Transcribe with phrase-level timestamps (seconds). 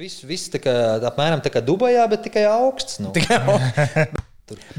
[0.00, 0.72] viss, viss tā kā,
[1.10, 3.00] apmēram tā kā Dubajā, bet tikai augsts.
[3.02, 3.12] Nu.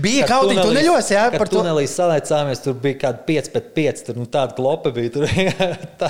[0.03, 1.61] Bija kaut kāda tuneļos, jā, par to.
[1.61, 5.13] Tunelī salēcāmies, tur bija kāda 5 pret 5, tur nu, tāda klopa bija.
[5.13, 5.31] Tur,
[6.01, 6.09] tā.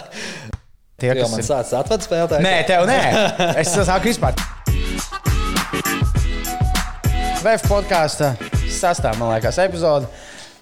[0.98, 2.34] Tie, kas man sācis atvērt spēlēt?
[2.42, 2.98] Nē, tev nē.
[3.62, 4.34] Es sāku vispār.
[7.46, 8.32] VF podkāstu
[8.80, 10.10] sastāvā, man liekas, epizode.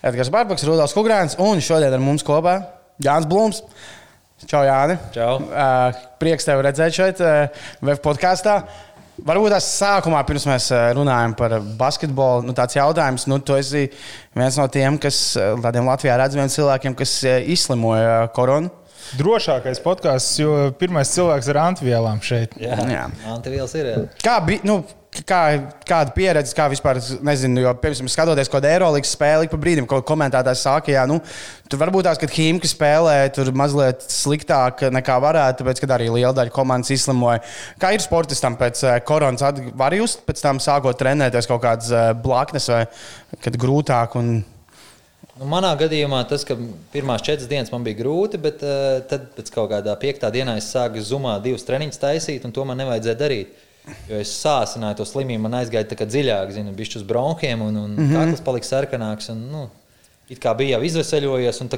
[0.03, 2.57] Edgars Barbaks, Rudolf Kungrāns un šodien ar mums kopā
[3.03, 3.63] Jānis Blūms.
[4.47, 4.95] Čau, Jāni.
[5.11, 5.33] Čau.
[5.49, 8.61] Uh, prieks tevi redzēt šeit, uh, VF podkāstā.
[9.27, 13.89] Varbūt tas sākumā, pirms mēs runājam par basketbolu, nu, tāds jautājums, nu, tu esi
[14.31, 17.17] viens no tiem, kas tādiem Latvijā redzamiem cilvēkiem, kas
[17.51, 18.71] izslimoja koronu.
[19.19, 22.55] Drošākais podkāsts, jo pirmais cilvēks ar antivielām šeit.
[22.61, 23.03] Jā, jā.
[23.33, 23.91] antivielas ir.
[23.91, 24.01] Jā.
[24.23, 24.63] Kā bija?
[24.69, 24.79] Nu,
[25.27, 25.39] kā,
[25.87, 30.01] kāda pieredze, kā vispār, nezinu, jo, piemēram, skatoties kaut kādu Eirolandes spēli, pa brīdim, ko
[30.05, 31.19] komentētājs saka, jā, nu,
[31.69, 36.33] tur varbūt tās, ka Himka spēlē tur mazliet sliktāk nekā varētu, tāpēc, ka arī liela
[36.37, 37.43] daļa komandas izslimoja.
[37.81, 39.43] Kā ir sportistam pēc uh, koronas,
[39.79, 42.83] var just pēc tam sākot trenēties kaut kādas uh, blaknes vai
[43.43, 44.19] kad grūtāk?
[44.19, 44.41] Un...
[45.39, 46.57] Nu, manā gadījumā tas, ka
[46.93, 50.69] pirmās četras dienas man bija grūti, bet uh, tad pēc kaut kādā piektā dienā es
[50.73, 53.65] sāku zumā divas treniņus taisīt, un to man nevajadzēja darīt.
[54.09, 58.05] Jo es sāsināju to slimību, man aizgāja dziļāk, zinu, bišķi uz bronhiem, un, un mm
[58.05, 58.17] -hmm.
[58.17, 59.29] kakls palika sarkanāks.
[59.33, 59.63] Un, nu,
[60.29, 61.69] it kā bija jau izveseļojies, un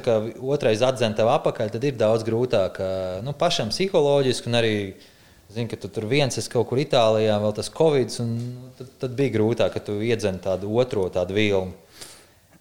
[0.54, 2.80] otrais atzēna tev apakaļ, tad ir daudz grūtāk.
[3.22, 4.74] Nu, pašam psiholoģiski, un arī
[5.52, 8.86] zinu, ka tu tur viens esi kaut kur Itālijā, vēl tas Covid, un nu, tad,
[8.98, 11.72] tad bija grūtāk, ka tu iedzen tādu otro tādu vilnu.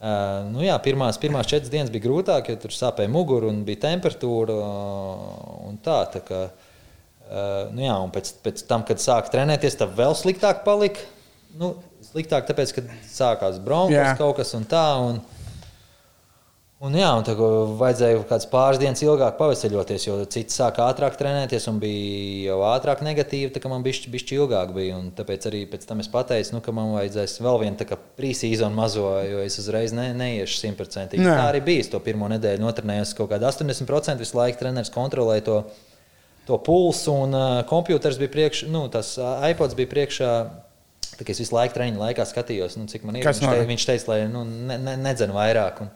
[0.01, 3.83] Uh, nu jā, pirmās, pirmās četras dienas bija grūtāk, jo tur sāpēja mugura un bija
[3.85, 4.53] temperatūra.
[4.53, 6.60] Uh, un tā, tā kā, Uh,
[7.71, 11.03] nu jā, un pēc, pēc tam, kad sāka trenēties, tad vēl sliktāk palika.
[11.59, 11.75] Nu,
[12.11, 14.83] sliktāk, tāpēc, ka sākās bronhas kaut kas un tā.
[15.03, 15.19] Un,
[16.83, 17.35] un, jā, un tā,
[17.79, 23.03] vajadzēja kaut pāris dienas ilgāk paveseļoties, jo citi sāka ātrāk trenēties un bija jau ātrāk
[23.07, 23.51] negatīvi.
[23.55, 24.97] Tā kā man bija bišķi ilgāk bija.
[24.99, 29.07] Un tāpēc arī pēc tam es pateicu, nu, ka man vajadzēs vēl vienu pre-season mazo,
[29.27, 31.27] jo es uzreiz ne, neiešu simtprocentīgi.
[31.27, 31.85] Tā arī bija.
[31.85, 35.63] Es to pirmo nedēļu notrenējos kaut kādā 80% visu laiku treneris kontrolēja to
[36.47, 40.31] to pulsu, un uh, kompjuters bija priekšā, nu, tas iPods bija priekšā.
[41.11, 43.27] Tā, es visu laiku treniņu laikā skatījos, nu, cik man ir.
[43.27, 45.83] Viņš, te, viņš teica, lai nu, ne, ne, nedzen vairāk.
[45.83, 45.91] Un,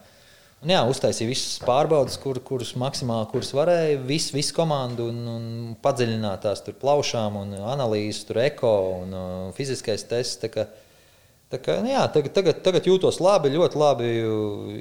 [0.62, 3.98] un, jā, uztaisīja visas pārbaudes, kur, kuras maksimāli kuras varēja.
[4.06, 5.46] Visu, visu komandu un, un
[5.82, 10.44] padziļināt tās plaušām, un analīzes, tur eko un uh, fiziskais tests.
[11.46, 14.06] Tā kā, nu jā, tagad, tagad, tagad jūtos labi, ļoti labi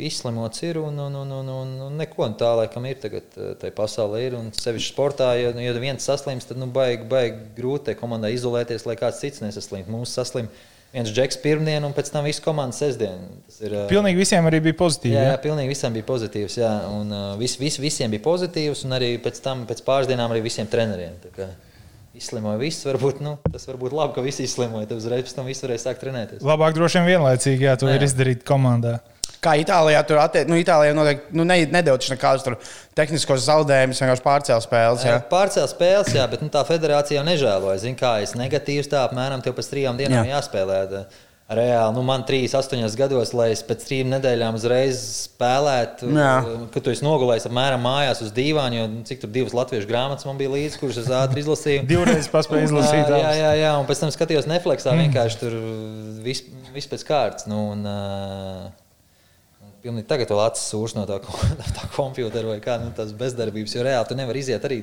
[0.08, 3.74] izslimots ir un, un, un, un, un, un neko tā laikam ir tagad eh, tajā
[3.78, 4.22] pasaulē.
[4.26, 8.88] Ir, un sevišķi sportā, ja, ja viens saslims, tad nu, baigi, baigi grūti komandai izolēties,
[8.90, 9.94] lai kāds cits nesaslimtu.
[9.94, 10.50] Mums saslim
[10.96, 13.22] viens džeks pirmdien un pēc tam visu komandu sestdien.
[13.46, 13.78] Tas ir.
[13.84, 15.14] Eh, pilnīgi visiem arī bija pozitīvi.
[15.20, 16.58] Jā, jā pilnīgi visiem bija pozitīvs.
[16.64, 20.34] Jā, un uh, vis, vis, visiem bija pozitīvs un arī pēc tam, pēc pāris dienām
[20.34, 21.22] arī visiem treneriem
[22.20, 22.86] izslimoja viss.
[22.88, 24.88] Varbūt, nu, tas var būt labi, ka visi izslimoja.
[24.90, 26.46] Tad uzreiz pēc tam viss varēja sākt trenēties.
[26.46, 29.00] Labāk droši vien vienlaicīgi, ja to ir izdarīt komandā.
[29.46, 34.66] Kā Itālijā tur attiecās, nu, Itālijā noteikti nu, ne, nedevuši nekādus tehniskos zaudējumus, vienkārši pārcēlīja
[34.66, 35.06] spēles.
[35.06, 35.20] Jā.
[35.30, 37.84] Pārcēlīja spēles, jā, bet nu, tā federācija jau nežēloja.
[37.84, 40.40] Zini, kā es negatīvs, tā apmēram tev pēc trijām dienām jā.
[40.40, 40.80] jāspēlē.
[40.90, 41.04] Tā
[41.45, 46.31] reāli, nu, man 3, 8 gados, lai es pēc trim nedēļām uzreiz spēlētu, Jā.
[46.73, 50.25] kad tu esi nogulējis apmēram mājās uz dīvāna, jo nu, cik tur divas latviešu grāmatas
[50.25, 51.85] man bija līdzi, kuras es ātri izlasīju.
[51.91, 53.13] Divreiz paspēju izlasīt.
[53.13, 55.06] jā, jā, jā, un pēc tam skatījos Netflixā, mm.
[55.06, 55.59] vienkārši tur
[56.25, 57.50] viss vis pēc kārtas.
[57.51, 58.73] Nu, un, uh,
[59.85, 61.19] Pilnīgi tagad vēl acis sūž no tā,
[61.77, 64.79] tā kompjutera vai kā nu, tās bezdarbības, jo reāli tu nevari iziet arī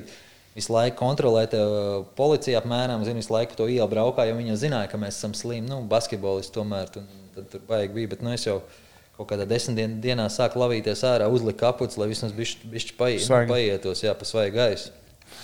[0.55, 1.55] visu laiku kontrolēt,
[2.17, 5.67] policija apmēram zina, visu laiku to ielu braukā, jo viņi zināja, ka mēs esam slimi.
[5.69, 7.05] Nu, basketbolisti tomēr tur,
[7.35, 8.13] tad, tur baigi bija.
[8.15, 8.61] Bet, nu, es jau
[9.17, 13.47] kaut kādā desmit dien, dienā sāku lavīties ārā, uzliku kapuci, lai vismaz bišķi paiet, nu,
[13.49, 14.93] paietos, jā, pa svaigu gaisu.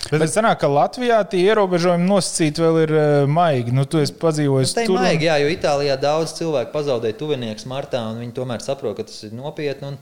[0.08, 3.74] Bet es zinu, ka Latvijā tie ierobežojumi nosacīti vēl ir uh, maigi.
[3.76, 5.00] Nu, tu esi padzīvojis nu, tur.
[5.02, 9.18] Maigi, jā, jo Itālijā daudz cilvēku pazaudēja tuvinieks martā, un viņi tomēr saprot, ka tas
[9.28, 9.92] ir nopietni.
[9.92, 10.00] Un,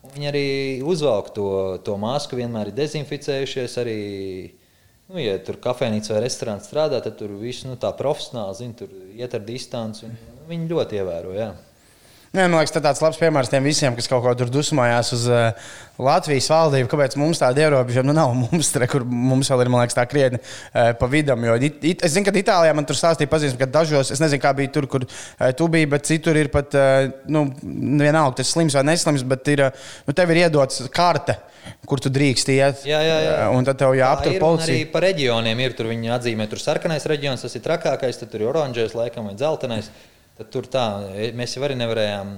[0.00, 0.46] Viņi arī
[0.86, 1.48] uzvelk to,
[1.84, 3.76] to masku, vienmēr ir dezinficējušies.
[3.82, 3.98] Arī,
[5.12, 8.94] nu, ja tur kafejnīca vai restorāns strādā, tad tur viss nu, tā profesionāli zina, tur
[9.12, 10.08] iet ar distanci.
[10.48, 11.34] Viņi ļoti ievēro.
[11.36, 11.50] Jā.
[12.30, 15.24] Nē, man liekas, tas tāds labs piemērs tiem visiem, kas kaut ko tur dusmojās uz
[15.26, 16.86] uh, Latvijas valdību.
[16.92, 18.34] Kāpēc mums tāda ierobežojuma nu, nav?
[18.38, 21.42] Mums, tre, kur mums vēl ir liekas, tā krietni uh, pa vidam.
[21.42, 24.44] Jo, it, it, es zinu, ka Itālijā man tur stāstīja pazīstams, ka dažos, es nezinu,
[24.44, 28.54] kā bija tur, kur uh, tu biji, bet citur ir pat, uh, nu, vienalga, tas
[28.54, 31.34] slims vai neslims, bet ir, uh, nu, tev ir iedots karte.
[31.90, 32.86] Kur tu drīkst iet?
[32.88, 33.34] Jā, jā, jā.
[33.52, 34.70] Un tad tev jāaptur policija.
[34.70, 35.74] Arī pa reģioniem ir.
[35.76, 39.36] Tur viņi atzīmē, tur sarkanais reģions, tas ir trakākais, tad tur ir oranžais, laikam, vai
[39.36, 39.90] dzeltenais.
[40.40, 42.30] Tad tur tā, e, mēs jau arī nevarējām.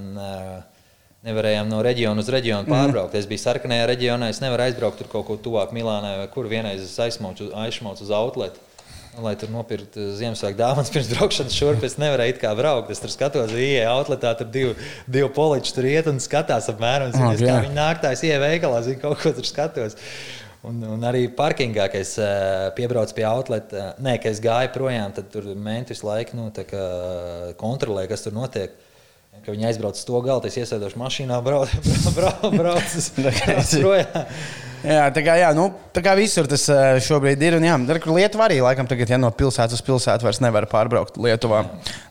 [1.23, 2.73] Nevarējām no reģiona uz reģionu mhm.
[2.75, 3.13] pārbraukt.
[3.15, 3.21] Mm.
[3.21, 6.83] Es biju sarkanajā reģionā, es nevaru aizbraukt tur kaut kur tuvāk Milānai vai kur vienreiz
[6.83, 8.59] es aizmaucu, aizmaucu uz outletu.
[9.21, 11.83] lai tur nopirktu Ziemassvētku dāvanas pirms braukšanas šurp.
[11.85, 12.91] Es nevarēju it kā braukt.
[12.91, 14.73] Es tur skatos, ieeja outletā, tur divi,
[15.07, 17.13] divi poliči tur iet un skatās apmēram.
[17.13, 17.53] Ah, Es jā.
[17.53, 19.99] kā viņi nāktājs ieeja veikalā, zinu, kaut ko tur skatos.
[20.63, 25.11] Un, un arī parkingā, kad es uh, piebraucu pie outleta, nē, kad es gāju projām,
[25.17, 26.83] tad tur menti visu laiku nu, kā
[27.59, 28.77] kontrolē, kas tur notiek.
[29.43, 31.81] Kad viņi aizbrauc uz to galu, es iesēdošu mašīnā, braucu
[32.15, 34.37] brau, brau, braucu projām.
[34.83, 37.57] Jā, tā kā, jā, nu, tā kā visur tas eh, šobrīd ir.
[37.59, 41.63] Un, jā, Lietuva arī laikam tagad, ja no pilsētas uz pilsētu vairs nevar pārbraukt Lietuvā.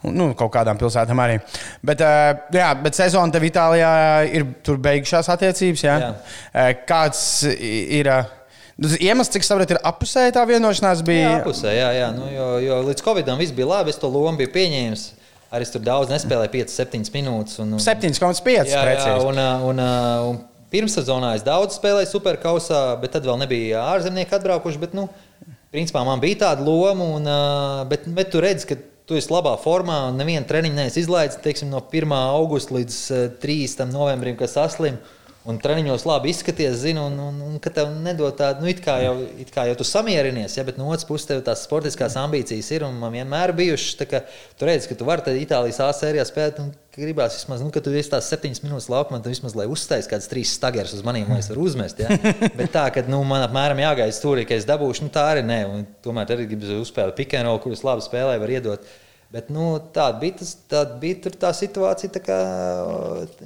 [0.08, 1.40] Nu, kaut kādām pilsētām arī.
[1.84, 3.92] Bet, eh, jā, bet sezona tev Itālijā
[4.32, 5.84] ir tur beigušās attiecības.
[5.84, 5.98] Jā?
[6.00, 6.14] Jā.
[6.52, 8.41] Eh, Kāds ir eh, nu,
[8.82, 11.04] iemesls, cik saprotu, ir apusēja tā vienošanās?
[11.06, 11.36] Bija...
[11.38, 12.08] Jā, pusē, jā, jā.
[12.16, 15.04] Nu, jo, jo līdz Covidam viss bija labi, es to lomu biju pieņēmis.
[15.52, 17.60] Arī tur daudz nespēlēju, 5-7 minūtes.
[17.62, 19.28] Un, un, 7,5 jā, jā, precīzi.
[19.28, 20.40] un, uh, un, uh, un
[20.72, 24.80] pirmssezonā es daudz spēlēju superkausā, bet tad vēl nebija ārzemnieki atbraukuši.
[24.82, 25.10] Bet, nu,
[25.76, 27.28] principā man bija tāda loma, un,
[27.92, 31.70] bet, bet tu redzi, ka tu esi labā formā un nevienu treniņu neesi izlaidis teiksim,
[31.74, 32.16] no 1.
[32.16, 33.92] augusta līdz uh, 3.
[33.92, 34.98] novembrim, kas saslim.
[35.50, 39.00] Un treniņos labi izskaties, zinu, un, un, un ka tev nedod tādu, nu, it kā
[39.02, 42.70] jau, it kā jau tu samierinies, ja, bet no otras puses tev tās sportiskās ambīcijas
[42.76, 43.98] ir un man vienmēr bijušas.
[43.98, 44.22] tā ka
[44.62, 47.82] Tu redzi, ka tu vari tajā Itālijas A sērijā spēlēt, un gribās vismaz, nu, ka
[47.82, 51.26] tu esi tās septiņas minūtes laukumā, tad vismaz, lai uzstājas kāds trīs staigars uz maniem,
[51.34, 52.04] lai es varu uzmest.
[52.04, 52.14] Ja.
[52.60, 55.62] bet tā, ka nu, man apmēram jāgaida stūrī, ka es dabūšu, nu, tā arī nē.
[55.72, 58.92] Un tomēr arī gribu uzspēlēt pikēnu, kurus labi spēlēju, var iedot.
[59.32, 62.12] Bet, nu, tāda bija, tas, tāda bija tur tā situācija.
[62.18, 62.38] Tā kā,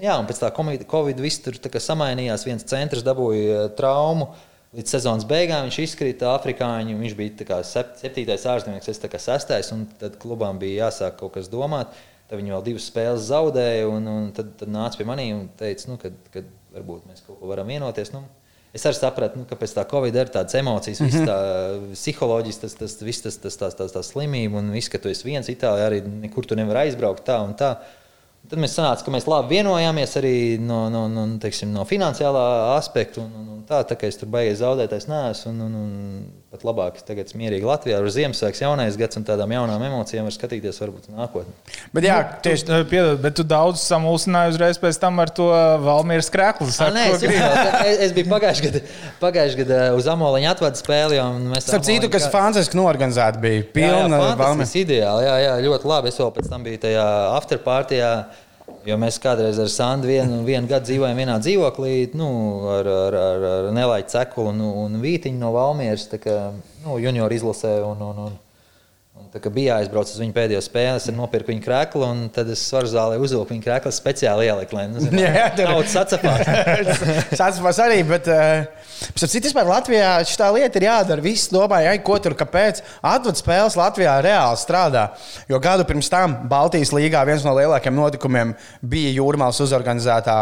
[0.01, 2.45] jā, un pēc tam Covid, viss tur samainījās.
[2.47, 4.31] Viens centrs dabūja eh, traumu.
[4.75, 6.97] Līdz sezonas beigām viņš izkrita afrikāņu.
[6.99, 9.69] Viņš bija kā sep- septītais ārzemnieks, es kā sestais.
[10.01, 11.93] Tad klubām bija jāsāk kaut kas domāt.
[12.25, 13.85] Tad viņi vēl divas spēles zaudēja.
[13.93, 16.43] Un, un tad, tad nāca pie maniem un teica, nu, ka
[16.73, 18.09] varbūt mēs kaut ko varam vienoties.
[18.15, 18.25] Nu,
[18.75, 21.27] Es arī sapratu, nu, ka pēc tā Covid ir tādas emocijas, mm -hmm.
[21.29, 21.37] tā
[21.93, 25.23] psiholoģijas, tas, tas, viss tas, tas, tas, tas, tas slimība un viss, ka tu esi
[25.23, 27.77] viens Itālijā, arī nekur tu nevari aizbraukt tā un tā.
[28.49, 33.21] Tad mēs sanācām, ka mēs labi vienojāmies arī no, no, no, teiksim, no finansiālā aspekta.
[33.21, 35.51] Un, un, un tā, tā kā es tur baigās zaudētais, neesmu.
[35.51, 35.93] Un, un, un
[36.55, 37.99] pat labāk, es tagad mierīgi Latvijā.
[37.99, 41.53] Ar Ziemassvētku jaunais gads un tādām jaunām emocijām var skatīties varbūt nākotnē.
[41.93, 45.49] Bet, jā, Tieši tā, piedod, bet tu daudz samulsināji uzreiz pēc tam ar to
[45.83, 46.69] Valmīras krēklu.
[46.95, 47.25] Nē, es,
[47.91, 48.83] es, es biju pagājušajā gadā,
[49.21, 51.19] pagājušajā gadā uz Amoliņa atvadu spēli.
[51.23, 53.59] un mēs Starp citu, kas fantastiski norganizēta bija.
[53.59, 54.39] Jā, jā, Pilna valme.
[54.39, 55.27] fantastisks, ideāli.
[55.27, 56.13] Jā, jā, ļoti labi.
[56.13, 57.05] Es vēl pēc tam biju tajā
[57.35, 58.11] afterpartijā.
[58.85, 62.29] Jo mēs kādreiz ar Sandu vienu, vienu gadu dzīvojām vienā dzīvoklī, nu,
[62.69, 66.37] ar, ar, ar, ar Nelaiķu Cekulu un, un Vītiņu no Valmieras, kā
[66.83, 67.75] nu, junioru izlasē.
[67.85, 68.35] Un, un, un,
[69.55, 73.17] bija jāizbrauc uz viņu pēdējo spēli, es nopirku viņu krēslu, un tad es svaru zālē
[73.19, 76.47] uzvilku viņu krēslu speciāli ieliku, lai nu, zinu, Jā, tur- naudas atcepās.
[77.39, 78.63] Sācis arī, bet uh,
[79.19, 81.23] citas vispār Latvijā šī lieta ir jādara.
[81.23, 82.81] Visi domāja, ai, ko tur, kāpēc.
[83.03, 85.05] Atvadu spēles Latvijā reāli strādā.
[85.51, 88.53] Jo gadu pirms tam Baltijas līgā viens no lielākajiem notikumiem
[88.85, 90.35] bija Jūrmālas uzorganizētā.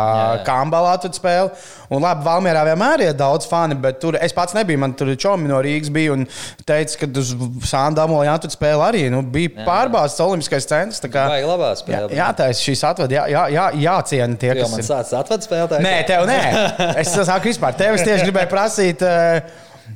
[0.48, 1.54] Kambala atvadu spēle.
[1.94, 4.82] Un labi, Valmjerā vienmēr ir daudz fani, bet tur es pats nebiju.
[4.82, 6.26] Man tur čomi no Rīgas bija un
[6.66, 7.34] teica, ka uz
[7.70, 11.00] Sāndamola atvadu spēle arī nu, bija pārbāzts Olimpiskais centrs.
[11.02, 12.10] tā kā- Vajag labā Jā, spēlē.
[12.18, 14.86] jātaisa šīs atvadas, jā, jā, jā, jāciena tie, kas man ir.
[14.86, 15.82] sācis atvadu spēlētāji.
[15.84, 16.96] Nē, tev nē.
[17.04, 17.76] Es saku, vispār.
[17.78, 19.02] Tev es tieši gribēju prasīt.
[19.02, 19.42] eh,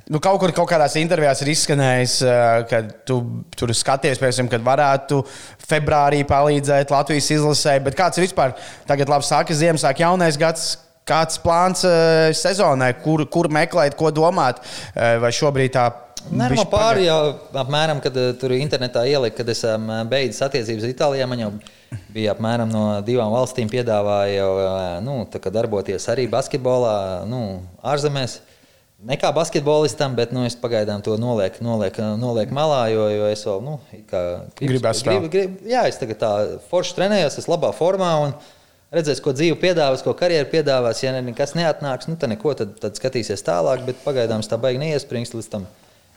[0.10, 4.62] Nu, kaut kur kaut kādās intervijās ir izskanējis, eh, ka tu tur skaties, piemēram, kad
[4.62, 5.26] varētu
[5.68, 7.82] februārī palīdzēt Latvijas izlasē.
[7.84, 8.54] Bet kāds ir vispār?
[8.86, 10.78] Tagad, labi, sākas Ziemassvētku jaunais gads.
[11.08, 14.58] Kāds plāns uh, sezonai, kur, kur meklēt, ko domāt?
[14.94, 15.86] Vai šobrīd tā
[16.28, 17.20] Nē, man pāri jau
[17.62, 21.50] apmēram, kad uh, tur internetā ielika, kad es um, beidzu attiecības ar Itālijā, man jau
[22.14, 26.98] bija apmēram no divām valstīm piedāvāja uh, nu, darboties arī basketbolā,
[27.30, 28.42] nu, ārzemēs.
[29.08, 33.46] Ne kā basketbolistam, bet nu, es pagaidām to nolieku noliek, noliek malā, jo, jo es
[33.46, 33.78] vēl nu,
[34.10, 34.22] kā
[34.58, 36.32] Gribās gribu, gribu, Jā, es tagad tā
[36.72, 38.14] forši trenējos, esmu labā formā.
[38.26, 38.38] Un,
[38.88, 41.02] Redzēs, ko dzīve piedāvās, ko karjeras piedāvās.
[41.04, 43.84] Ja nekas neatnāks, nu, tad neko, tad, tad skatīsies tālāk.
[43.84, 45.66] Bet pagaidām es tā baigi neiesprings līdz tam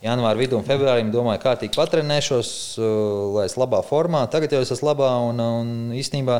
[0.05, 1.11] janvāra vidū un februārim.
[1.13, 2.87] Domāju, kārtīgi patrenēšos, uh,
[3.35, 4.23] lai es labā formā.
[4.31, 6.39] Tagad jau es esmu labā un, un īstenībā,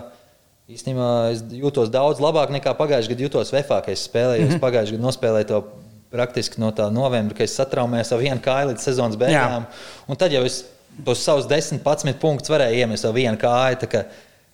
[0.71, 4.45] īstenībā es jūtos daudz labāk nekā pagājušajā gadā jutos VFā, kad es spēlēju.
[4.45, 4.59] Mm -hmm.
[4.59, 5.63] Es pagājušajā gadā nospēlēju to
[6.11, 9.65] praktiski no tā novembra, kad es satraumējos ar vienu kāju līdz sezonas beigām.
[10.07, 10.65] Un tad jau es
[11.05, 14.03] tos savus 10, 11 punktus varēju iemest ar vienu kāju.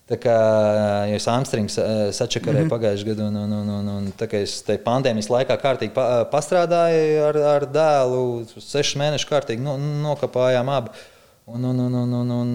[0.08, 0.36] Tā kā- Tā kā
[1.10, 2.76] ja es Amstrings eh, sačakarēju mm -hmm.
[2.76, 6.24] pagājušajā gadā, un, un, un, un, un tā kā es te pandēmijas laikā kārtīgi pa,
[6.32, 10.90] pastrādāju ar, ar dēlu, sešus mēnešus kārtīgi no, nokāpājām abi.
[11.48, 12.48] Un, un, un, un, un, un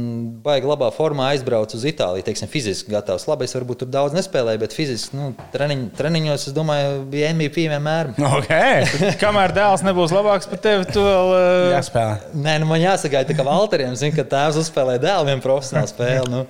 [0.44, 2.24] baigi labā formā aizbraucu uz Itāliju.
[2.24, 3.24] Teiksim, fiziski gatavs.
[3.26, 7.64] Labi, es varbūt tur daudz nespēlēju, bet fiziski nu, treniņ, treniņos, es domāju, bija MVP
[7.72, 8.10] vienmēr.
[8.20, 8.84] Okay.
[9.22, 11.32] Kamēr dēls nebūs labāks par tevi, tu vēl.
[11.32, 11.72] Uh...
[11.72, 12.18] Jāspēlē.
[12.34, 16.28] Nē, nu, man jāsagaida, kā Valteriem, zin, ka tēvs uzspēlē dēlu vienu profesionālu spēli.
[16.28, 16.44] Nu.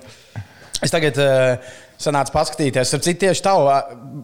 [0.83, 3.69] Es tagad uh, sanācu paskatīties, ar citu tieši tavu,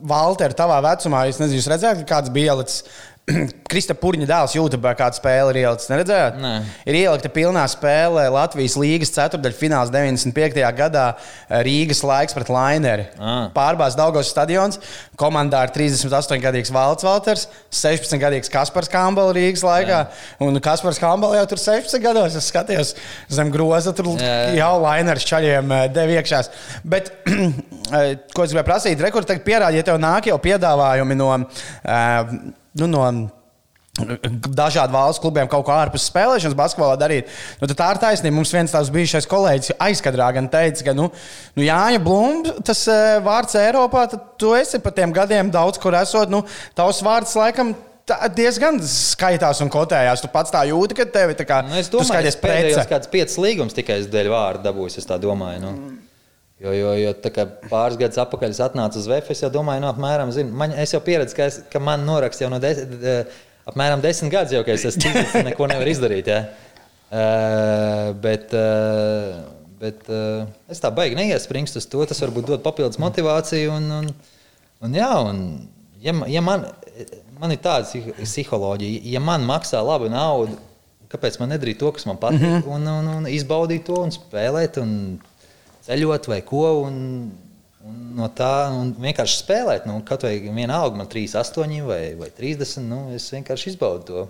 [0.10, 1.26] Valter, tavā vecumā.
[1.30, 2.84] Es nezinu, jūs redzējāt, kāds bija ielicis
[3.70, 5.90] Krista Pūriņa dēls YouTube kāda spēle ir ielikta.
[5.94, 6.38] Neredzējāt?
[6.42, 6.54] Nē.
[6.90, 10.64] Ir ielikta pilnā spēle Latvijas līgas ceturdaļfināls 95.
[10.78, 11.06] gadā
[11.66, 13.08] Rīgas laiks pret Laineri.
[13.20, 13.48] Ah.
[13.56, 14.80] Pārbāzts Daugos stadions.
[15.20, 20.02] Komandā ir 38-gadīgs Valts Valters, 16-gadīgs Kaspars Kambala Rīgas laikā.
[20.06, 20.46] Jā.
[20.46, 22.38] Un Kaspars Kambala jau tur 16 gados.
[22.40, 22.96] Es skatījos
[23.30, 24.56] zem groza, tur Jā, jā.
[24.62, 26.52] jau Lainers čaļiem eh, deva iekšās.
[26.88, 31.30] Bet, eh, ko es gribēju prasīt, rekords tagad pierāda, ja tev nāk jau piedāvājumi no.
[31.84, 33.04] Uh, nu, no
[34.56, 37.28] dažādu valstu klubiem kaut ko ārpus spēlēšanas, basketbolā darīt.
[37.60, 38.36] Nu, tā ir taisnība.
[38.38, 41.10] Mums viens tās bijušais kolēģis aizkadrā gan teica, ka, nu,
[41.58, 44.06] nu Jāņa Blūms, tas uh, vārds Eiropā,
[44.40, 46.32] tu esi pa tiem gadiem daudz kur esot.
[46.32, 46.46] Nu,
[46.78, 47.76] tavs vārds laikam.
[48.34, 50.24] Diezgan skaitās un kotējās.
[50.24, 52.90] Tu pats tā jūti, ka tevi tā kā Nu, es domāju, ka pēdējos prece.
[52.90, 54.96] kāds piecus līgumus tikai es dēļ vārdu dabūju.
[54.98, 55.62] Es tā domāju.
[55.62, 55.76] Nu.
[56.60, 57.12] Jo, jo, jo
[57.70, 60.92] pāris gadus atpakaļ es atnācu uz VF, es jau domāju, nu, apmēram, zinu, man, es
[60.92, 63.06] jau pieredzu, ka, es, ka man noraksta jau no desmit,
[63.70, 66.28] apmēram desmit gadus, jau, ka es esmu ticis, neko nevaru izdarīt.
[66.28, 66.42] Ja?
[67.10, 69.40] Uh, bet, uh,
[69.80, 72.04] bet uh, es tā baigi neiespringstu uz to.
[72.12, 73.72] Tas varbūt dod papildus motivāciju.
[73.80, 74.12] Un, un,
[74.84, 75.40] un, jā, un,
[76.04, 76.68] ja, ja man,
[77.40, 80.60] man ir tāda psih- psiholoģija, ja man maksā labu naudu,
[81.10, 82.76] kāpēc man nedarīt to, kas man patīk, mm -hmm.
[82.76, 84.78] un, un, un izbaudīt to un spēlēt.
[84.84, 85.22] Un,
[85.90, 86.66] ceļot vai ko.
[86.86, 86.98] Un,
[87.86, 89.88] un no tā un vienkārši spēlēt.
[89.90, 92.86] Nu, kaut vai vienalga, man 3, 8 vai, vai 30.
[92.86, 94.26] Nu, es vienkārši izbaudu to.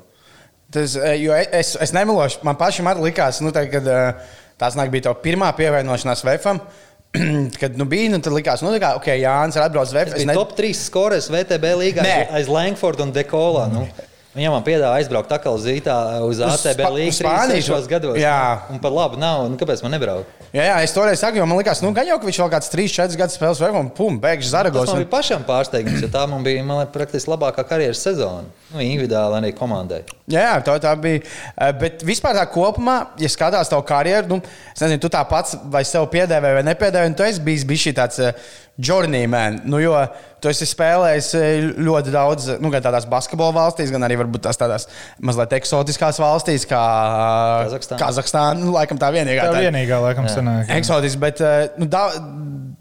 [0.69, 4.75] Tas, eh, jo es, es nemelošu, man pašam arī likās, nu, tā, kad eh, tās
[4.93, 6.61] bija tā pirmā pievienošanās VFam.
[7.61, 10.11] Kad nu, bija, nu, tad likās, nu, tā kā, ok, Jānis ir atbraucis VF.
[10.11, 10.35] Es biju ne...
[10.37, 12.17] top 3 skorēs VTB līgā Nē.
[12.37, 13.63] aiz, Langforda un Dekola.
[13.73, 13.87] Nu.
[14.39, 18.19] Viņam man piedāvā aizbraukt atkal uz Zītā, uz ATB līniju Spāniju 36 gados.
[18.21, 18.37] Jā.
[18.71, 19.41] Un par labu nav.
[19.51, 20.37] Nu, kāpēc man nebraukt?
[20.55, 23.19] Jā, jā, es toreiz saku, jo man liekas, nu, ka viņš vēl kāds 3, 4
[23.19, 24.87] gadus spēlēs VF un pum, Tas Zaragos.
[24.87, 25.03] man Un...
[25.03, 28.47] bija pašam pārsteigums, jo tā man bija man liekas, praktiski labākā karjeras sezona.
[28.71, 29.99] Nu, individuāli arī komandai.
[30.29, 31.21] Jā, jā, tā, tā bija.
[31.53, 34.41] Eh, Bet vispār tā kopumā, ja skatās tavu karjeru, nu,
[34.73, 37.85] es nezinu, tu tā pats vai sev piedēvēji vai nepiedēvēji, un tu esi bijis, bijis
[37.85, 39.61] šī tāds uh, journeyman.
[39.69, 39.93] Nu, jo
[40.41, 44.59] tu esi spēlējis eh, ļoti daudz, nu, gan tādās basketbola valstīs, gan arī varbūt tās
[44.59, 44.87] tādās
[45.25, 46.81] mazliet eksotiskās valstīs, kā
[47.65, 47.99] Kazahstāna.
[48.01, 48.59] Kazahstāna.
[48.61, 49.47] Nu, laikam tā vienīgā.
[49.49, 50.67] Tā tā- vienīgā, laikam, sanāk.
[50.67, 50.77] jā.
[50.79, 52.07] Eksotisks, bet eh, nu, da,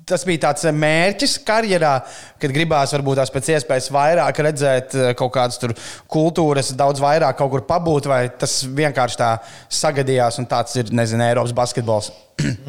[0.08, 1.94] tas bija tāds eh, mērķis karjerā,
[2.40, 5.74] kad gribās varbūt tās pēc iespējas vairāk redzēt eh, kaut kādas tur
[6.10, 9.34] kultūras, daudz vairāk kaut kur pabūt, vai tas vienkārši tā
[9.80, 12.12] sagadījās un tāds ir, nezinu, Eiropas basketbols.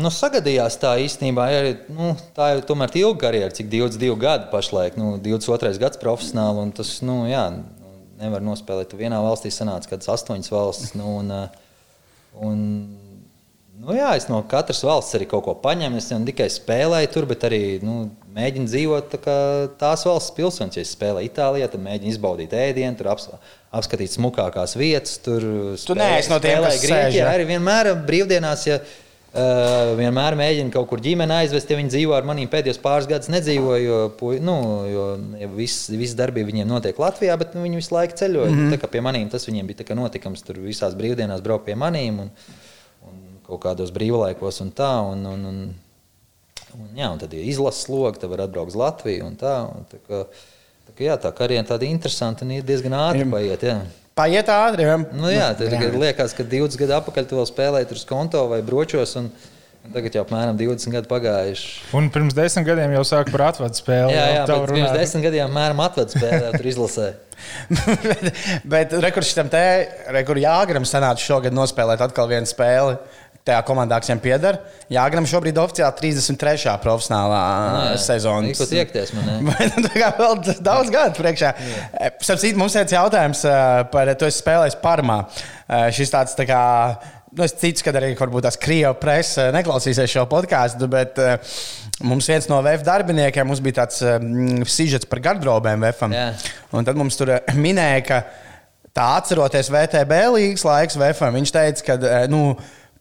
[0.01, 1.43] Nu, sagadījās tā īstenībā.
[1.53, 5.99] Ir, nu, tā jau tomēr ir ilga karjera, cik 22 gadi pašlaik, nu, 22 gads
[6.01, 6.63] profesionāli.
[6.63, 7.45] un Tas nu, jā,
[8.19, 8.91] nevar nospēlēt.
[8.91, 10.95] Tu vienā valstī sanāca kaut kādas astoņas valstis.
[10.99, 11.47] Nu, un, uh,
[12.45, 12.61] un,
[13.79, 15.99] nu, jā, es no katras valsts arī kaut ko paņēmu.
[15.99, 19.37] Es ne tikai spēlēju tur, bet arī nu, mēģinu dzīvot tā kā
[19.81, 20.79] tās valsts pilsonis.
[20.79, 23.29] Ja es spēlēju Itālijā, tad mēģinu izbaudīt ēdienu, tur aps,
[23.75, 25.19] apskatīt smukākās vietas.
[25.25, 25.45] Tur
[25.83, 27.29] Tu neesi no tiem, kas spēlēju sēž, Grieķijā.
[27.35, 28.67] Arī vienmēr brīvdienās.
[28.69, 28.81] Ja,
[29.29, 33.29] Uh, vienmēr mēģinu kaut kur ģimeni aizvest, ja viņi dzīvo ar maniem pēdējos pāris gadus,
[33.29, 33.83] nedzīvoju.
[33.83, 34.55] Jo, pu- nu,
[34.89, 35.03] jo
[35.53, 38.49] viss, viss darbība viņiem notiek Latvijā, bet nu, viņi visu laiku ceļoja.
[38.49, 38.71] Mm.
[38.71, 38.89] -hmm.
[38.95, 42.31] Pie maniem tas viņiem bija notikums, tur visās brīvdienās braukt pie maniem un,
[43.05, 44.89] un kaut kādos brīvlaikos un tā.
[45.11, 45.61] Un, un, un,
[46.73, 49.55] un, jā, un tad ir izlases logs, tad var atbraukt uz Latviju un tā.
[49.69, 50.25] Un, tā kā,
[50.89, 53.61] tā kā, jā, tā karjera tāda interesanta un ir diezgan ātri paiet.
[53.61, 53.77] Jā.
[54.19, 55.85] Paiet ātri, jau Nu, jā, tad jā.
[55.95, 59.15] liekas, ka 20 gadu atpakaļ tu vēl spēlēji tur uz konto vai bročos.
[59.19, 59.31] Un,
[59.93, 61.69] tagad jau apmēram 20 gadi pagājuši.
[61.97, 64.13] Un pirms desmit gadiem jau sāka par atvadu spēli.
[64.13, 67.07] Jā, jā pirms desmit gadiem apmēram atvedu spēlē, tur izlasē.
[68.03, 68.27] bet,
[68.67, 69.63] bet rekurss tam te,
[70.11, 72.99] rekurss Jāgram sanāca šogad nospēlēt atkal vienu spēli.
[73.49, 74.57] Tajā komandā, kas viņam pieder.
[74.93, 76.75] Jāgram šobrīd oficiāli 33.
[76.83, 77.43] profesionālā
[77.89, 78.01] jā.
[78.03, 78.49] sezona.
[78.51, 79.29] Tikko tiekties man,
[79.73, 81.53] nu tā kā vēl daudz gadu priekšā?
[82.21, 85.23] Sapratu, mums ir jautājums eh, par to, es spēlēju Parmā.
[85.65, 86.59] Eh, Šis tāds tā kā.
[87.29, 91.59] Nu, es ticu, ka arī tās krievu presa neklausīsies šo podkāstu, bet uh,
[92.09, 96.15] mums viens no VF darbiniekiem mums bija tāds um, sižets par gardrobēm VFam.
[96.17, 96.31] Jā.
[96.73, 98.19] Un tad mums tur minēja, ka
[98.97, 102.41] tā atceroties VTB līnijas laiks VFam, viņš teica, ka eh, nu,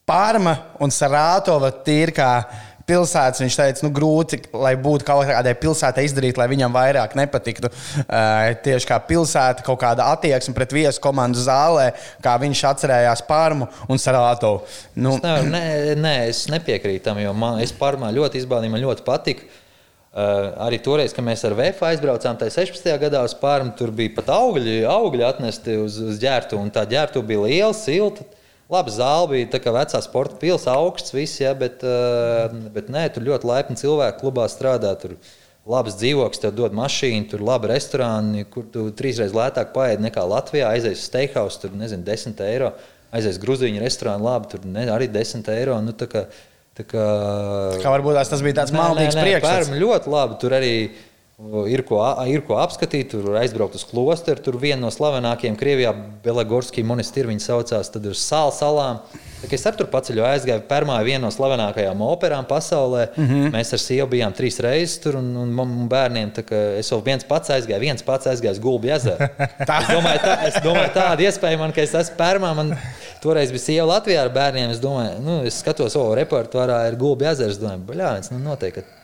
[0.09, 2.33] Parma un Sarātova tīri kā
[2.89, 3.43] pilsētas.
[3.43, 7.71] Viņš teica, nu, grūti, lai būtu kaut kādai pilsētai izdarīt, lai viņam vairāk nepatiktu.
[8.05, 11.91] Uh, tieši kā pilsēta, kaut kāda attieksme pret viesu komandu zālē,
[12.25, 14.59] kā viņš atcerējās Parmu un Sarāto.
[14.97, 15.65] Nu, Es, nevaru, nē,
[16.01, 19.49] nē, es nepiekrītu tam, jo man, es Parmā ļoti izbaudīju, man ļoti patika.
[20.19, 22.89] Uh, arī toreiz, kad mēs ar VF aizbraucām, tā 16.
[22.99, 26.57] gadā uz Pārmu, tur bija pat augļi, augļi atnesti uz, uz ģērbtu.
[26.59, 28.25] un Tā ģērbtu bija liela, silta.
[28.69, 33.07] Labi, zāle bija tā kā vecā sporta pilsēta, augsts, viss, ja, bet, uh, bet nē,
[33.15, 34.91] tur ļoti laipni cilvēki klubā strādā.
[35.01, 35.15] Tur
[35.69, 40.69] labs dzīvoklis, tev dod mašīnu, tur labi restorāni, kur tu trīsreiz lētāk paēdi nekā Latvijā.
[40.77, 42.75] Aizies uz steakhouse, tur nezinu, 10 eiro.
[43.17, 45.81] Aizies grūziņu restorānu, labi, tur ne, arī 10 eiro.
[45.81, 46.27] Nu, tā kā,
[46.77, 47.09] tā kā,
[47.81, 49.73] kā varbūt tas bija tāds maldīgs priekšstats.
[49.81, 50.37] Ļoti labi.
[50.45, 50.75] Tur arī
[51.71, 53.13] ir ko, ir ko apskatīt.
[53.13, 54.43] Tur aizbraukt uz klosteru.
[54.43, 57.91] Tur viena no slavenākajiem Krievijā, Belagorskija monastīra, viņa saucās.
[57.95, 59.03] Tad ir sāla salām.
[59.55, 60.65] Es ar tur paceļu aizgāju.
[60.67, 63.07] Pērmā ir viena no slavenākajām operām pasaulē.
[63.15, 63.53] Mm -hmm.
[63.55, 66.33] Mēs ar sievu bijām trīs reizes tur un, un, un bērniem.
[66.79, 69.31] Es vēl viens pats aizgāju, viens pats aizgāju uz Gulbi ezeru.
[69.39, 72.55] es domāju, tā, es domāju, tāda iespēja man, ka es esmu Pērmā.
[72.55, 72.77] Man
[73.23, 74.71] toreiz bija sieva Latvijā ar bērniem.
[74.71, 77.63] Es domāju, nu, es skatos, o, repertuārā ir Gulbi ezers.
[77.63, 78.98] Domāju, baļāns, nu noteikti.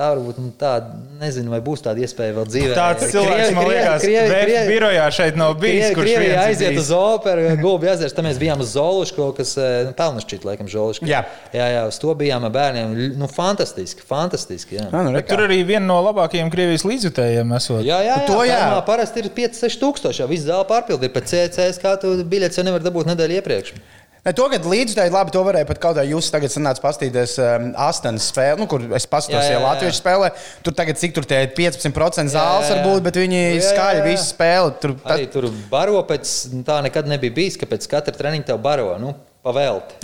[0.00, 2.68] Tā varbūt nu, tāda, nezinu, vai būs tāda iespēja vēl dzīvē.
[2.72, 5.90] Tāds cilvēks, man liekas, Krievi, birojā šeit nav bijis.
[5.92, 10.46] Kurš Krievijā aiziet uz operu, Gulbi ezers, tad mēs bijām uz Zoluško, kas, nu, pelnušķīt,
[10.48, 11.04] laikam, Zoluško.
[11.10, 11.20] Jā.
[11.52, 12.96] jā, jā, uz to bijām ar bērniem.
[13.20, 14.88] Nu, fantastiski, fantastiski, jā.
[14.88, 17.84] Ah, nu, re, Tur arī viena no labākajiem Krievijas līdzjutējiem esot.
[17.84, 18.56] Jā, jā, jā, To jā.
[18.56, 22.64] Pērmā parasti ir 5-6 tūkstoši, jau viss zāle pārpildīta, bet CCS kā tu biļets jau
[22.64, 23.76] nevar dabūt nedēļu iepriekš.
[24.20, 27.70] Ne, to gadu līdzekļu, labi, to varēja pat kaut kā jūs tagad sanāca pastīties um,
[27.88, 29.62] Astenas spēli, nu, kur es paskatos, ja jā.
[29.64, 30.28] Latviešu spēlē.
[30.66, 32.74] Tur tagad cik tur tie 15% zāles Jā, jā, jā.
[32.74, 34.76] var būt, bet viņi Jā, skaļi visu spēli.
[34.82, 36.34] Tur, Arī tur baro pēc
[36.68, 38.92] tā nekad nebija bijis, ka pēc katra treniņa tev baro.
[39.00, 40.02] Nu, Pavēlti.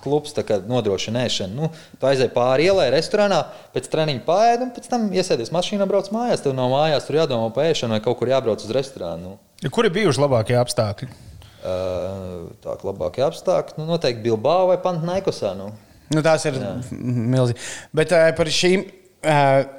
[0.00, 1.52] Klubs tā kā nodrošina ēšanu.
[1.52, 1.68] Nu,
[2.00, 3.42] tu aizej pāri ielai, restorānā,
[3.74, 6.40] pēc treniņa pāri, un pēc tam iesēdies mašīnā, brauc mājās.
[6.40, 9.34] Tev no mājās tur jādomā par ēšanu vai kaut kur jābrauc uz restorānu.
[9.60, 11.10] Nu, Kur ir bijuši labākie apstākļi?
[11.62, 11.74] Ā,
[12.64, 15.54] tā labākie apstākļi, nu, noteikti Bilbao vai Pantnaikosā.
[15.58, 15.72] Nu.
[16.14, 16.56] Nu, tās ir
[16.92, 17.60] milzīgi.
[17.96, 18.86] Bet uh, par šīm.
[19.18, 19.74] Uh,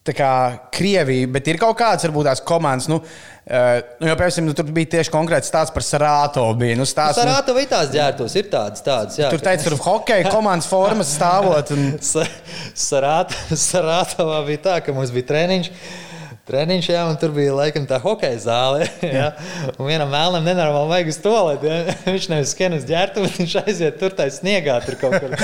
[0.00, 0.28] Tā kā
[0.72, 4.70] Krievija, bet ir kaut kādas, varbūt tās komandas, nu, uh, nu jau, piemēram, nu, tur
[4.72, 6.46] bija tieši konkrēts stāsts par Sarāto.
[6.56, 9.18] Bija, nu, stāsts, nu, Sarāta vai tās ģērbtos, ir tādas, tādas.
[9.20, 11.74] Jā, tur teica, tur hokeja komandas formas stāvot.
[11.76, 12.24] Un, Sa-
[12.72, 15.68] Sarāta, Sarātavā bija tā, ka mums bija treniņš.
[16.48, 18.86] Treniņš, jā, un tur bija laikam tā hokeja zāle.
[19.04, 19.26] Jā.
[19.76, 21.56] Un vienam mēlam nenormāli vajag uz to, lai
[22.14, 24.78] viņš nevis skan uz ģērbtu, bet viņš aiziet tur tā sniegā.
[24.86, 25.36] Tur kaut kur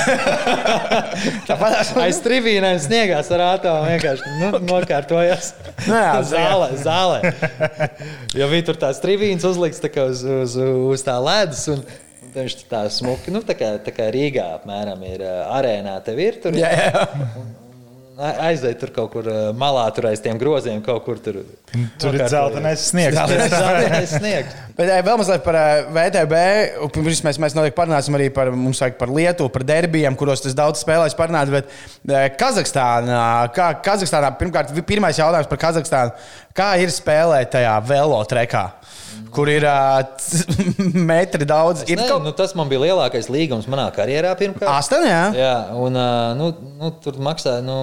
[1.48, 5.52] Tāpat aiz tribīnēm sniegā sarātā un vienkārši nu, nokārtojas.
[5.84, 7.20] Nu jā, zālē, zālē.
[8.34, 10.58] Jo bija tur tās tribīnes uzlikts tā uz, uz,
[10.96, 11.68] uz tā ledus.
[11.76, 12.02] Un, un
[12.36, 15.94] Viņš tā smuki, nu, tā kā, tā kā Rīgā apmēram ir arēnā.
[16.04, 17.06] Tev ir tur jā, jā.
[18.16, 19.26] Aiziet tur kaut kur
[19.58, 21.42] malā, tur aiz tiem groziem, kaut kur tur.
[22.00, 23.16] Tur ir zeltainais sniegs.
[23.52, 24.54] Zeltainais sniegs.
[24.76, 25.58] Bet vēl mazliet par
[25.92, 26.40] VTB.
[26.84, 30.44] un Pirms mēs, mēs noteikti parunāsim arī par, mums vajag par Lietuvu, par derbijiem, kuros
[30.44, 31.52] tas daudz spēlēs parunāt.
[31.52, 33.20] Bet Kazahstānā,
[33.56, 36.16] kā Kazahstānā, pirmkārt, pirmais jautājums par Kazahstānu.
[36.56, 38.62] Kā ir spēlēt tajā velo trekā,
[39.34, 40.00] kur ir uh,
[41.10, 41.84] metri daudz?
[41.84, 44.32] Ir nezinu, kaut nu, tas man bija lielākais līgums manā karjerā.
[44.72, 45.22] Astoņi, jā?
[45.36, 47.76] Jā, un ā, nu, nu, tur maksāja nu,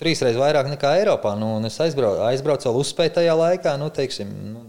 [0.00, 1.36] trīs reizes vairāk nekā Eiropā.
[1.38, 3.76] Nu, es aizbraucu, aizbraucu vēl uzspēju tajā laikā.
[3.78, 4.66] Nu, teiksim, nu,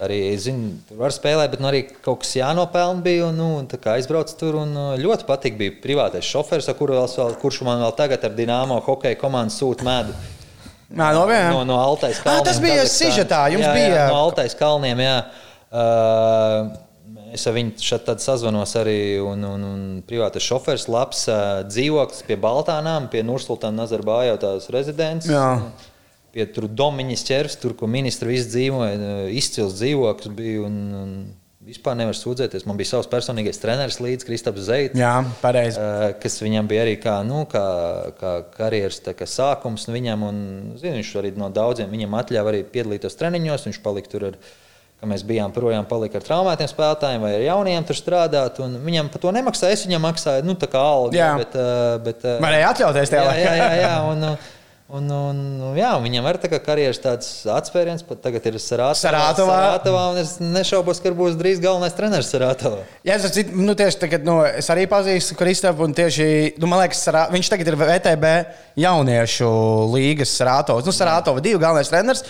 [0.00, 3.32] arī zinu, tur var spēlēt, bet nu, arī kaut kas jānopelna bija.
[3.32, 5.58] Un, nu, aizbraucu tur un ļoti patīk.
[5.58, 10.14] Bija privātais šofers, kuru vēl- kurš man vēl tagad ar Dienāmo hokeja komandu sūta medu.
[10.90, 11.50] Nā, no viena.
[11.54, 12.44] No, no Altais kalniem.
[12.48, 15.18] tas bija sižetā, jums jā, bija- Jā, no Altais kalniem, jā.
[15.70, 16.70] Uh,
[17.30, 22.34] Es ar viņu šeit sazvanos arī, un, un, un privātais šofers, labs uh, dzīvoklis pie
[22.42, 25.28] Baltānām, pie Nursultāna Nazarbājā, tās rezidents.
[25.30, 25.60] Jā.
[26.34, 30.64] Pie tur Domiņas ķers, tur, kur ministri visi dzīvoja, izcils dzīvoklis bija.
[30.66, 31.14] Un, un
[31.64, 32.64] vispār nevar sūdzēties.
[32.68, 34.98] Man bija savs personīgais treneris līdz Kristaps Zeits.
[34.98, 35.80] Jā, pareizi.
[36.22, 37.64] Kas viņam bija arī kā, nu, kā,
[38.20, 39.86] kā karjeras kā sākums.
[39.88, 40.40] nu, Viņam, un,
[40.80, 43.66] zinu, viņš arī no daudziem viņam atļāva arī piedalīties treniņos.
[43.68, 44.38] Viņš palika tur ar,
[45.00, 48.62] kad mēs bijām projām, palika ar traumētiem spēlētājiem vai ar jauniem tur strādāt.
[48.64, 49.76] un Viņam par to nemaksāja.
[49.76, 51.12] Es viņam maksāju, nu, algu.
[51.18, 51.34] Jā.
[51.42, 51.60] Bet,
[52.08, 53.52] bet, Varēja atļauties tajā jā, laikā.
[53.52, 54.26] jā, jā, jā, un,
[54.90, 58.98] un, un, un, jā, viņam ir tā karjeras tāds atspēriens, pat tagad ir Sarātovā.
[58.98, 59.56] Sarātovā.
[59.60, 62.82] Sarātovā un es nešaubos, ka būs drīz galvenais treneris Sarātovā.
[63.06, 65.86] Jā, es, nu, tieši tagad, nu, es arī pazīstu Kristapu.
[65.86, 68.32] un Tieši, nu, man liekas, Sarā, viņš tagad ir VTB
[68.82, 69.50] jauniešu
[69.94, 70.88] līgas Sarātovs.
[70.88, 72.24] Nu, Sarātova divi galvenais treneris.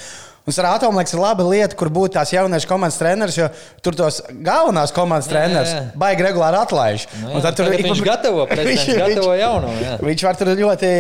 [0.49, 3.49] Un Sārāta, man liekas, ir laba lieta, kur būt tās jauniešu komandas treneris, jo
[3.85, 7.05] tur tos galvenās komandas treneris baigi regulāri atlaiž.
[7.21, 9.99] Nu, jā, tur tagad ik pa- viņš gatavo, gatavo jā.
[10.09, 10.91] Viņš var tur ļoti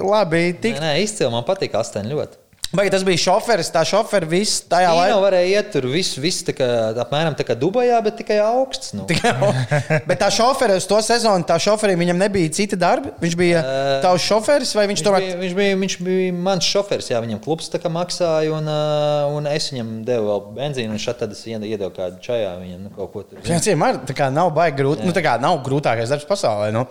[0.00, 0.80] labi Nē, tikt.
[0.82, 1.30] nē izcili.
[1.34, 2.40] Man patīk astoņi ļoti.
[2.74, 5.18] Vai tas bija šoferis, tā šoferis viss tajā Jā, laikā?
[5.22, 6.66] varēja iet tur viss, viss tā kā,
[7.04, 8.92] apmēram tā kā Dubajā, bet tikai augsts.
[8.98, 9.06] Nu.
[10.08, 13.12] Bet tā šoferis uz to sezonu, tā šoferim viņam nebija cita darba.
[13.22, 13.62] Viņš bija
[14.04, 17.40] tavs šoferis vai viņš Viņš tur bija, viņš, bija, viņš bija mans šofers, jā, viņam
[17.44, 21.34] klubs tā kā maksāja, un, uh, un es viņam devu vēl benzīnu, un šeit tad
[21.34, 23.42] es ied- iedevu kādu čajā viņam nu, kaut ko tur.
[23.44, 25.04] Jā, cīm, ar, tā kā nav baigi grūti.
[25.06, 26.70] Nu, tā kā nav grūtākais darbs pasaulē.
[26.74, 26.86] Nu.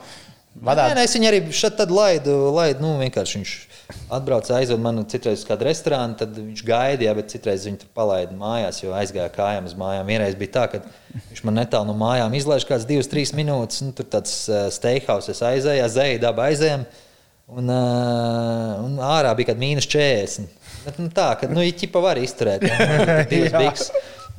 [0.54, 0.94] Nē, Vadāt.
[0.94, 3.54] nē, es viņu arī šeit laidu, laidu nu, vienkārši viņš
[4.14, 8.84] atbrauca, aizved mani citreiz uz kādu restorānu, tad viņš gaidīja, bet citreiz viņu palaida mājās,
[8.84, 10.08] jo aizgāja kājām uz mājām.
[10.08, 10.82] Vienreiz bija tā, ka
[11.32, 15.34] viņš man netālu no mājām izlaiž kāds divas, trīs minūtes, nu, tur tāds uh, steakhouse
[15.34, 16.86] aizēja, zēja daba aizējām,
[17.50, 20.48] un, uh, un ārā bija kaut mīnus 40.
[20.86, 22.66] Bet, nu, tā, ka, nu, ķipa var izturēt,
[23.32, 23.90] divas biks.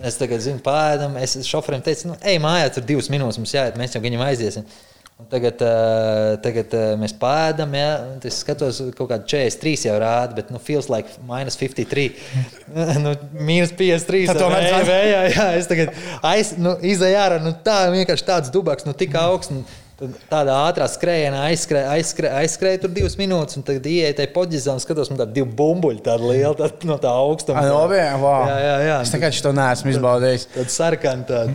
[0.04, 3.76] Es tagad zinu, pārādām, es šoferim teicu, nu, ej mājās, tur divas minūtes mums jāiet,
[3.78, 4.66] mēs jau viņam aiziesim.
[5.14, 7.90] Un tagad, uh, tagad uh, mēs pēdām, ja
[8.26, 12.08] es skatos, kaut kāda 43 jau rāda, bet, nu, feels like minus 53.
[13.04, 14.24] nu, minus 53.
[14.32, 15.94] Tad tomēr tas- vējā, jā, es tagad
[16.26, 19.54] aiz, nu, izēju ārā, nu, tā vienkārši tāds dubaks, nu, tik augsts.
[19.54, 19.62] Nu,
[19.98, 24.74] tad Tādā ātrā skrējienā aizskrēja aizskrē, aizskrē tur divas minūtes, un tagad ienāca tajā poģizā
[24.74, 27.62] un skatos, man tāda divi bumbuļi, tāda liela, tāda, no tā augstuma.
[27.62, 28.08] Ai, no bija?
[28.20, 28.48] Wow.
[28.50, 28.96] Jā, jā, jā.
[29.06, 30.46] Es nekad to neesmu izbaudījis.
[30.54, 31.54] Tad sarkana tāda.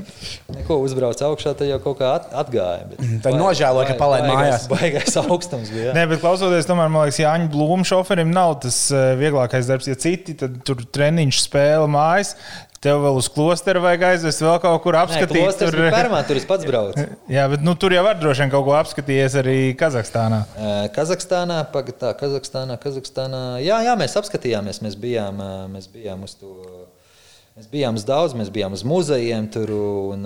[0.56, 2.88] Neko uzbrauc augšā, tad jau kaut kā at, atgāja.
[2.94, 4.70] Bet Tad nožēlo, ka palaid mājās.
[4.72, 5.90] Baigais augstums bija.
[5.90, 5.98] jā.
[5.98, 9.90] Nē, bet klausoties, tomēr man liekas, Jāņa Blūma šoferim nav tas eh, vieglākais darbs.
[9.92, 12.36] Ja citi tad tur treniņš spēle mājas,
[12.84, 15.42] tev vēl uz klosteru vajag aizvest vēl kaut kur Nē, apskatīt.
[15.44, 17.06] klosters bija Permā, tur es pats braucu.
[17.36, 20.44] Jā, bet nu, tur jau var droši vien kaut ko apskatīties arī Kazahstānā.
[20.96, 23.44] Kazahstānā, pagatā, Kazahstānā, Kazahstānā.
[23.66, 24.82] Jā, jā, mēs apskatījāmies.
[24.86, 25.44] Mēs bijām,
[25.76, 26.56] mēs bijām uz to.
[27.60, 30.24] Mēs bijām uz daudz, mēs bijām uz muzejiem tur un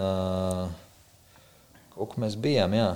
[1.94, 2.92] kaut kur mēs bijām, jā.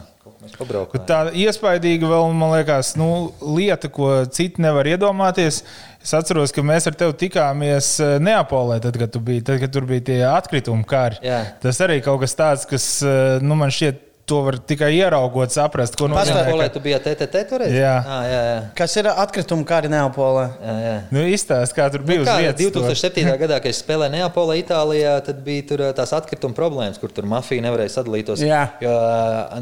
[1.08, 5.62] Tā iespaidīga vēl, man liekas, nu, lieta, ko citi nevar iedomāties.
[6.08, 9.74] Es atceros, ka mēs ar tevi tikāmies eh, Neapolē, tad, kad, tu biji, tad, kad
[9.76, 11.18] tur bija tie atkritumi kari.
[11.26, 11.42] Jā.
[11.60, 15.96] Tas arī kaut kas tāds, kas eh, nu, man šķiet, to var tikai ieraugot, saprast,
[16.00, 16.46] ko nozīmē.
[16.48, 17.76] Polē, ka- tu biji TTT toreiz?
[17.76, 17.92] Jā.
[18.04, 18.56] À, jā, jā.
[18.80, 20.46] Kas ir atkrituma kari Neapolē?
[20.64, 20.96] jā, jā.
[21.16, 22.72] Nu, izstāst, kā tur bija Nu, kā, vietas.
[22.72, 22.84] to.
[22.88, 23.28] 2007.
[23.44, 27.68] gadā, kad es spēlēju Neapolē, Itālijā, tad bija tur tās atkrituma problēmas, kur tur mafija
[27.68, 28.44] nevarēja sadalīt tos.
[28.48, 28.64] Jā.
[28.84, 28.96] Jo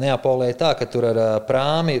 [0.02, 2.00] Neapolē ir tā, ka tur ar prāmi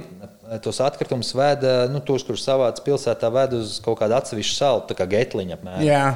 [0.62, 4.96] tos atkritumus veda, nu, tos, kurus savāc pilsētā, ved uz kaut kādu atsevišķu salu, tā
[4.98, 5.84] kā getliņa apmēram.
[5.86, 6.06] Jā.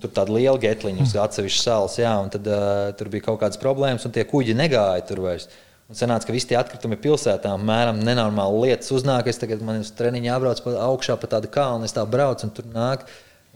[0.00, 3.60] Tur tāda liela getliņa uz atsevišķas salas, jā, un tad uh, tur bija kaut kādas
[3.60, 5.50] problēmas, un tie kuģi negāja tur vairs.
[5.92, 9.26] Un sanāca, ka visi tie atkritumi pilsētā mēram nenormāli lietas uznāk.
[9.28, 12.54] Es tagad man uz treniņu jābrauc pa augšā pa tādu kalnu, es tā braucu, un
[12.56, 13.04] tur nāk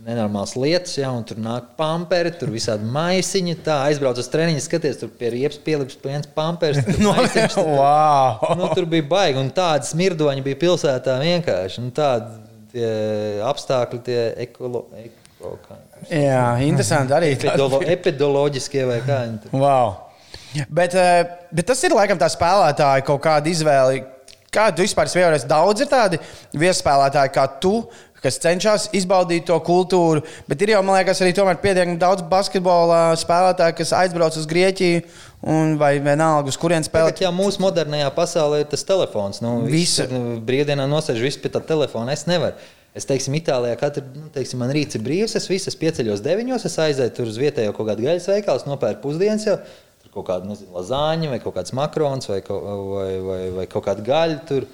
[0.04, 3.54] nenormāls lietas, un tur nāk pamperi, tur visādi maisiņi.
[3.64, 6.82] Tā aizbraucu uz treniņu, skaties, tur pie riepas pielips viens pampers.
[6.84, 8.56] tur No, maisiņš, tur- wow.
[8.60, 11.84] nu, tur bija baigi, un tādas smirdoņi bija pilsētā vienkārši.
[11.86, 12.84] Nu, tādi
[13.46, 15.78] apstākļi, tie ekolo, eko, kā,
[16.12, 17.30] Jā, interesanti arī.
[17.38, 19.54] epidolo, epidoloģiskie vai kā viņi tur.
[19.62, 19.94] Wow.
[20.72, 24.04] Bet, eh, bet tas ir laikam tā spēlētāja kaut kāda izvēle.
[24.52, 25.44] Kādu vispār spēlējies?
[25.48, 26.20] Daudz ir tādi
[26.56, 27.74] viesspēlētāji kā tu,
[28.22, 30.22] kas cenšas izbaudīt to kultūru.
[30.48, 35.02] Bet ir jau, man liekas, arī pietiekami daudz basketbola spēlētāju, kas aizbrauc uz Grieķiju
[35.78, 37.14] vai vienalga, uz kurien spēlēt.
[37.18, 39.42] Tagad, jā, mūsu modernajā pasaulē ir tas telefons.
[39.44, 42.12] Nu, Visi nu, brīvdienā nosēž visi pie tā telefona.
[42.16, 42.56] Es nevaru.
[42.96, 45.34] Es teiksim, Itālijā katru nu, teiksim, man rīts ir brīvs.
[45.36, 49.58] Es visas pieceļos deviņos, es aizēju uz vietējo kaut kādu gaļas veikalu, nopērku pusdienas jau.
[50.16, 54.00] Kaut kāda nezinu, lazāņa vai kaut kāds makrons vai, kaut- vai, vai, vai kaut kāda
[54.06, 54.38] gaļa.
[54.48, 54.64] Tur.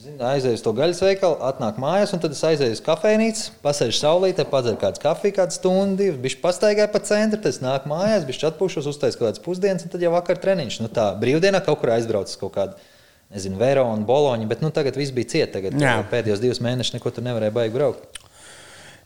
[0.00, 3.98] Zinu, aizēju uz to gaļas veikalu, atnāk mājās, un tad es aizēju uz kafejnīcu, pasēžu
[3.98, 8.46] saulītē, padzeru kādu kafiju, kādu stundu, divas, bišķi pastaigāju pa centru, tad nāku mājās, bišķi
[8.48, 10.78] atpūšos, uztaisu kaut kādas pusdienas, un tad jau vakar treniņš.
[10.80, 12.88] Nu, tā brīvdienā kaut kur aizbraucu uz kaut kādu,
[13.36, 15.52] nezinu, Veronu un Boloņu, bet nu, tagad viss bija ciet.
[15.58, 15.98] Tagad Jā.
[16.08, 18.24] pēdējos divus mēnešus neko tur nevarēja baigi braukt.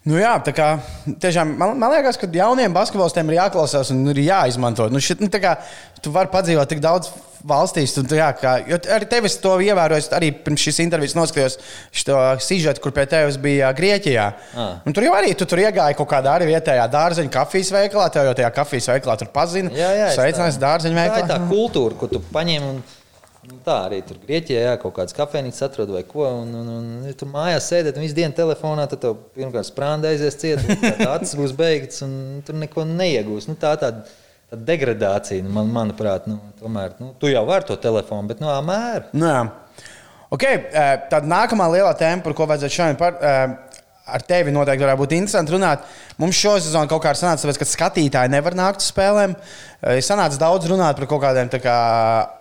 [0.06, 0.70] Nu jā, tā kā
[1.10, 4.86] tiešām man, man liekas, ka jauniem basketbolistiem ir jāklausās un ir jāizmanto.
[4.94, 5.56] Nu, šit, nu, kā
[6.04, 7.10] tu vari padzīvot tik daudz
[7.44, 8.54] valstīs, un, tā jā, kā,
[8.96, 10.08] arī tevis to ievēroju.
[10.16, 11.58] Arī pirms šīs intervijas noskatījos
[11.92, 14.26] šo sižetu, kur pie tevis bija Grieķijā.
[14.56, 14.80] Ah.
[14.88, 18.08] Tur jau arī tu tur iegāji kaut kādā arī vietējā dārzeņa kafijas veikalā.
[18.14, 19.72] Tev jau tajā kafijas veikalā tur pazina.
[19.76, 21.32] Jā, jā, Sveicinājums tā- dārzeņa Tā ir veikalā.
[21.34, 22.68] tā kultūra, ko tu paņem.
[22.72, 22.84] Un...
[23.44, 26.24] Nu, tā arī tur Grieķijā jā, kaut kādas kafejnīcas atrod vai ko.
[26.24, 30.38] Un, un, un, ja tur mājās sēdēt visu dienu telefonā, tad tev pirmkārt sprāda aizies
[30.40, 30.64] ciet,
[31.04, 33.50] acis būs beigts un tur neko neiegūs.
[33.50, 36.96] Nu, tā tāda tā degradācija, nu, man, manuprāt, nu, tomēr.
[37.00, 39.08] Nu, tu jau vari to telefonu, bet nu, mēra.
[39.12, 39.40] Nu, jā.
[40.34, 40.60] okay,
[41.10, 43.18] tad nākamā lielā tēma, par ko vajadzētu šodien par.
[44.04, 45.84] Eh, ar tevi noteikti varētu būt interesanti runāt.
[46.20, 49.34] Mums šo sezonu kaut kā ir sanācis, tāpēc, ka skatītāji nevar nākt uz spēlēm.
[49.84, 51.76] Ir sanācis daudz runāt par kaut kādiem kā,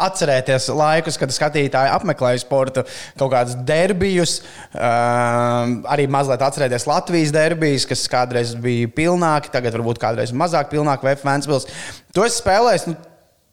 [0.06, 2.86] atcerēties laikus, kad skatītāji apmeklēja sporta,
[3.19, 4.38] kaut kādus derbijus.
[4.71, 11.10] Um, arī mazliet atcerēties Latvijas derbijas, kas kādreiz bija pilnāki, tagad varbūt kādreiz mazāk pilnāki
[11.10, 11.67] vai Fanspils.
[12.15, 12.97] Tu esi spēlējis nu,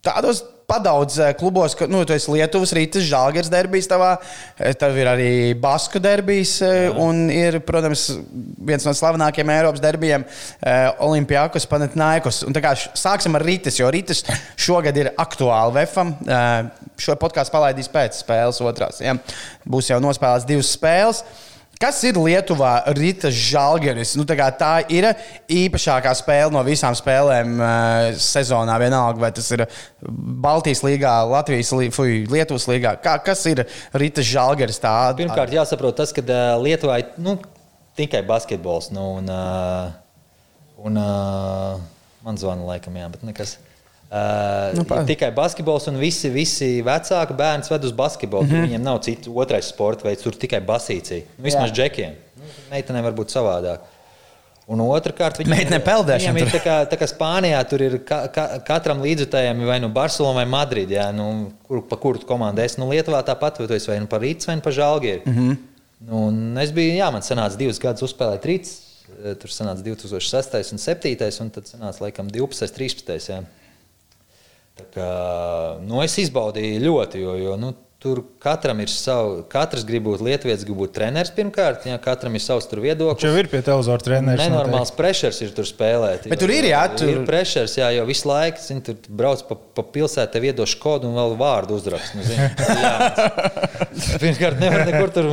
[0.07, 4.13] tādos padaudz eh, klubos, ka nu, tu esi Lietuvas rītas, Žāgers derbijas, tavā,
[4.59, 6.95] eh, tev ir arī Basku derbijas, eh, Jā.
[7.03, 8.07] un ir, protams,
[8.71, 10.25] viens no slavenākajiem Eiropas derbijiem-
[11.07, 11.67] Olimpijākos
[12.61, 14.23] kā sāksim ar rītas, jo rītas
[14.57, 16.15] šogad ir aktuāli Vefam.
[17.01, 19.01] Šo podkāstu palaidīs pēc spēles otrās.
[19.01, 19.17] Ja?
[19.67, 21.25] Būs jau nospēlēts divas spēles.
[21.81, 24.11] Kas ir Lietuvā Rīta Žalgeris?
[24.19, 25.07] Nu, tā, tā ir
[25.49, 29.63] īpašākā spēle no visām spēlēm uh, sezonā, vienalga, vai tas ir
[30.45, 32.93] Baltijas līgā, Latvijas fuj, Lietuvas līgā.
[33.01, 33.65] Kā, kas ir
[33.97, 34.77] Rīta Žalgeris?
[34.83, 37.39] Tā, Pirmkārt, jāsaprot tas, ka uh, Lietuvā ir nu,
[37.97, 38.93] tikai basketbols.
[38.93, 39.89] Nu, un, uh,
[40.85, 41.81] un, uh,
[42.29, 43.57] man zvana laikam, jā, bet nekas.
[44.11, 48.49] Uh, nu, tikai basketbols, un visi, visi vecāki bērni ved uz basketbolu.
[48.49, 48.65] Mm -hmm.
[48.67, 51.23] Viņiem nav citu otrais sporta veids, tur tikai basīcija.
[51.37, 51.75] Nu, vismaz Jā.
[51.75, 52.17] džekiem.
[52.37, 53.87] Nu, meitenei var būt savādāk.
[54.67, 56.35] Un otrkārt, viņam, Meitene peldēšana.
[56.35, 59.89] Viņam ir tā kā, tā kā Spānijā, tur ir ka, ka, katram līdzutējam vai nu
[59.89, 62.77] Barcelona vai Madrid, jā, nu, kur, pa kuru komandu es.
[62.79, 65.23] Nu, Lietuvā tāpat, vai tu esi vai nu par Rītas vai nu par Žalgieri.
[65.25, 65.57] Mm -hmm.
[66.11, 68.77] nu, es biju, jā, man sanāca divus gadus uzspēlēt Rītas.
[69.39, 70.73] Tur sanāca 2006.
[70.73, 71.41] un 2007.
[71.43, 72.75] un tad sanāca laikam 12.
[72.75, 73.29] 13.
[73.29, 73.43] Jā.
[74.95, 75.11] Kā,
[75.85, 80.63] nu, es izbaudīju ļoti, jo, jo nu, Tur katram ir savs, katrs grib būt lietuvietis,
[80.65, 81.83] grib būt treneris pirmkārt.
[81.85, 83.27] Jā, katram ir savs viedoklis.
[83.27, 84.41] Jau ir pie tevis ar treneris.
[84.41, 86.25] Nenormāls pressures ir tur spēlēt.
[86.33, 89.43] Bet jo, tur ir jā, tur ir pressures, jā, jo visu laiku zin, tur brauc
[89.51, 92.17] pa, pa pilsētu, tev iedošu kodu un vēl vārdu uzrakst.
[92.17, 92.41] Nu, zin,
[94.25, 95.31] pirmkārt, nevar nekur tur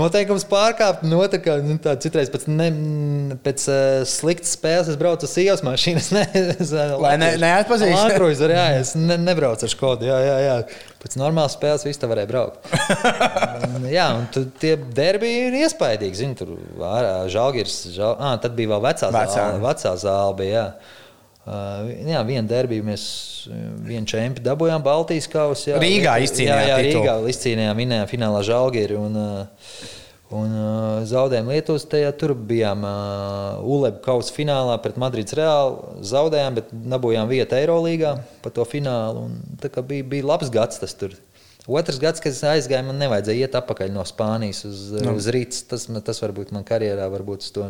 [0.00, 1.04] noteikums pārkāpt.
[1.04, 2.72] No nu, tā citreiz pēc, ne,
[3.44, 6.12] pēc uh, sliktas spēles es braucu uz sievas mašīnas.
[6.16, 6.24] Ne,
[6.56, 8.32] es, Lai ne, neatpazīstu.
[8.40, 10.08] Jā, jā, es ne, nebraucu ar kodu.
[10.14, 10.60] Jā, jā, jā.
[11.06, 12.64] Pēc normālas spēles viss te varēja braukt.
[13.76, 16.18] un, jā, un tu, tie derbi ir iespaidīgi.
[16.18, 16.56] Zini, tur
[17.30, 18.16] žāģis, žal...
[18.18, 19.34] ah, tad bija vēl vecā, vecā.
[19.36, 19.60] zāle.
[19.62, 21.04] Vecā zāle bija, jā.
[21.46, 23.04] Uh, jā, viena derbija mēs
[23.86, 25.76] vienu čempionu dabūjām Baltijas kausā.
[25.78, 26.62] Rīgā izcīnījām.
[26.66, 28.88] Jā, jā Rīgā izcīnījām, vinējām finālā žāģi.
[28.98, 29.44] Uh,
[30.36, 36.02] Un uh, zaudējām Lietuvas, tajā tur bijām uh, ULEB kausa finālā pret Madrides Reāli.
[36.06, 39.28] Zaudējām, bet dabūjām vietu Eirolīgā pa to finālu.
[39.28, 41.14] Un, bija, bija labs gads tas tur.
[41.66, 45.16] Otrs gads, kad es aizgāju, man nevajadzēja iet atpakaļ no Spānijas uz, no.
[45.18, 45.64] uz Rītas.
[45.66, 47.66] Tas, tas varbūt man karjerā varbūt uz to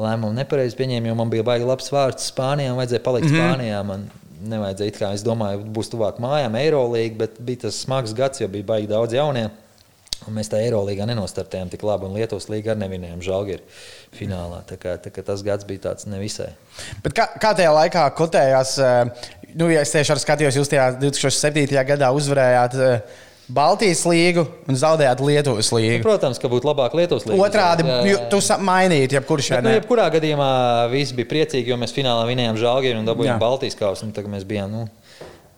[0.00, 3.54] lēmumu nepareizi pieņēma, jo man bija baigi labs vārds Spānijā vajadzēja palikt mm -hmm.
[3.54, 3.82] Spānijā.
[3.86, 4.08] Man
[4.50, 8.66] nevajadzēja, kā es domāju, būs tuvāk mājām, Eirolīga, bet bija tas smags gads, jo bija
[8.72, 9.50] baigi daudz jauniešu.
[10.28, 13.62] Un mēs tā Eirolandā nenostartējām tik labi, un Lietuvas līnija arī nevinējām žāģeri
[14.18, 14.60] finālā.
[14.68, 16.50] Tā kā, tā kā tas gads bija tāds nevisai.
[17.04, 20.92] Bet kā, kā tajā laikā kotējās, eh, nu, ja es tieši ar skatījos, jūs tajā
[21.00, 21.84] 2007.
[21.94, 22.76] gadā uzvarējāt.
[22.76, 25.98] Eh, Baltijas līniju un zaudējāt Lietuvas līniju.
[25.98, 27.48] Nu, protams, ka būtu labāk Lietuvas līnija.
[27.48, 27.86] Otrādi,
[28.30, 29.64] tu mainītu, jebkurš šeit.
[29.66, 30.50] Nu, jebkurā gadījumā
[30.92, 34.06] viss bija priecīgi, jo mēs finālā vinējām žāģi un dabūjām Baltijas kausu.
[34.14, 34.70] Tagad mēs bijām.
[34.70, 34.86] Nu,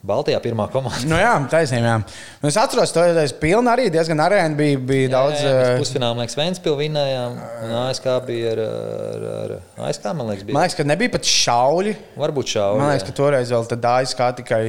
[0.03, 0.99] Baltijā pirmā komanda.
[1.07, 1.93] Nu jā, taisnība.
[2.41, 4.51] Nu es atceros, ka tas bija arī diezgan arēna.
[4.59, 5.37] Bija, bija jā, daudz.
[5.39, 7.37] Jā, jā, pusfinālā mēs Vēnspilsnu vinējām.
[7.85, 10.09] ASK bija ar, ar, ar ASK.
[10.11, 10.57] Man liekas, bija.
[10.57, 11.95] man liekas, ka nebija pat šauļi.
[12.19, 12.81] Varbūt šauļi.
[12.81, 13.13] Man liekas, jā.
[13.13, 14.63] ka toreiz vēl tad ASK tikai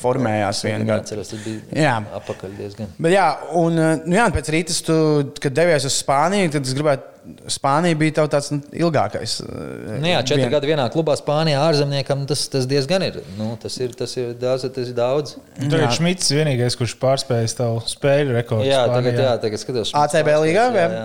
[0.00, 1.04] formējās vienu gadu.
[1.04, 1.96] Atceros, tas bija jā.
[2.22, 2.94] apakaļ diezgan.
[2.96, 4.96] Bet jā, un nu jā, pēc rītas, tu,
[5.44, 7.13] kad devies uz Spāniju, tad es gribētu
[7.48, 9.38] Spānija bija tāds nu, ilgākais.
[9.40, 10.52] Eh, nu jā, četri vien...
[10.52, 13.20] gadi vienā klubā Spānijā ārzemniekam tas, tas diezgan ir.
[13.38, 14.66] Nu, tas ir, tas ir daudz.
[14.74, 15.36] Tas ir daudz.
[15.58, 18.68] Tur ir Šmits vienīgais, kurš pārspējas tavu spēļu rekordu.
[18.68, 18.98] Jā, Spānijā.
[19.00, 19.94] tagad, jā, tagad skatos.
[20.04, 20.66] ACB līgā?
[20.76, 21.04] Jā, jā.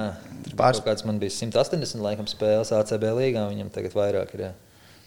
[0.60, 0.86] Pārspējas.
[0.90, 4.50] Kāds man bija 180 laikam spēles ACB līgā, viņam tagad vairāk ir.
[4.50, 4.56] Jā.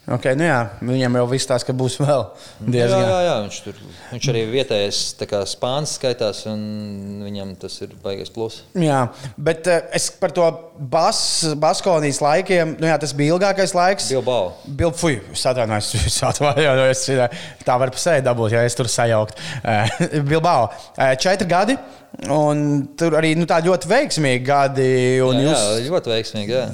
[0.03, 2.25] Okay, nu jā, viņam jau viss tās, ka būs vēl
[2.59, 3.05] diezgan.
[3.05, 3.77] Jā, jā, jā viņš, tur,
[4.11, 4.99] viņš arī vietējais
[5.53, 8.59] spāns skaitās, un viņam tas ir baigais plus.
[8.75, 9.05] Jā,
[9.39, 10.49] bet uh, es par to
[10.91, 11.23] bas,
[11.55, 14.11] Baskonijas laikiem, nu jā, tas bija ilgākais laiks.
[14.11, 14.51] Bilbao.
[14.67, 17.07] Bil, fuj, es atvainojos, es atvainojos,
[17.63, 19.39] tā var pasēdi dabūt, ja es tur sajaukt.
[19.63, 20.67] Uh, Bilbao.
[20.97, 21.79] Uh, četri gadi.
[22.29, 24.85] Un tur arī nu, tā ļoti veiksmīgi gadi.
[25.17, 25.63] Jā, jūs...
[25.63, 26.53] jā, ļoti veiksmīgi.
[26.53, 26.67] Jā.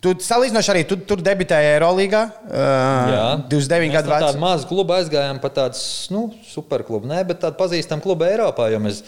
[0.00, 2.22] Tu salīdzinoši arī tu, tur debitēji Eirolandā.
[2.48, 4.30] Uh, Jā, 29 gadu vecumā.
[4.30, 5.82] Tādu mazu klubu aizgājām pat tādu
[6.14, 8.70] nu, superklubu, ne, bet tādu pazīstamu klubu Eiropā.
[8.72, 9.02] Jo mēs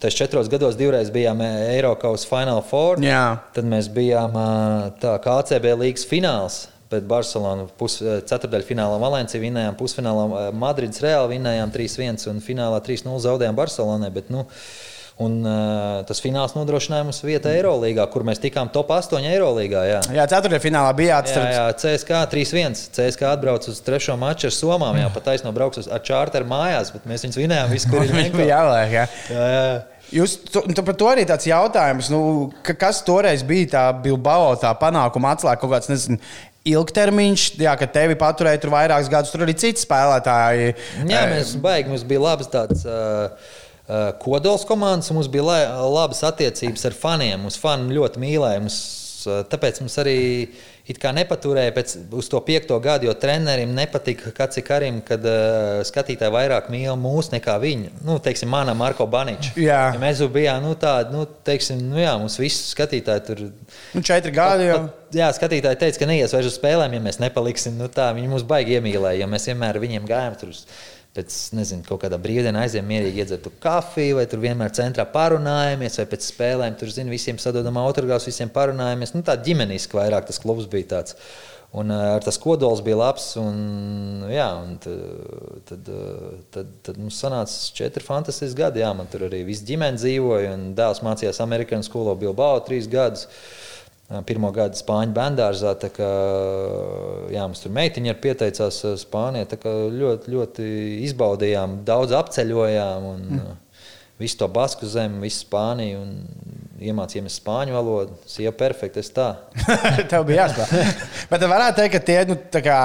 [0.00, 3.04] tajos četros gados divreiz bijām Eiropas Final Four.
[3.04, 3.42] Jā.
[3.52, 4.40] Tad mēs bijām
[5.02, 6.58] tā kā ACB līnijas fināls.
[6.88, 14.08] Bet Barcelona ceturdaļfinālā Valencija vinnējām, pusfinālā Madrids Reāli vinnējām 3-1 un finālā 3-0 zaudējām Barcelonai.
[14.14, 14.46] Bet, nu,
[15.18, 19.82] Un uh, tas fināls nodrošināja mums vietu Eirolandā, kur mēs tikām top 8 Eirolandā.
[19.88, 21.50] Jā, jā ceturtajā finālā bija jāatcerās.
[21.56, 22.78] Jā, jā, CSK 3-1.
[22.94, 24.94] CSK atbrauc uz trešo maču ar Somām.
[25.00, 27.74] Jā, pat taisno brauks uz, ar čārteru mājās, bet mēs viņus vinējām.
[27.74, 28.94] Visu, kur viņi bija jāliek.
[28.94, 29.06] Jā.
[29.34, 29.68] Jā, jā.
[30.20, 32.22] Jūs tu, tu par to arī tāds jautājums, nu,
[32.64, 36.22] ka, kas toreiz bija tā Bilbao tā panākuma atslēga kaut kāds, nezinu,
[36.68, 40.72] ilgtermiņš, jā, ka tevi paturēja tur vairākus gadus, tur arī citi spēlētāji.
[41.10, 42.86] Jā, mēs baigi, mums bija labs tāds.
[42.86, 43.30] Uh, Eh,
[44.20, 47.46] kodols komandas, mums bija labas attiecības ar faniem.
[47.46, 48.60] Mums fani ļoti mīlēja.
[48.60, 48.80] Mums,
[49.26, 50.18] eh, tāpēc mums arī
[50.88, 56.96] nepaturēja pēc, uz to piekto gadu, jo trenerim nepatika Kacikarim, kad uh, skatītāji vairāk mīl
[56.96, 57.90] mūs nekā viņu.
[58.04, 59.52] Nu, teiksim, manā Marko Baniča.
[59.56, 59.92] Jā.
[59.92, 63.44] Ja mēs bijām nu, tādi, nu, teiksim, nu, jā, mums visi skatītāji tur.
[63.92, 64.78] Nu, četri gadi jau.
[64.86, 67.76] Pat, jā, skatītāji teica, ka neies vairs uz spēlēm, ja mēs nepaliksim.
[67.76, 70.56] Nu, tā, viņi mūs baigi iemīlēja, jo mēs vienmēr viņiem gājām tur.
[70.56, 70.64] Uz,
[71.18, 76.06] pēc nezinu, kaut kādā brīvdienā aizjām mierīgi iedzert kafiju, vai tur vienmēr centrā parunājamies, vai
[76.12, 79.14] pēc spēlēm tur zini, visiem sadodam autogrāfus, visiem parunājamies.
[79.16, 81.18] Nu, tā ģimeniski vairāk tas klubs bija tāds.
[81.76, 83.26] Un uh, ar tas kodols bija labs.
[83.36, 83.58] Un,
[84.32, 85.02] jā, un tad,
[85.68, 85.90] tad,
[86.54, 88.80] tad, tad mums sanāca četri fantastiski gadi.
[88.84, 93.28] Jā, man tur arī viss ģimene dzīvoja, un dēls mācījās Amerikāņu skolā Bilbao trīs gadus.
[93.28, 93.67] Uh,
[94.28, 95.74] pirmo gadu Spāņu bērngārzā.
[97.34, 99.48] Jā, mums tur meitiņa ir pieteicās Spānijā.
[99.94, 100.68] Ļoti, ļoti
[101.08, 103.08] izbaudījām, daudz apceļojām.
[103.12, 103.56] Un, mm.
[104.18, 106.00] Visu to Basku zemi, visu Spāniju.
[106.78, 108.14] Iemācījāmies spāņu valodu.
[108.22, 109.02] Tas jau perfekti.
[109.02, 109.32] Es tā.
[110.10, 110.84] Tev bija jāspēlē.
[111.30, 112.78] Bet varētu teikt, ka tie, nu, kā,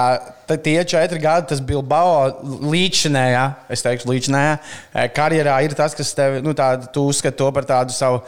[0.57, 2.25] tie četri gadi, tas Bilbao
[2.65, 7.67] līdzinājā, es teikšu, līdzinājā karjerā ir tas, kas tev, nu, tādu, tu uzskati to par
[7.69, 8.21] tādu savu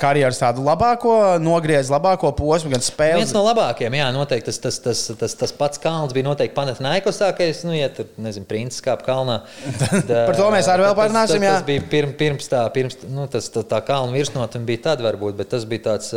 [0.00, 3.20] karjeras tādu labāko, nogriez labāko posmu, gan spēli.
[3.20, 7.64] Viens no labākajiem, jā, noteikti tas, tas, tas, tas, tas pats kalns bija noteikti Panathinaikosākais,
[7.68, 9.40] nu, ja tur, nezinu, princis kāp kalnā.
[10.08, 13.28] Par to mēs arī vēl parunāsim, tas, tas, tas bija pirms, pirms tā, pirms, nu,
[13.30, 16.14] tas, tā, tā kalna virsnotne bija tad varbūt, bet tas bija tāds,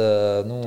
[0.50, 0.62] nu,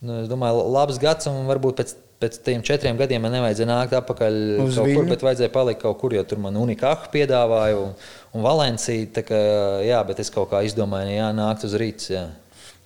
[0.00, 3.94] nu, es domāju, labs gads un varbūt pēc pēc tiem četriem gadiem man nevajadzēja nākt
[3.98, 4.96] atpakaļ uz kaut viņu.
[4.96, 7.92] kur, bet vajadzēja palikt kaut kur, jo tur man unikāhu piedāvāja un,
[8.32, 9.24] un Valencija.
[9.26, 9.40] Kā,
[9.84, 12.10] jā, bet es kaut kā izdomāju, jā, nākt uz rīts.
[12.14, 12.24] Jā.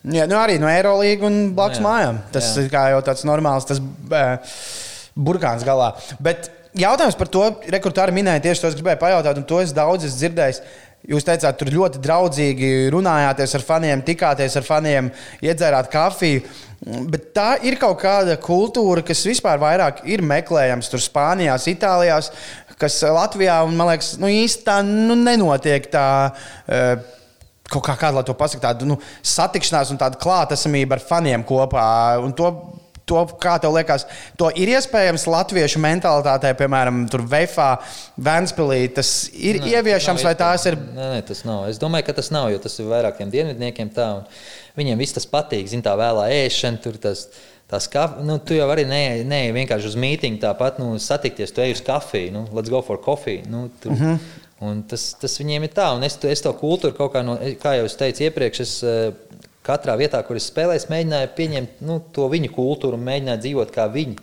[0.00, 2.22] Jā, nu arī no Eirolandes un blakus jā, mājām.
[2.35, 4.62] Tas ir jau tāds normāls, tas uh,
[5.14, 5.92] burkāns galā.
[6.22, 9.74] Bet jautājums par to, rekurors arī minēja tieši to, es gribēju pajautāt, un to es
[9.76, 10.62] daudz esmu dzirdējis.
[11.09, 15.07] Jūs teicāt, tur ļoti draudzīgi runājāties ar faniem, tikāties ar faniem,
[15.41, 16.43] iedzērāt kafiju.
[17.13, 22.19] Bet tā ir kaut kāda kultūra, kas vispār vairāk ir meklējama tur Spānijā, Itālijā,
[22.81, 25.89] kas Latvijā un man liekas, nu, īsti tā nu, nenotiek.
[25.93, 26.05] Tā,
[26.69, 27.17] uh,
[27.71, 31.85] Kaut kā kāda, lai to pasaktu, tāda nu, satikšanās un tāda klātesamība ar faniem kopā.
[32.19, 32.49] Un to
[33.11, 34.07] to, kā tev liekas,
[34.38, 37.70] to ir iespējams latviešu mentalitātē, piemēram, Vēfā,
[38.20, 38.81] Vēnspilī.
[38.96, 40.79] Tas ir nē, ieviešams, vai tās ir?
[40.79, 41.66] Nē, nē, tas nav.
[41.70, 44.11] Es domāju, ka tas nav, jo tas ir vairākiem dienvidniekiem tā.
[44.79, 47.29] Viņiem viss tas patīk, zina, tā vēlā ēšana, tur tas.
[47.70, 51.62] Tas kaf, nu, tu jau arī neej ne, vienkārši uz mītīņu, tāpat nu, satikties, tu
[51.62, 53.44] ej uz kafiju, nu, let's go for coffee.
[53.46, 54.16] Nu, tu, uh mhm.
[54.16, 54.40] -huh.
[54.61, 57.79] Un tas, tas viņiem ir tā, un es, es to kultūru kaut kā, no, kā
[57.79, 58.73] jau es teicu iepriekš, es
[59.70, 63.74] katrā vietā, kur es spēlēju, es mēģināju pieņemt nu, to viņu kultūru un mēģināju dzīvot
[63.74, 64.18] kā viņi.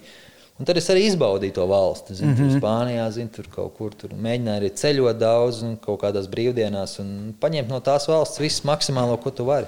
[0.57, 2.15] Un tad es arī izbaudīju to valsti.
[2.17, 2.59] Zinu, mm -hmm.
[2.59, 7.35] Spānijā, zinu, tur kaut kur tur mēģināju arī ceļot daudz, un kaut kādās brīvdienās, un
[7.39, 9.67] paņemt no tās valsts visu maksimālo, ko tu vari.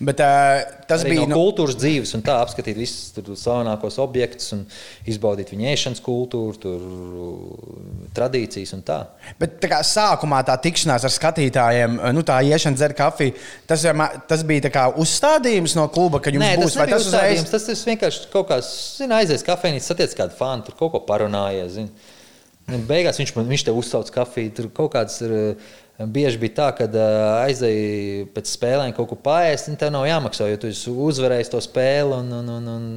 [0.00, 4.62] Bet, uh, tas Arī bija no kultūras dzīves, un tā apskatīt visus slavenākos objektus, un
[5.08, 6.86] izbaudīt viņa ēšanas kultūru, tur,
[8.16, 8.98] tradīcijas un tā.
[9.40, 13.36] Bet tā kā sākumā tā tikšanās ar skatītājiem, nu, tā iešana, dzert kafiju,
[13.68, 13.84] tas,
[14.30, 17.44] tas bija kā uzstādījums no kluba, ka jums Nē, būs tas tas uzreiz?
[17.52, 21.76] Tas ir vienkārši kaut kāds, zina, aizies kafejnīcā, satiec kādu fanu, tur kaut ko parunājies.
[21.76, 21.92] Zin.
[22.88, 25.36] Beigās viņš, viņš te uzsauc kafiju, tur kaut kāds ir
[26.08, 26.86] Bieži bija tā, ka
[27.44, 30.70] aizēji pēc spēlēm kaut ko pāriest, un tev nav jāmaksā, jo tu
[31.10, 32.16] uzvarēji to spēli.
[32.22, 32.88] Un, un, un, un,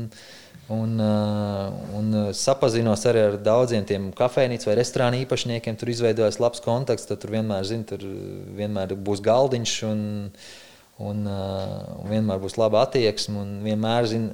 [0.71, 5.75] Un, un sapazinos arī ar daudziem tiem kafejnīcas vai restorānu īpašniekiem.
[5.75, 7.03] Tur izveidojas labs kontakts.
[7.09, 8.05] Tur vienmēr, zin, tur
[8.55, 9.99] vienmēr būs galdiņš un,
[11.03, 13.43] un, un vienmēr būs laba attieksme.
[13.67, 14.29] Vienmēr, zin,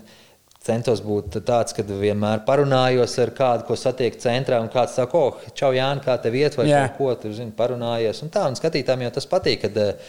[0.63, 5.51] centos būt tāds, ka vienmēr parunājos ar kādu, ko satieku centrā, un kāds saka, oh,
[5.55, 6.89] čau, Jānis, kā tev iet, vai yeah.
[6.97, 8.19] ko tur zini, parunājies.
[8.25, 10.01] Un tā, un skatītājiem jau tas patīk, kad,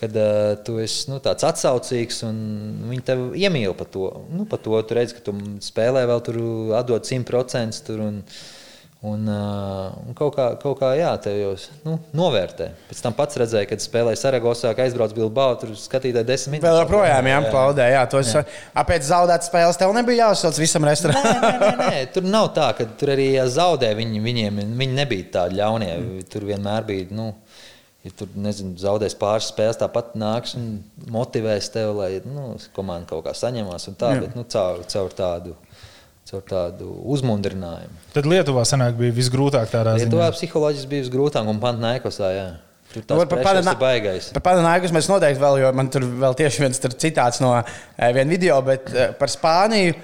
[0.00, 2.38] kad uh, tu esi nu, tāds atsaucīgs, un
[2.88, 4.08] viņi tev iemīl par to.
[4.32, 6.40] Nu, par to tu redz, ka tu spēlē vēl tur
[6.80, 8.06] atdod 100% tur.
[8.08, 8.22] Un,
[9.06, 11.52] Un, uh, un kaut kā, kaut kā jā, te jau
[11.84, 12.66] nu, novērtē.
[12.88, 16.66] Pēc tam pats redzēja, kad spēlēja Saragosā, ka aizbrauc Bilbao, tur skatītāji desmit minūtes.
[16.66, 17.86] Vēl joprojām, jā, aplaudē.
[17.94, 18.42] Jā, tos, jā.
[18.88, 21.30] Pēc zaudētas spēles tev nebija jāuzsauc visam restorānam.
[21.30, 25.30] nē, nē, nē, nē, tur nav tā, ka tur arī zaudē viņi, viņiem, viņi nebija
[25.38, 25.92] tādi ļaunie.
[26.34, 27.06] Tur vienmēr bija.
[27.14, 27.30] Nu,
[28.06, 30.78] Ja tur nezinu, zaudēs pāris spēles, tāpat nāks un
[31.10, 33.88] motivēs tevi, lai nu, komanda kaut kā saņemās.
[33.98, 34.20] Tā, Jā.
[34.22, 35.56] bet, nu, caur, caur, tādu,
[36.28, 37.94] caur tādu uzmundrinājumu.
[38.14, 40.36] Tad Lietuvā sanāk, bija visgrūtāk tādā Lietuvā ziņā.
[40.38, 42.30] psiholoģiski bija visgrūtāk un Pantnaikosā.
[42.36, 42.48] Jā.
[42.92, 44.30] Tur Nu, tas Padana- ir baigais.
[44.32, 48.12] Par Panaņģis mēs noteikti vēl, jo man tur vēl tieši viens tur citāts no eh,
[48.16, 49.94] viena video, bet eh, par Spāniju.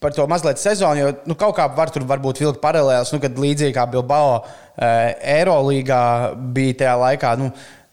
[0.00, 3.38] Par to mazliet sezonu, jo nu, kaut kā var tur varbūt vilkt paralēlus, nu, kad
[3.40, 4.42] līdzīgi kā Bilbao
[4.76, 7.30] eh, Eirolīgā bija tajā laikā.
[7.40, 7.52] Nu,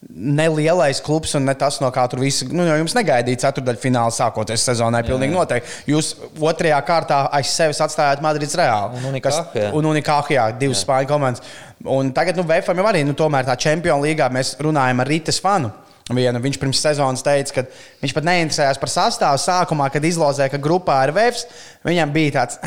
[0.10, 2.42] Nelielais klubs un ne tas, no kā tur viss.
[2.50, 5.04] Nu, jums negaidīja ceturdaļu fināla sākoties sezonai.
[5.06, 5.76] Pilnīgi noteikti.
[5.94, 8.98] Jūs otrajā kārtā aiz sevis atstājāt Madrids Reāli.
[8.98, 9.68] Un Unicaja, jā.
[9.78, 11.46] Un Unikāhā, jā, divas spāņu komandas.
[11.86, 15.38] Un tagad, nu, VFM jau arī, nu, tomēr tā čempionu līgā mēs runājam ar Rītas
[15.44, 15.70] fanu.
[16.12, 16.42] Vienu.
[16.44, 19.40] Viņš pirms sezonas teica, ka viņš pat neinteresējās par sastāvu.
[19.40, 21.46] Sākumā, kad izlozēja, ka grupā ir Vēfs,
[21.88, 22.58] viņam bija tāds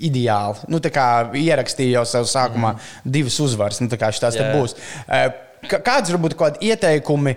[0.00, 0.64] ideāls.
[0.72, 3.12] Nu, tā kā ierakstīja jau sev sākumā mm.
[3.18, 3.78] divas uzvaras.
[3.84, 4.74] Nu, tā kā šis tas būs.
[5.04, 5.28] Ka-
[5.66, 7.34] Kādas varbūt kādi ieteikumi,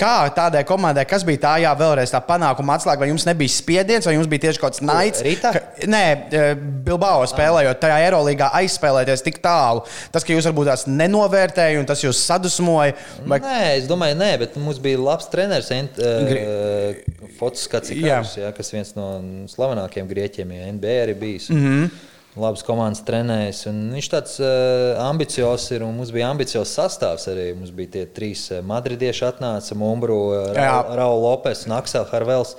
[0.00, 4.08] kā tādai komandai, kas bija tā, jā, vēlreiz tā panākuma atslēga, vai jums nebija spiediens,
[4.08, 5.22] vai jums bija tieši kaut kāds naids?
[5.24, 5.52] Rītā?
[5.54, 6.54] Ka- Nē, eh,
[6.86, 9.84] Bilbao spēlējot tajā Eirolandā, aizspēlēties tik tālu.
[10.12, 12.96] Tas, ka jūs varbūt tās nenovērtējāt, un tas jūs sadusmoja.
[13.26, 13.38] Vai...
[13.44, 19.08] Nē, es domāju, nē, bet mums bija labs treneris, uh, Fotis Kacikas, kas viens no
[19.52, 21.50] slavenākajiem grieķiem, ja NBA arī bijis.
[21.50, 21.64] Mm.
[21.64, 22.12] -hmm.
[22.36, 23.00] Labs komandas
[23.70, 25.84] un Viņš tāds uh, ambiciozs ir.
[25.86, 27.46] un Mums bija ambiciozs sastāvs arī.
[27.56, 30.18] Mums bija tie trīs uh, madridieši, atnāca Mumbru,
[30.56, 30.82] Jā.
[30.98, 32.56] Raul Lopes un Aksel Harvels.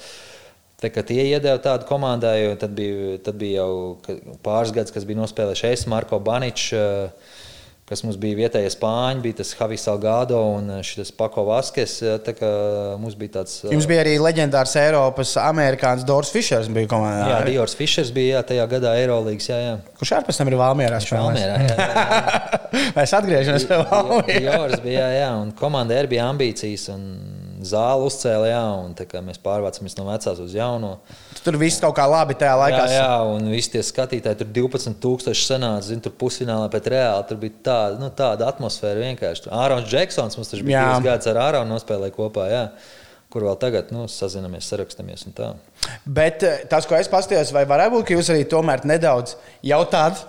[0.78, 3.98] Tā kā tie iedeva tādu komandai, tad bija, tad bija jau
[4.46, 7.38] pāris gadus, kas bija nospēlējuši es, Marko Baničs, uh,
[7.88, 11.98] kas mums bija vietējais spāņi, bija tas Javis Salgado un uh, šis Pako Vaskes.
[12.26, 12.50] Tā kā
[13.00, 13.62] mums bija tāds.
[13.72, 16.68] Jums bija arī leģendārs Eiropas amerikānis Dors Fišers.
[16.74, 17.56] Bija komandā, Jā, arī.
[17.56, 19.48] Diors Fišers bija jā, tajā gadā Eirolandes.
[20.00, 21.02] Kurš arī pēc tam ir Valmjerā?
[21.08, 21.72] Jā.
[22.98, 24.40] Mēs atgriežamies pie Valmjerā.
[24.44, 26.90] Diors bija, jā, un komandai bija ambīcijas.
[26.94, 27.06] Un
[27.66, 30.92] zāli uzcēla, jā, un tā mēs pārvācāmies no vecās uz jauno.
[31.46, 32.84] Tur viss kaut kā labi tajā laikā.
[32.92, 37.26] Jā, jā, un visi tie skatītāji, tur 12,000 sanāca, zin, tur pusfinālā pēc reāli.
[37.30, 39.50] Tur bija tāda, nu, tāda atmosfēra vienkārši.
[39.54, 40.86] Ārons Džeksons mums taču bija Jā.
[40.92, 42.64] divas gadus ar Āronu nospēlēja kopā, jā,
[43.34, 45.54] kur vēl tagad nu, sazinamies, sarakstamies un tā.
[46.08, 49.36] Bet eh, tas, ko es paskatījos, vai varētu būt, ka jūs arī tomēr nedaudz
[49.68, 50.22] jautājat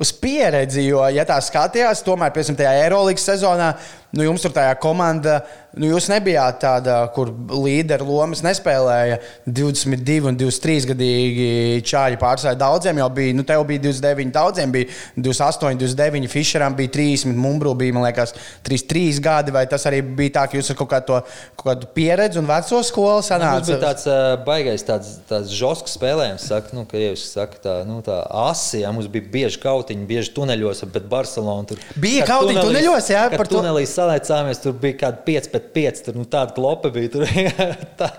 [0.00, 3.72] uz pieredzi, jo, ja tā skatījās, tomēr, piemēram, tajā Eirolandes sezonā,
[4.12, 5.38] nu, jums tur tajā komanda,
[5.80, 9.18] nu, jūs nebijāt tāda, kur līderu lomas nespēlēja
[9.48, 11.48] 22 un 23 gadīgi
[11.88, 12.56] čāļi pārsvarā.
[12.60, 17.72] Daudziem jau bija, nu, tev bija 29, daudziem bija 28, 29, Fischeram bija 30, Mumbru
[17.80, 18.34] bija, man liekas,
[18.68, 21.22] 33 gadi, vai tas arī bija tā, ka jūs ar kaut kādu, to-
[21.62, 23.80] kaut kādu pieredzi un veco skolu Nu, sanācāt?
[23.82, 24.06] tāds
[24.46, 28.18] baisais, tāds, tāds žosks spēlējums, saka, nu, ka jau saka, tā, nu, tā
[28.48, 33.10] asi, jā, mums bija bieži kautiņi, bieži tuneļos, bet Barcelona tur Bija kautiņi tunelīs- tuneļos,
[33.14, 36.90] jā, par to- tunelī salēcāmies, tur bija kādi 5 pret 5, tur nu, tāda klopa
[36.94, 37.26] bija, tur,
[38.00, 38.10] tā,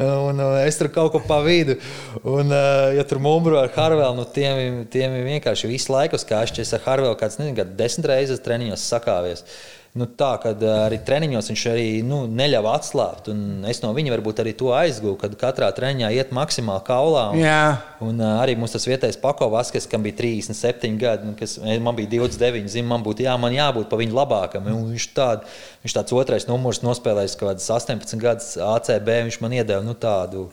[0.00, 1.78] un es tur kaut ko pa vidu,
[2.22, 6.74] un, uh, ja tur mumbru ar Harvelu, nu, tiem, tiem vienkārši visu laiku skāšķi, es
[6.76, 9.44] ar Harvelu kāds, nezinu, kāds desmit reizes treniņos sakāvies.
[9.96, 13.30] Nu, tā, kad uh, arī treniņos viņš arī nu, neļāva atslābt.
[13.70, 17.22] Es no viņa varbūt arī to aizgūstu, kad katrā treniņā iet maksimāli kaulā.
[17.32, 17.62] Un, Jā.
[18.04, 21.78] un uh, arī mums tas vietējais pakovas, kas kam bija 37 gadi, un kas eh,
[21.80, 24.68] man bija 29, zin, man būtu jā, man jābūt pa viņu labākam.
[24.72, 25.48] Un Viņš, tād,
[25.84, 30.50] viņš tāds otrais numurs nospēlējis kaut kādas 18 gadus ACB, viņš man iedeva nu, tādu.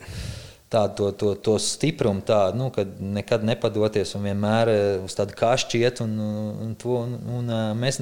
[0.74, 5.36] Tādu to, to, to stiprumu, tādu, nu, kad nekad nepadoties un vienmēr eh, uz tādu
[5.38, 6.02] kašķi iet.
[6.02, 6.16] Un,
[6.64, 8.00] un, to, un, un, eh, mēs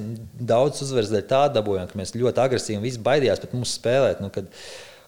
[0.52, 4.24] daudz uzvaras dēļ tā dabūjām, ka mēs ļoti agresīvi un visi baidījās pret mums spēlēt.
[4.24, 4.48] Nu, kad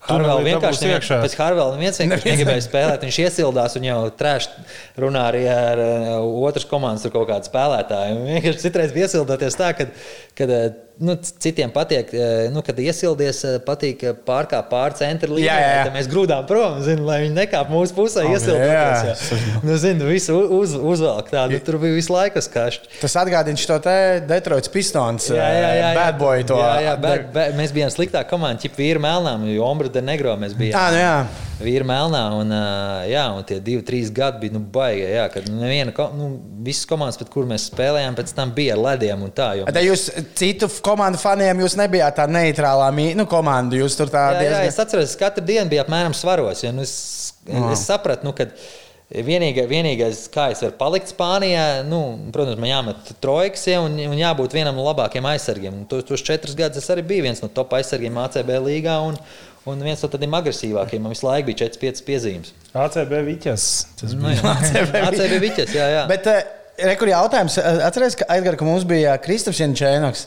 [0.04, 1.18] Tunelī vienkārši iekšā.
[1.24, 3.04] pēc Harvela neviens vienkārši negribēja spēlēt.
[3.06, 4.64] Viņš iesildās un jau trešā
[5.00, 8.18] runā arī ar uh, otras komandas tur kaut kādu spēlētāju.
[8.18, 9.88] Un Vienkārši citreiz bija iesildoties tā, ka
[10.36, 15.30] kad, uh, nu, citiem patīk, uh, nu, kad iesildies, uh, patīk pārkāpt pāri centra.
[15.88, 18.32] Tad Mēs grūdām prom, zinu, lai viņi nekāp mūsu pusē, Oh,
[18.68, 19.14] jā.
[19.66, 21.59] Nu, zinu, visu uz, uzvelk tādu.
[21.66, 23.01] Tur bija visu laiku skašķi.
[23.03, 23.97] Tas atgādina šo te
[24.28, 25.30] Detroitas Pistons.
[25.32, 25.90] Jā, jā, jā, jā.
[25.99, 26.61] Bad boy to.
[26.61, 30.36] Jā, jā, bad, bad, mēs bijām sliktāka komanda, ķip vīri melnām, jo Ombra de Negro
[30.40, 30.78] mēs bijām.
[30.78, 31.16] Tā, nu jā.
[31.55, 32.50] Vīri melnā, un,
[33.07, 35.05] jā, un tie divi, trīs gadi bija nu, baigi.
[35.07, 36.28] Jā, kad neviena, nu,
[36.66, 39.52] visas komandas, pret kurām mēs spēlējām, pēc tam bija ar lediem un tā.
[39.61, 43.78] Jo, Tad jūs citu komandu faniem, jūs nebijāt tā neitrālā nu, komanda.
[43.78, 44.72] Jūs tur tā jā, jā, diezgan.
[44.72, 46.64] es atceros, ka katru dienu bija apmēram svaros.
[46.66, 46.96] Ja, nu, es,
[47.46, 48.50] es sapratu, nu, ka
[49.14, 52.02] vienīgais, vienīgais, kā es varu palikt Spānijā, nu,
[52.34, 55.82] protams, man jāmet trojkas, ja, un, un jābūt vienam no labākajiem aizsargiem.
[55.90, 58.98] Tos, tos četrus gadus es arī biju viens no top aizsargiem ACB līgā.
[59.07, 59.20] Un,
[59.66, 62.50] Un viens no tādiem agresīvākiem man visu laiku bija 4-5 piezīmes.
[62.76, 63.64] ACB Viķis.
[64.00, 64.56] Tas Nu, bija.
[64.74, 66.02] jā, ACB Viķis, jā, jā.
[66.10, 66.42] Bet, eh,
[66.74, 67.54] Rekur jautājums.
[67.60, 70.24] Atcerieties, ka aizgāja, ka mums bija Kristofers Jančēnoks.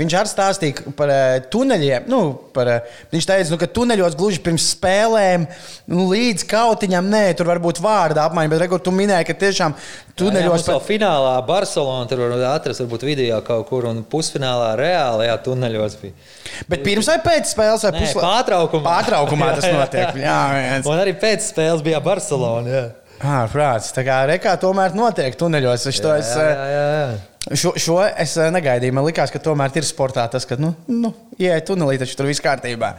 [0.00, 1.12] Viņš arī stāstīja par
[1.52, 2.08] tuneļiem.
[2.10, 2.20] Nu,
[2.54, 2.70] par,
[3.12, 5.46] viņš teica, nu, ka tuneļos gluži pirms spēlēm,
[5.92, 8.50] nu, līdz kautiņam, nē, tur var būt vārda apmaiņa.
[8.50, 9.78] Bet, rekur, tu minēji, ka tiešām
[10.18, 10.66] tuneļos.
[10.66, 10.88] Jā, jā, pat...
[10.90, 16.18] finālā Barcelona tur var atrast, varbūt video kaut kur, un pusfinālā reālajā tuneļos bija.
[16.66, 17.86] Bet pirms vai pēc spēles?
[17.86, 18.26] Vai pusla...
[18.26, 18.86] Pārtraukumā.
[18.90, 20.18] Pārtraukumā tas notiek.
[20.18, 20.90] jā, viens.
[20.90, 22.74] un arī pēc spēles bija Barcelona.
[22.74, 22.86] Jā.
[23.20, 23.92] Ah, prāts.
[23.96, 25.86] Tā kā rekā tomēr notiek tuneļos.
[25.88, 27.56] Es jā, es, jā, jā, jā.
[27.56, 28.94] Šo, šo es negaidīju.
[28.96, 32.42] Man liekas, ka tomēr ir sportā tas, ka, nu, nu ieej tunelī, taču tur viss
[32.44, 32.96] kārtībā.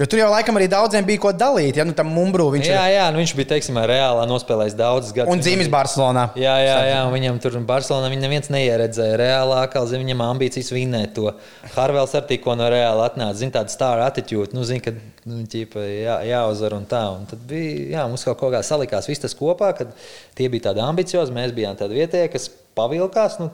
[0.00, 1.76] Jo tur jau laikam arī daudziem bija ko dalīt.
[1.76, 2.94] Ja, nu, tam Mumbrū viņš jā, ir.
[2.94, 5.28] Jā, nu, viņš bija teiksim, reālā nospēlējis daudzus gadus.
[5.28, 6.22] Un dzīves Barcelonā.
[6.40, 9.18] Jā, jā, jā viņam tur Barcelonā viņa neviens neieredzēja.
[9.20, 11.34] Reālā kā zin, viņam ambīcijas vinnēt to.
[11.74, 13.36] Harvels arī tikko no reāla atnāca.
[13.42, 14.56] Zina, tāda stāra attitūda.
[14.56, 14.94] Nu, zin, ka
[15.28, 17.04] nu, ķipa, jā, jāuzvar un tā.
[17.18, 19.92] Un tad bija, jā, mums kaut kā salikās viss tas kopā, kad
[20.38, 21.36] tie bija tādi ambiciozi.
[21.36, 22.48] Mēs bijām tādi vietējie, kas
[22.80, 23.36] pavilkās.
[23.40, 23.50] Nu,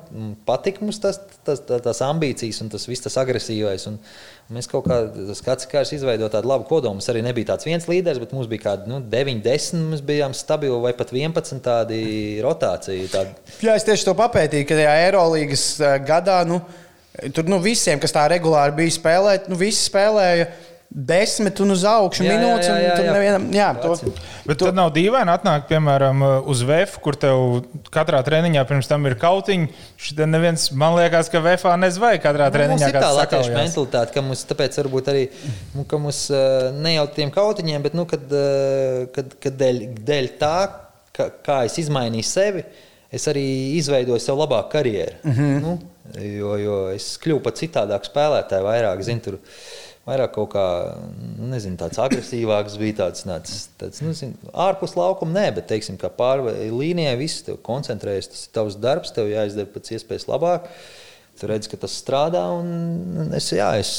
[0.49, 3.85] patika mums tas, tas, tas, tas ambīcijas un tas viss tas agresīvais.
[3.91, 3.99] Un
[4.55, 5.03] mēs kaut kā
[5.37, 6.97] skatījāmies, izveidojot tādu labu kodolu.
[6.97, 9.85] Mums arī nebija tāds viens līderis, bet mums bija kādi nu, 9, 10.
[9.93, 12.01] Mēs bijām stabili vai pat 11 tādi
[12.47, 13.13] rotācija.
[13.13, 13.55] Tādi.
[13.67, 16.41] Jā, es tieši to papētīju, ka tajā Eirolandes eh, gadā.
[16.49, 16.63] Nu,
[17.33, 20.51] Tur nu, visiem, kas tā regulāri bija spēlēt, nu, visi spēlēja
[20.91, 22.69] desmit un uz augšu jā, minūtes.
[22.69, 23.15] Jā, jā, jā, jā.
[23.17, 23.97] Nevienam, jā, to,
[24.47, 24.69] Bet to...
[24.69, 27.43] tad nav dīvaini atnākt, piemēram, uz VF, kur tev
[27.93, 29.69] katrā treniņā pirms tam ir kautiņi.
[30.01, 32.91] Šeit neviens, man liekas, ka VF nezvai katrā nu, treniņā.
[32.95, 35.27] Tā ir latviešu mentalitāte, ka mums tāpēc varbūt arī
[35.75, 36.27] nu, ka mums,
[36.79, 38.37] ne jau tiem kautiņiem, bet nu, kad,
[39.17, 40.57] kad, kad dēļ, dēļ tā,
[41.17, 42.65] ka, kā es izmainīju sevi,
[43.13, 43.45] es arī
[43.79, 45.19] izveidoju sev labāku karjeru.
[45.25, 45.61] Mm -hmm.
[45.63, 45.79] nu,
[46.23, 49.25] jo, jo es kļuvu par citādāku spēlētāju, vairāk zinu.
[49.25, 49.39] Tur,
[50.07, 50.67] vairāk kaut kā
[51.17, 54.37] nu, nezinu, tāds agresīvāks, bija tāds, tāds, tāds nu, zin,
[54.67, 58.31] ārpus laukuma, nē, bet teiksim, pāri līnijai viss tev koncentrējas.
[58.33, 60.71] Tas ir tavs darbs, tev jāizdara pēc iespējas labāk.
[61.37, 63.91] Tu redz, ka tas strādā, un es, jā, es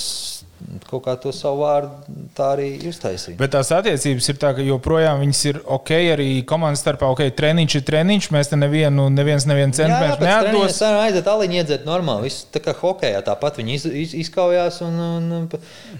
[0.89, 3.37] kaut kā to savu vārdu tā arī uztaisīja.
[3.39, 7.75] Bet tās attiecības ir tā, ka joprojām viņas ir ok, arī komandas starpā ok, treniņš
[7.77, 10.79] ir treniņš, mēs te nevienu, neviens nevienu centimetru neatdos.
[10.81, 14.79] Jā, jā aiziet aliņi iedzēt normāli, viss tā kā hokejā tāpat viņi iz, iz, izkaujās
[14.85, 14.97] un,
[15.37, 15.45] un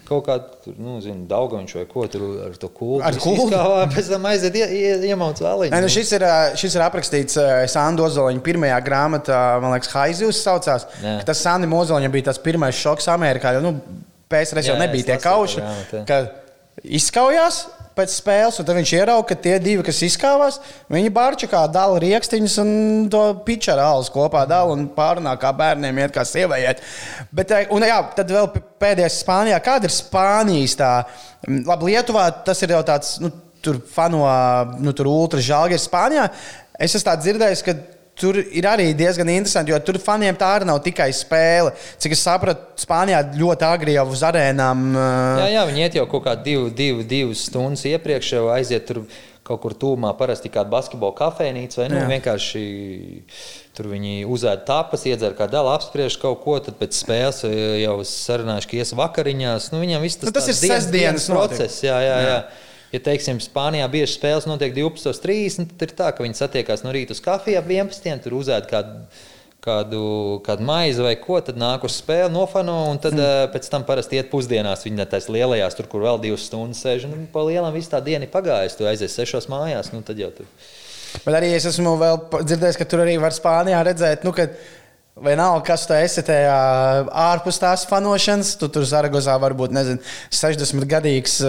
[0.07, 0.39] kaut kā,
[0.73, 3.03] nu, zinu, daugaviņš vai ko tur ar to kultu.
[3.05, 3.47] Ar kultu?
[3.51, 5.75] Izkāvā, pēc tam aiziet ie, ie, iemauc aliņu.
[5.75, 6.27] Ne, nu, šis, ir,
[6.57, 7.39] šis ir aprakstīts
[7.71, 10.89] Sandu Ozoliņa pirmajā grāmatā, man liekas, Haizivs saucās.
[11.27, 15.63] Tas Sandi Mozoliņam bija tas pirmais šoks Amerikā, jo, nu, PSRS jau nebija tie kauši,
[16.07, 16.31] kad
[16.83, 17.65] izskaujās
[17.97, 20.59] pēc spēles, un tad viņš ieraudzīja, ka tie divi, kas izkāvās,
[20.93, 22.69] viņi barčakā dala rīkstiņus un
[23.13, 26.83] to pičara alus kopā dala un pārunā kā bērniem, iet kā sievietēm.
[27.33, 28.51] Bet, eh, un jā, tad vēl
[28.81, 29.57] pēdējais Spānijā.
[29.65, 30.91] Kāda ir Spānijas tā?
[31.47, 33.31] Labi, Lietuvā tas ir jau tāds, nu,
[33.65, 34.23] tur fano,
[34.77, 36.29] nu, tur ultra žēlgi ir Spānijā.
[36.77, 37.73] Es esmu dzirdējis, ka
[38.19, 41.73] tur ir arī diezgan interesanti, jo tur faniem tā arī nav tikai spēle.
[42.01, 44.83] Cik es sapratu, Spānijā ļoti agri jau uz arēnām.
[44.93, 45.39] Uh...
[45.43, 49.05] Jā, jā, viņi iet jau kaut kā divu, divu, divas stundas iepriekš, jau aiziet tur
[49.47, 52.63] kaut kur tūmā, parasti kāda basketbola kafejnīca vai nu, vienkārši.
[53.77, 58.69] Tur viņi uzēda tapas, iedzer kā dēlu, apspriež kaut ko, tad pēc spēles jau sarunājuši,
[58.71, 59.69] ka ies vakariņās.
[59.71, 61.83] Nu, viņam viss tas, nu, tas ir sestdienas process.
[61.85, 62.31] Jā, jā, jā.
[62.33, 66.93] jā ja teiksim, Spānijā bieži spēles notiek 12.30, tad ir tā, ka viņi satiekās no
[66.95, 68.21] rīta uz kafiju ap 11.
[68.25, 69.01] tur uzēd kādu.
[69.67, 69.99] Kādu,
[70.45, 73.49] kādu maizi vai ko, tad nāk uz spēli, nofano, un tad mm.
[73.51, 74.85] pēc tam parasti iet pusdienās.
[74.85, 77.09] Viņi tajās lielajās, tur, kur vēl divas stundas sēž.
[77.09, 78.77] Nu, pa lielam viss tā diena ir pagājusi.
[78.79, 80.47] Tu aizies sešos mājās, nu tad jau tur.
[81.25, 81.97] Bet arī es esmu
[82.37, 84.47] dzirdējis, ka tur arī var Spānijā redzēt, nu, ka
[85.17, 86.55] Vai nav, kas tu esi tajā
[87.09, 88.51] ārpus tās fanošanas?
[88.61, 91.39] Tu tur Zaragozā varbūt nezinu, 60 gadīgs,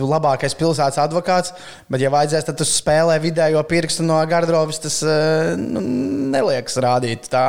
[0.00, 1.54] labākais pilsētas advokāts,
[1.86, 4.82] bet, ja vajadzēs, tad tu spēlē vidējo pirkstu no garderobas.
[4.82, 4.98] Tas
[5.60, 5.82] nu,
[6.34, 7.30] neliekas rādīt.
[7.30, 7.44] Tā,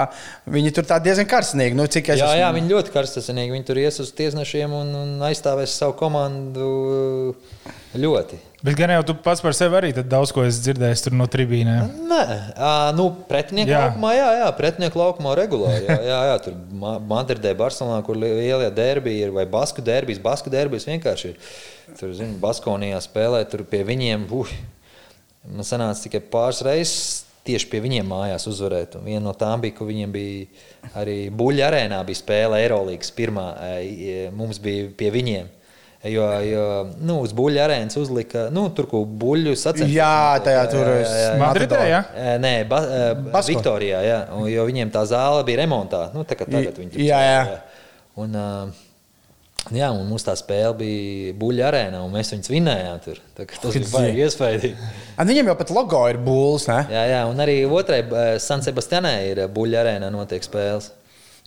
[0.54, 1.78] viņi tur diezgan karstīgi.
[1.78, 2.34] Nu, jā, esmu...
[2.44, 3.50] jā, viņi ļoti karstīgi.
[3.56, 6.70] Viņi tur ies uz tiesnešiem un, un aizstāvēs savu komandu
[7.98, 8.42] ļoti.
[8.66, 11.92] Bet gan jau tu pats par sevi arī daudz ko esi dzirdējis no tribīnēm.
[12.10, 12.22] Nē,
[12.58, 13.84] à, nu, pretinieku jā.
[13.84, 15.86] laukumā, jā, jā pretinieku laukumā regulāri.
[15.86, 16.56] Jā, jā, jā tur
[17.06, 21.52] Madridē, Barcelonā, kur lielie derbiji ir, vai Basku derbijas, Basku derbijas vienkārši ir.
[22.00, 24.56] Tur, zinu, Baskonijā spēlē, tur pie viņiem, uh,
[25.52, 28.98] man sanāca tikai pāris reizes tieši pie viņiem mājās uzvarēt.
[28.98, 33.46] Un viena no tām bija, ka viņiem bija arī Buļļa arēnā bija spēle Eirolandes pirmā.
[34.36, 35.52] Mums bija pie viņiem.
[36.06, 36.66] Jo, jo
[37.02, 39.96] nu, uz buļbuļsaktas arēnas uzlika nu, tur, kur buļbuļs sacensības.
[39.96, 41.80] Jā, tajā tur ir Madridē.
[41.90, 42.02] Jā?
[42.44, 42.82] Nē, ba,
[43.32, 43.48] Basko.
[43.54, 44.02] Viktorijā.
[44.06, 46.08] Jā, un, jo viņiem tā zāle bija remontā.
[46.14, 47.40] Nu, tā kā tagad viņi tur jā, jā.
[47.56, 47.62] jā.
[48.22, 48.38] Un,
[49.74, 53.22] Jā, un mums tā spēle bija buļbuļsaktas arēnā, un mēs viņus vinējām tur.
[53.34, 54.90] Tas bija baigi iespaidīgi.
[55.32, 56.84] Viņam jau pat logo ir būls, ne?
[56.94, 58.04] Jā, jā, un arī otrai
[58.44, 60.92] San Sebastianē ir buļbuļsaktas arēnā notiek spēles.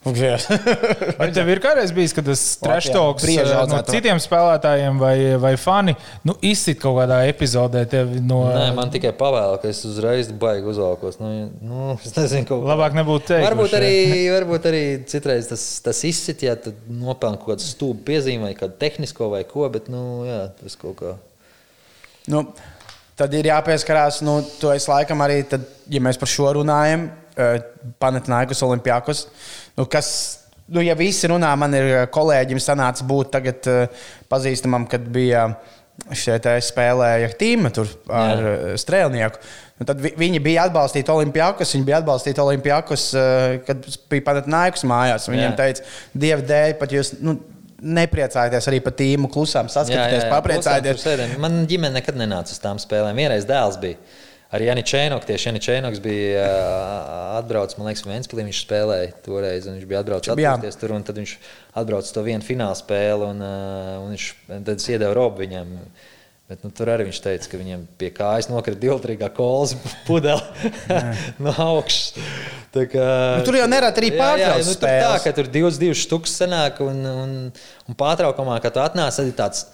[0.06, 5.96] Vai tev ir kādreiz bijis, kad tas brieža eh, no citiem spēlētājiem vai, vai fani
[6.26, 8.44] nu, izsit kaut kādā epizodē tevi no.
[8.54, 11.18] Nē, man tikai pavēla, ka es uzreiz baigi uzvalkos.
[11.18, 13.48] Nu, nu, es nezinu, ko Labāk nebūtu teikt.
[13.48, 13.92] Varbūt arī,
[14.36, 18.78] varbūt arī citreiz tas, tas izsit, ja tu nopelni kaut kādu stūbu piezīmi vai kādu
[18.78, 21.16] tehnisko vai ko, bet nu, jā, tas kaut kā.
[22.30, 22.46] Nu,
[23.18, 27.10] tad ir jāpieskarās, nu, to es laikam arī, tad, ja mēs par šo runājam,
[28.02, 29.28] Panatnaikus, Olimpijākus,
[29.78, 30.10] nu, kas,
[30.66, 35.48] nu, ja visi runā, man ir eh, kolēģim sanāca būt tagad eh, pazīstamam, kad bija
[36.14, 38.50] šeit spēlēja tīma tur ar Jā.
[38.54, 38.76] Jā.
[38.78, 39.40] strēlnieku.
[39.78, 44.86] Nu, tad vi, viņi bija atbalstīti Olimpijākus, viņi bija atbalstīti Olimpijākus, eh, kad bija Panatnaikus
[44.88, 45.28] mājās.
[45.30, 45.54] Viņiem Jā.
[45.58, 45.86] teica,
[46.26, 47.14] Dieva dēļ, pat jūs.
[47.22, 47.38] Nu,
[47.78, 51.36] Nepriecājieties arī par tīmu, klusām saskatieties, papriecājieties.
[51.38, 53.14] Man ģimene nekad nenāca uz tām spēlēm.
[53.14, 54.00] Vienreiz dēls bija.
[54.48, 56.44] Arī Janis Čēnoks, tieši Janis Čēnoks bija
[57.36, 61.18] atbraucis, man liekas, Vēnspilī viņš spēlēja toreiz, un viņš bija atbraucis atpūsties tur, un tad
[61.20, 61.34] viņš
[61.76, 65.74] atbrauca to vienu fināla spēli, un, un viņš tad iedeva robu viņam.
[66.48, 69.74] Bet, nu, tur arī viņš teica, ka viņam pie kājas nokrita divtrīgā kolas
[70.08, 70.40] pudele
[71.44, 72.14] no augšas.
[72.72, 73.04] Kā,
[73.36, 76.80] Nu, tur jau nereti arī pārtrauc nu, tur tā, ka tur divas, divas štukas sanāk,
[76.84, 77.36] un, un,
[77.84, 79.66] un pārtraukumā, kad tu atnāc, tad ir tāds.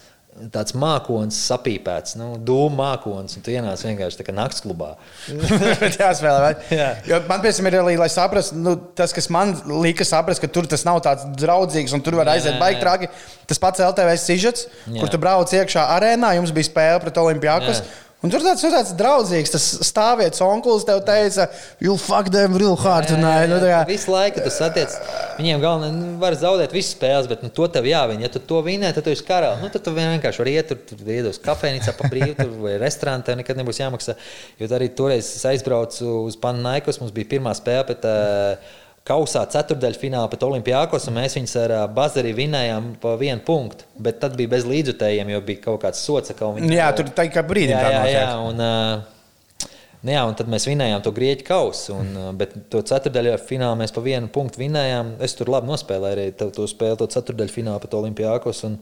[0.50, 4.88] Tāds mākslinieks, sapīpēts, nu, dūmu mākslinieks, un tu ienāc vienkārši tā kā naktas klubā.
[5.82, 6.40] Bet jāspēlē.
[6.42, 6.50] vai?
[6.74, 6.88] Jā.
[7.28, 9.54] Man, piemēram, ir arī, lai saprastu, nu, tas, kas man
[9.84, 12.80] lika saprast, ka tur tas nav tāds draudzīgs un tur var Jā, aiziet jā, baigi
[12.80, 12.82] jā.
[12.82, 13.10] traki.
[13.46, 14.98] Tas pats LTV sižets, Jā.
[15.04, 17.84] kur tu brauc iekšā arēnā, jums bija spēle pret Olimpijākos.
[17.84, 18.03] Jā.
[18.24, 21.44] Un tur tāds, nu, tāds draudzīgs, tas stāvietis onkulis tev teica,
[21.84, 23.10] you fuck them real hard.
[23.12, 23.80] Un, Jā, jā, nu, jā.
[23.90, 24.94] Visu laiku tas attiecas.
[25.36, 28.24] Viņiem galvenais, nu, var zaudēt visas spēles, bet nu, to tev jāvina.
[28.24, 29.60] Ja tu to vinē, tad tu esi karalis.
[29.60, 33.26] Nu, tad tu vienkārši vari iet tur, tur iedos kafejnīcā pa brīvu, tur vai restorānā,
[33.26, 34.16] tev nekad nebūs jāmaksā.
[34.62, 38.72] Jo arī toreiz es aizbraucu uz Panaikos, mums bija pirmā spēle pēc uh,
[39.04, 43.84] kausā ceturdaļfinālā pret Olimpijākos, un mēs viņus ar uh, Bazarī vinējām pa vienu punktu.
[44.00, 46.32] Bet tad bija bez līdzutējiem, jo bija kaut kāds sots.
[46.38, 49.68] ka viņi- Jā, tur tā kā brīdim jā, jā, jā, un, uh,
[50.04, 51.98] nu jā, un tad mēs vinējām to grieķu kausu.
[52.00, 55.14] Un, uh, bet to ceturdaļā finālā mēs pa vienu punktu vinējām.
[55.20, 58.64] Es tur labi nospēlēju arī to, spēli, to ceturdaļu finālu pret Olimpijākos.
[58.64, 58.78] Un,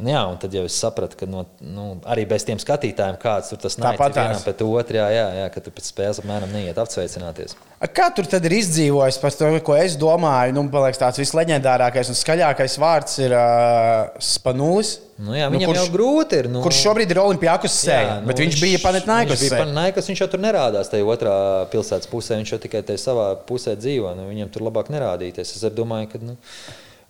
[0.00, 3.52] Un jā, un tad jau es sapratu, ka no, nu, arī bez tiem skatītājiem, kāds
[3.52, 4.16] tur tas Tāpatās.
[4.16, 7.52] vienam pret otru, jā, jā, ka tu pēc spēles apmēram neiet apsveicināties.
[7.78, 10.56] A, Kā tur tad ir izdzīvojis par to, ko es domāju?
[10.56, 14.94] Nu, man liekas, tāds visleģendārākais un skaļākais vārds ir uh, Spanulis.
[15.22, 16.48] Nu, jā, Nu, viņam kurš- jau grūti ir.
[16.50, 19.58] Nu, Kurš šobrīd ir Olimpijākus sēja, nu, bet viņš bija Viņš bija sēja.
[19.60, 21.34] Panetnaikus, viņš jau tur nerādās tajā otrā
[21.70, 22.40] pilsētas pusē.
[22.40, 24.16] Viņš jau tikai tajā savā pusē dzīvo.
[24.18, 25.52] Nu, viņam tur labāk nerādīties.
[25.60, 26.18] Es domāju, ka.
[26.32, 26.38] Nu,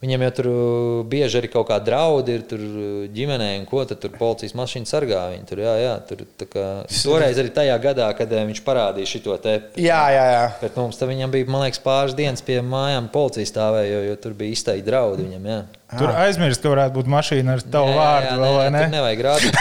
[0.03, 3.85] Viņam jau tur uh, bieži arī kaut kādi draudi ir tur uh, ģimenē, un ko
[3.87, 5.21] tad tur policijas mašīna sargā.
[5.31, 9.37] Viņu tur, jā, jā, tur, kā, toreiz arī tajā gadā, kad eh, viņš parādīja šo
[9.43, 9.55] te.
[9.79, 10.43] Jā, jā, jā.
[10.65, 14.19] Bet mums tam viņam bija, man liekas, pāris dienas pie mājām policija stāvēja, jo, jo
[14.27, 15.49] tur bija izteikti draudi viņam.
[15.53, 15.61] Jā.
[15.93, 18.29] Tur aizmirst, ka varētu būt mašīna ar tavu Jā, vārdu.
[18.31, 18.89] jā, vēl, vai nē, ne?
[18.95, 19.59] nevajag rādīt.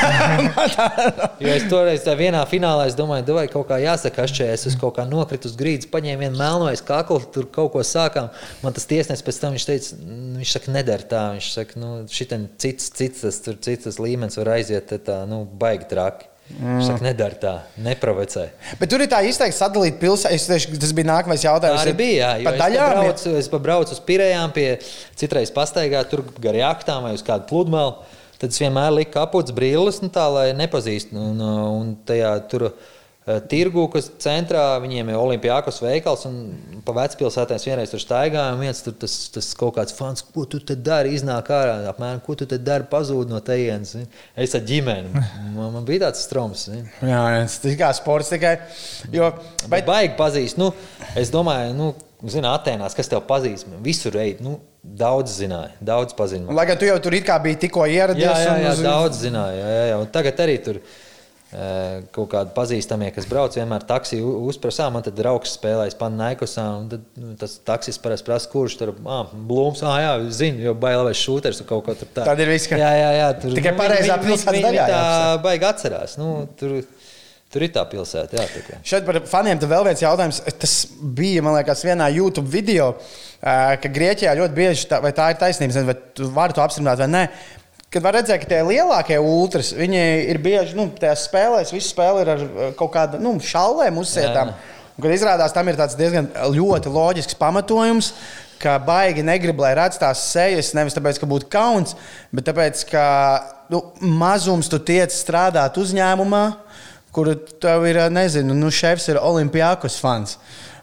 [1.44, 4.96] jo es toreiz tā vienā finālā es domāju, vai kaut kā jāsaka, es uz kaut
[4.96, 8.32] kā nokritu uz grīdas, paņēmu vienu melno aiz kakla, tur kaut ko sākām.
[8.64, 11.24] Man tas tiesnesis pēc tam viņš teica, "Mm, viņš saka, nedara tā.
[11.36, 15.44] Viņš saka, nu, šitam cits, cits, tas, tur, cits tas līmenis var aiziet tā, nu,
[15.46, 16.31] baigi traki.
[16.60, 18.48] Viņš saka, nedara tā, neprovocē.
[18.80, 20.58] Bet tur ir tā izteikti sadalīta pilsēta.
[20.82, 21.84] Tas bija nākamais Tā jautājums.
[21.86, 22.32] arī bija.
[22.38, 22.82] Jā, Par jo daļām.
[22.82, 24.80] es ir- braucu, es braucu uz Pirējām, pie
[25.16, 27.96] citreiz pastaigā, tur gar jaktām vai uz kādu pludmali.
[28.42, 31.14] Tad es vienmēr liku kaputs brīlis, nu, tā lai nepazīstu.
[31.14, 32.72] Un, un tajā tur eh,
[33.52, 38.64] tirgu, kas centrā, viņiem ir olimpiākos veikals, un pa vecpilsētā es vienreiz tur staigāju, un
[38.66, 42.34] viens tur tas, tas kaut kāds fans, ko tu te dari, iznāk ārā, apmēram, ko
[42.40, 43.94] tu te dari, pazūd no tejienes.
[44.34, 45.14] Es ar ģimeni.
[45.56, 46.66] Man, man bija tāds stroms.
[46.72, 46.88] zini.
[47.04, 48.56] Jā, jā, tas ir kā sports tikai.
[49.14, 49.30] Jo,
[49.70, 50.58] Bet baigi pazīst.
[50.58, 50.72] Nu,
[51.20, 51.92] es domāju, nu,
[52.26, 54.40] zini, Atenās, kas tev pazīst, visur ej.
[54.42, 56.50] Nu, daudz zināja, daudz pazina.
[56.58, 58.26] lai gan tu jau tur biji tikko ieradies.
[58.26, 59.60] Jā, jā, un jā, daudz zināja.
[59.60, 59.98] Jā, jā, jā.
[60.02, 61.11] Un tagad arī tur eh,
[62.16, 64.86] kaut kādi pazīstamie, kas brauc, vienmēr taksiju uzprasā.
[64.94, 69.26] Man tad draugs spēlējas Panaikosā, un tad nu, tas taksis parasti prasa, kurš tur ah,
[69.36, 69.84] blūms.
[69.84, 72.26] Ah, jā, zinu, jo bailēs šūters un kaut ko tur tādu.
[72.32, 73.30] Tad ir viss, ka- Jā, jā, jā.
[73.42, 76.18] Tur, Tikai viņi- pareizā viņi daļā Tā baigi atcerās.
[76.22, 76.78] Nu, tur,
[77.52, 78.40] tur ir tā pilsēta.
[78.40, 78.80] Jā, kā.
[78.88, 80.40] Šeit par faniem vēl viens jautājums.
[80.58, 82.94] Tas bija, man liekas, vienā YouTube video,
[83.44, 87.04] ā, ka Grieķijā ļoti bieži, tā, vai tā ir taisnība, vai tu vari to apstiprināt
[87.04, 87.26] vai nē.
[87.92, 92.22] Kad var redzēt, ka tie lielākie ultras, viņi ir bieži, nu, tajās spēlēs, visi spēlē
[92.24, 94.54] ir ar ā, kaut kādām nu, šallēm uzsietām.
[94.96, 98.14] Kad izrādās, tam ir tāds diezgan ļoti loģisks pamatojums,
[98.64, 100.72] ka baigi negrib, lai redz tās sejas.
[100.78, 101.98] Nevis tāpēc, ka būtu kauns,
[102.32, 103.06] bet tāpēc, ka
[103.74, 106.46] nu, mazums tu tiec strādāt uzņēmumā,
[107.12, 110.38] kur tev ir, nezinu, nu, šefs ir Olimpijākos fans.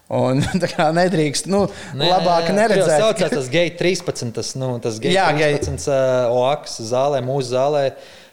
[0.09, 2.87] Un tā kā nedrīkst, nu, nē, labāk nē, neredzēt.
[2.89, 7.83] Tas saucās tas Gate 13, tas, nu, tas Jā, 13 uh, OAKS zālē, mūsu zālē.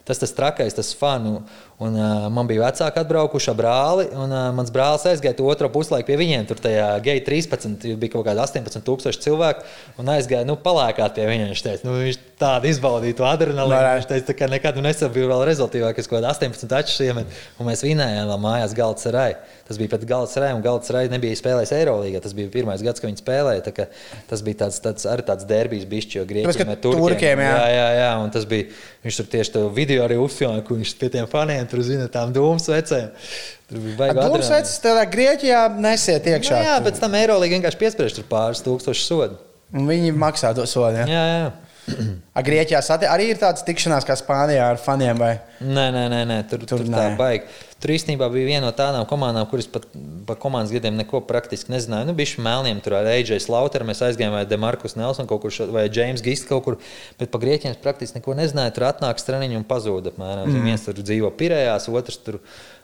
[0.06, 1.40] Tas tas trakais, tas fanu.
[1.76, 5.68] Un, uh, man bija vecāki atbraukuši ar brāli, un uh, mans brālis aizgāja to otro
[5.68, 6.46] puslaiku pie viņiem.
[6.48, 9.66] Tur tajā Gate 13 bija kaut kādi 18,000 cilvēku,
[10.00, 11.50] un aizgāja nu, palēkāt pie viņiem.
[11.52, 13.92] Viņš teica, nu, viņš tādu izbaudīja to adrenalīnu.
[14.00, 18.32] Viņš teica, ka nekad nu, nesabija vēl rezultātīvākais, ko 18 tačus iemet, un mēs vinējām
[18.32, 19.30] vēl mājās galda rai.
[19.66, 22.20] Tas bija pat Galatasaray, un Galatasaray nebija spēlējis Eirolandā.
[22.22, 23.86] Tas bija pirmais gads, kad viņi spēlēja.
[24.30, 27.42] Tas bija tāds, tāds, arī tāds derbijs, bišķi, jo grieķiem ir turkiem.
[27.42, 27.56] Jā.
[27.74, 28.68] jā, jā, un tas bija,
[29.02, 32.32] viņš tur tieši to video arī uzfilmēja, kur viņš pie tiem faniem tur zina tām
[32.34, 33.12] dūmas vecēm.
[33.70, 36.58] Dūmas vecs tādā Grieķijā nesiet iekšā.
[36.58, 39.40] Nu, jā, pēc tam Eirolandā vienkārši piespriež tur pāris tūkstošu sodu.
[39.74, 41.02] Un viņi maksā to sodu.
[41.02, 41.24] Jā, jā.
[41.42, 41.54] jā.
[42.34, 45.18] A, Grieķijā arī ir tādas tikšanās kā Spānijā ar faniem?
[45.18, 45.36] Vai?
[45.62, 47.46] Nē, nē, nē, nē tur, tur, tur tā baigi.
[47.76, 49.84] Tur īstenībā bija viena no tādām komandām, kuras pat
[50.26, 52.06] par komandas gadiem neko praktiski nezināja.
[52.08, 55.84] Nu, bija melniem, tur ar AJ Slaughter mēs aizgājām, vai Demarkus Nelson kaut kur, vai
[55.92, 56.78] James Gist kaut kur.
[57.20, 58.72] Bet par grieķiem praktiski neko nezināja.
[58.76, 60.08] Tur atnāk straniņš un pazūd.
[60.14, 60.48] Apmēram.
[60.48, 60.70] Mm.
[60.70, 62.40] Viens tur dzīvo Pirējās, otrs tur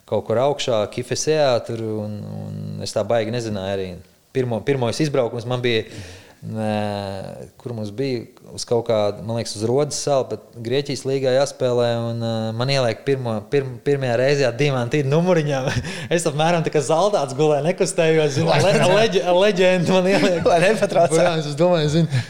[0.09, 1.53] kaut kur augšā, Kifesējā.
[1.71, 3.93] Tur, un, un es tā baigi nezināju arī.
[4.33, 5.87] Pirmo, pirmais izbraukums man bija.
[5.89, 11.37] Mm kur mums bija uz kaut kāda, man liekas, uz Rodas salu, bet Grieķijas līgā
[11.37, 11.87] jāspēlē.
[12.09, 15.61] Un, uh, man ieliek pirmo, pirm, pirmajā reizē diamantīnu numuriņā.
[16.17, 18.35] es apmēram tā kā zaldāts gulēju, nekustējos.
[18.41, 20.43] Zinu, le, leģ, leģenda man ieliek.
[20.51, 21.47] Lai nepatraucētu.
[21.53, 22.23] Es domāju, zinu,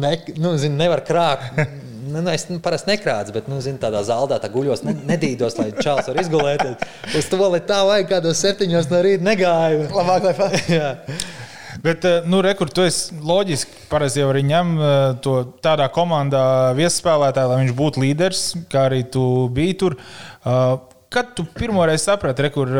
[0.00, 1.60] ne, nu, zinu, nevar krākt.
[2.06, 5.72] Nu, nu, es nu, parasti nekrācu, bet nu, zinu, tādā zaldātā guļos, ne, nedīdos, lai
[5.76, 6.92] čāls var izgulēties.
[7.18, 9.90] Uz to, lai tā vajag kādos septiņos no rīta negāju.
[9.92, 11.34] Labāk, lai pat.
[11.82, 16.72] Bet, eh, nu, rekur, tu esi loģiski, parasti jau arī ņem eh, to tādā komandā
[16.78, 19.24] viesspēlētāju, lai viņš būtu līderis, kā arī tu
[19.54, 19.96] biji tur.
[19.96, 20.76] Eh,
[21.12, 22.70] kad tu pirmoreiz saprati, rekur,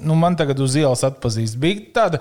[0.00, 2.20] nu, man tagad uz ielas atpazīst, bija tāda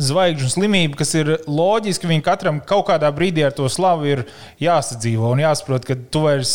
[0.00, 2.08] zvaigžņu slimība, kas ir loģiski.
[2.08, 4.24] Viņam katram kaut kādā brīdī ar to slavu ir
[4.62, 6.54] jāsadzīvo un jāsaprot, ka tu vairs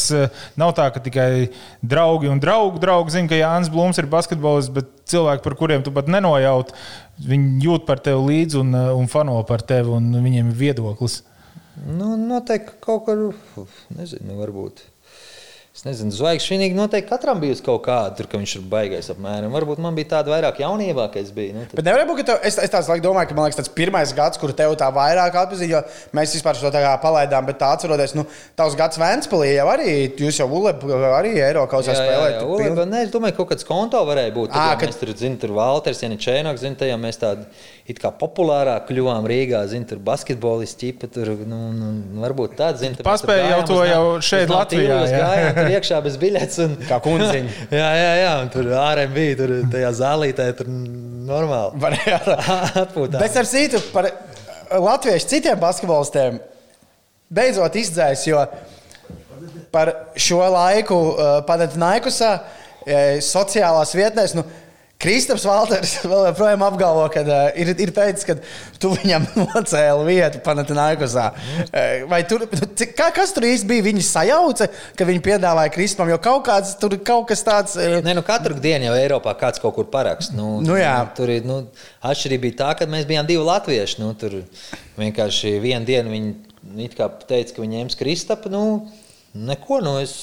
[0.60, 1.50] nav tā, ka tikai
[1.86, 5.94] draugi un draugi, draugi zina, ka Jānis Blūms ir basketbolists, bet cilvēki, par kuriem tu
[5.96, 6.76] pat nenojauti,
[7.18, 11.24] Viņi jūt par tevi līdzi un, uh, un fano par tevi, un viņiem ir viedoklis.
[11.88, 14.84] Nu, noteikti kaut kur, nezinu, varbūt.
[15.78, 19.54] Es nezinu, zvaigžņu šī noteikti katram bija kaut kāda, tur, ka viņš ir baigais apmēram.
[19.54, 21.54] Varbūt man bija tāda vairāk jaunībā, ka es biju.
[21.54, 21.78] Nu, tad...
[21.78, 24.42] Bet nevar būt, ka tev, es, es tāds domāju, ka man liekas, tas pirmais gads,
[24.42, 25.84] kur tev tā vairāk atpazīst, jo
[26.18, 28.26] mēs vispār to tā kā palaidām, bet tā atceroties, nu,
[28.58, 30.82] tavs gads Vēnspilī jau arī, jūs jau Uleb,
[31.14, 32.42] arī Eirokausā spēlējāt.
[32.58, 34.56] Uleb, ne, es domāju, ka kaut kāds konto varēja būt.
[34.58, 34.90] Tad, à, kad...
[34.90, 37.46] Mēs tur, zin, tur Valters, Janičēnoks, zin, tajā mēs tādi
[37.88, 39.62] it kā populārāk kļuvām Rīgā.
[39.72, 41.92] Zin, tur basketbolisti, ķipa, tur nu, nu,
[42.24, 45.00] varbūt tāds- paspēja jau to jau šeit Latvijā.
[45.08, 46.60] Jā, gājām tur iekšā bez biļetes.
[46.66, 47.56] Un, kā kundziņa.
[47.82, 51.82] jā, jā, jā, un tur ārēm bija, tur tajā zālītē, tur normāli.
[51.84, 52.22] Varēja
[52.86, 53.20] atpūtāt.
[53.22, 54.10] Bet ar citu par
[54.72, 56.40] latviešu citiem basketbolistiem
[57.34, 58.44] beidzot izdzēs, jo
[59.72, 62.48] par šo laiku uh, Panathinaikosā uh,
[63.24, 64.36] sociālās vietnēs.
[64.38, 64.46] Nu,
[64.98, 68.36] Kristaps Valters vēl joprojām apgalvo, ka uh, ir, ir teicis, ka
[68.82, 71.28] tu viņam nocēli vietu Panathinaikosā.
[71.68, 72.48] Uh, vai tur,
[72.98, 73.86] kā, kas tur īsti bija?
[73.86, 77.78] Viņi sajauca, ka viņi piedāvāja Kristapam, jo kaut, kāds, tur, kaut kas tāds.
[77.78, 78.00] Uh...
[78.06, 80.34] Nē, nu katru dienu jau Eiropā kāds kaut kur parakst.
[80.38, 80.98] Nu, nu, jā.
[81.18, 81.62] tur ir nu,
[82.02, 84.02] atšķirība bija tā, ka mēs bijām divi latvieši.
[84.02, 84.40] Nu, tur
[84.98, 88.50] vienkārši vienu dienu viņi teica, ka viņi ņems Kristapu.
[88.50, 88.64] Nu,
[89.38, 90.18] neko, nu es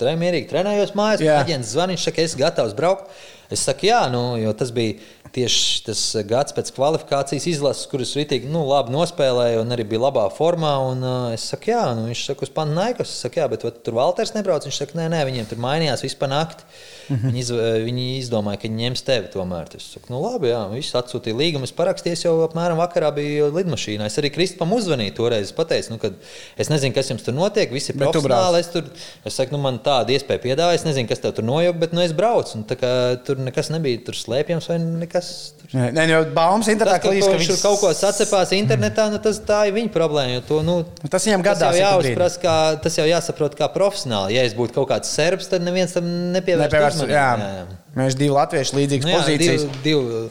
[0.00, 1.28] mierīgi trenējos mājās.
[1.44, 3.12] Aģents zvanīja, ka es esmu gatavs braukt.
[3.50, 4.98] Es saku, jā, nu, jo tas bija
[5.34, 10.26] tieši tas gads pēc kvalifikācijas izlases, kuras rītīgi nu, labi nospēlēja un arī bija labā
[10.34, 10.72] formā.
[10.90, 13.12] Un, uh, es saku, jā, nu, viņš saka, uz Panaikos.
[13.12, 14.66] Es saku, jā, bet tur Valters nebrauc.
[14.66, 16.66] Viņš saka, nē, nē, viņiem tur mainījās vispār nakti.
[17.10, 17.30] Mm -hmm.
[17.30, 17.50] viņi, iz,
[17.86, 19.70] viņi izdomāja, ka viņi ņems tevi tomēr.
[19.78, 21.66] Es saku, nu labi, jā, viņš atsūtīja līgumu.
[21.66, 24.06] Es parakstījos jau apmēram vakarā bija lidmašīnā.
[24.06, 25.50] Es arī Kristupam uzvanīju toreiz.
[25.50, 26.12] Es pateicu, nu, ka
[26.56, 27.72] es nezinu, kas jums tur notiek.
[27.74, 28.60] Visi ir profesionāli.
[28.62, 28.86] Es, tur,
[29.24, 30.78] es saku, nu, man tāda iespēja piedāvāja.
[30.78, 32.60] Es nezinu, kas tev tur nojauka, bet nu, es braucu.
[32.60, 32.92] Un, kā,
[33.26, 35.19] tur nekas nebija tur slēpjams vai nekas.
[35.60, 35.72] Tur.
[35.76, 39.06] Nē, nē jau baumas internetā klīst, ka viņš tur kaut ko sacepās internetā.
[39.12, 40.40] Nu, tas, tā ir viņa problēma.
[40.48, 41.62] To, nu, tas viņam gadās.
[41.62, 42.54] Tas jau, jāuzpras, kā,
[42.84, 44.38] tas jau jāsaprot kā profesionāli.
[44.38, 47.78] Ja es būtu kaut kāds serbs, tad neviens tam nepievērst uzmanību.
[47.98, 49.68] Mēs divi latvieši līdzīgas nu, jā, pozīcijas.
[49.84, 50.24] Divi, divi,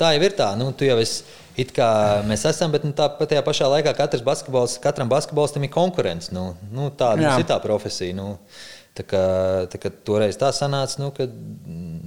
[0.00, 0.52] tā jau ir tā.
[0.60, 1.24] Nu, tu jau esi.
[1.54, 1.86] It kā
[2.26, 6.34] mēs esam, bet nu, tāpat tajā pašā laikā katram basketbolistam ir konkurence.
[6.34, 8.16] Nu, nu, tāda ir tā profesija.
[8.18, 8.32] Nu,
[8.94, 9.22] tā kā,
[9.70, 11.28] tā kā toreiz tā sanāca, nu, ka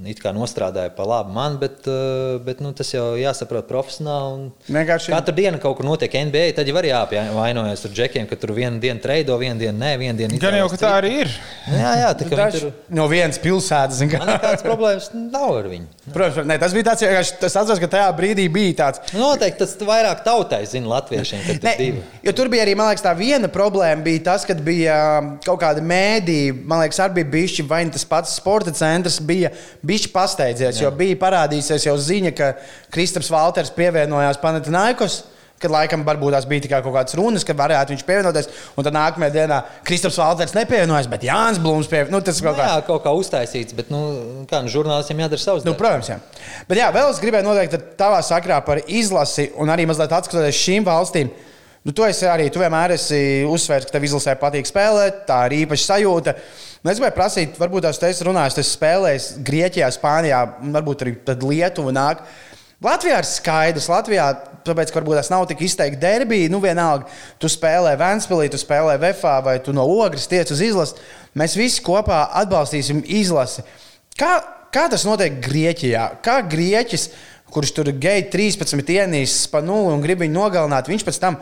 [0.08, 4.52] it kā nostrādāja pa labu man, bet, uh, bet nu, tas jau jāsaprot profesionāli.
[4.70, 8.52] Vienkārši- Katru dienu kaut kur notiek NBA, tad jau var jāapvainojas ar džekiem, ka tur
[8.56, 11.28] vienu dienu treido, vienu dienu nē, vienu dienu Gan jau, ka tā arī ir.
[11.68, 12.74] Jā, jā, tā kā viņi Daži tur.
[12.90, 14.02] no vienas pilsētas.
[14.08, 15.86] kā- nekādas problēmas nav ar viņu.
[16.14, 19.00] Protams, ne, tas bija tāds, vienkārši- es atceros, ka tajā brīdī bija tāds.
[19.14, 22.02] Nu, Noteikti tas vairāk tautai zina latviešiem, ka tur Ne, divi.
[22.24, 25.60] jo tur bija arī man liekas, tā viena problēma, bija tas, ka bija um, kaut
[25.60, 26.66] kāda mēdīja.
[26.66, 29.52] Man liekas, arī bija bijusi vai ne tas pats sporta centrs, bija
[29.98, 32.54] bijis pasteidzies, jo bija parādījusies jau ziņa, ka
[32.94, 35.24] Kristaps Valters pievienojās Panatinaikos.
[35.58, 38.50] Kad laikam varbūt tās bija tikai kaut kādas runas, ka varētu viņš pievienoties.
[38.78, 39.56] Un tad nākamajā dienā
[39.88, 42.14] Kristaps Valters nepievienojās, bet Jānis Blūms pievienojās.
[42.14, 44.02] Nu, tas Nu, kaut kā jā, kaut kā uztaisīts, bet nu,
[44.46, 46.20] kā nu, žurnālistiem jādara savs Nu, protams, jā.
[46.70, 50.62] Bet jā, vēl es gribēju noteikt tad tavā sakrā par izlasi un arī mazliet atskatoties
[50.62, 51.34] šīm valstīm.
[51.88, 55.64] Nu, tu esi arī, tu vienmēr esi uzsvērs, ka tev izlasē patīk spēlēt, tā ir
[55.64, 56.38] īpaša sajūta.
[56.88, 60.38] Nu, es gribēju prasīt, varbūt tās runājis, tu esi spēlējis Grieķijā, Spānijā,
[60.72, 61.12] varbūt arī
[61.42, 62.22] Lietuva nāk.
[62.80, 64.30] Latvijā ir skaidrs, Latvijā,
[64.64, 66.48] tāpēc, ka varbūt tas nav tik izteikti derbija.
[66.54, 67.10] Nu, vienalga,
[67.44, 70.96] tu spēlē Vēnspilī, tu spēlē Vefā vai tu no Ogres tiec uz izlasi.
[71.36, 73.68] Mēs visi kopā atbalstīsim izlasi.
[74.16, 74.38] Kā,
[74.72, 76.08] kā tas notiek Grieķijā?
[76.24, 77.10] Kā Grieķis,
[77.52, 81.42] kurš tur geju 13 ienīsis pa nulli un grib viņu nogalināt, viņš pēc tam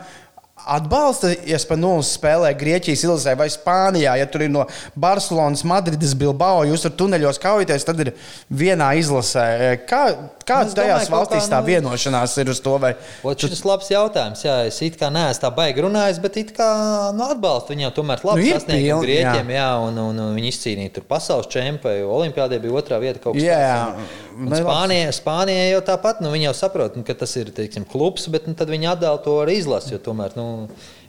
[0.66, 4.64] atbalsta, ja Spanulis spēlē Grieķijas izlasē vai Spānijā, ja tur ir no
[4.98, 8.12] Barcelonas, Madrides, Bilbao, jūs tur tuneļos kaujaties, tad ir
[8.50, 9.46] vienā izlasē.
[9.86, 10.02] Kā,
[10.46, 12.76] kā Es domāju, tajās kā, valstīs tā nu- vienošanās ir uz to?
[12.82, 12.92] Vai...
[13.22, 14.44] Ot, Šis ir labs jautājums.
[14.46, 16.68] Jā, es it kā neesmu tā baigi runājis, bet it kā
[17.16, 19.54] nu, atbalstu viņam tomēr labi Nu, nu, sasniegt grieķiem.
[19.54, 19.56] Jā.
[19.56, 22.10] Jā, un, un, un viņi izcīnīja tur pasaules čempionu.
[22.18, 24.12] Olimpiādē bija otrā vieta kaut kas tāds.
[24.36, 24.64] Un, un ne, labs.
[24.64, 28.48] Spānija, Spānija jau tāpat, nu, viņi jau saprot, nu, ka tas ir teiksim, klubs, bet
[28.48, 30.46] nu, tad viņi atdala to ar izlasi, jo tomēr nu,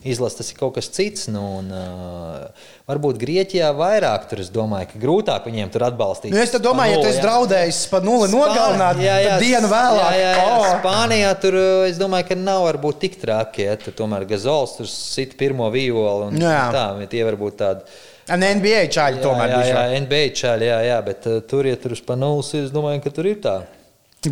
[0.08, 1.28] izlasi tas ir kaut kas cits.
[1.32, 6.34] Nu, un, uh, varbūt Grieķijā vairāk tur es domāju, ka grūtāk viņiem tur atbalstīt.
[6.34, 7.26] Nu, es domāju, ja tu esi jā.
[7.26, 10.12] draudējis pa nulli nogalināt, jā, jā, dienu vēlāk.
[10.12, 10.52] Jā, jā, jā.
[10.58, 10.68] Oh.
[10.76, 13.68] Spānijā tur es domāju, ka nav varbūt tik traki.
[13.68, 16.30] Ja, tur tomēr Gazols tur sit pirmo violi.
[16.30, 16.68] Un, Jā.
[16.74, 17.98] tā, tie varbūt tādi.
[18.28, 19.82] Un NBA čāļi tomēr jā, bija.
[19.88, 23.14] jā, NBA čāļi, jā, jā, bet uh, tur, ja tur uz panulis, es domāju, ka
[23.16, 23.56] tur ir tā.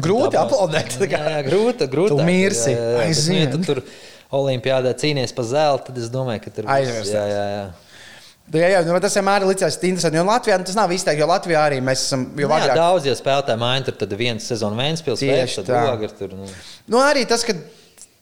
[0.02, 0.98] Grūti aplaudēt.
[1.06, 1.88] Jā, jā, grūti.
[1.92, 2.74] grūti Tu mirsi.
[2.74, 3.54] Jā, jā, jā, bet, nu, ja Aizvien.
[3.54, 3.82] tu tur
[4.34, 7.14] Olimpijādā cīnies par zeltu, tad es domāju, ka tur būs- Aizvērsies.
[7.14, 7.26] Jā,
[8.54, 10.18] jā, jā, nu, tas vienmēr ir licies interesanti.
[10.18, 12.28] Jo Latvijā nu, tas nav izteikti, jo Latvijā arī mēs esam.
[12.36, 15.66] Nu, jā, agrāk- daudz jau spēlētāji maina, tur tad viens sezonu Vēnspils, Tieši Vēsts, tad
[15.76, 15.94] tā.
[15.94, 16.30] Ogre tur.
[16.38, 16.46] Nu.
[16.88, 17.54] Nu, arī tas, ka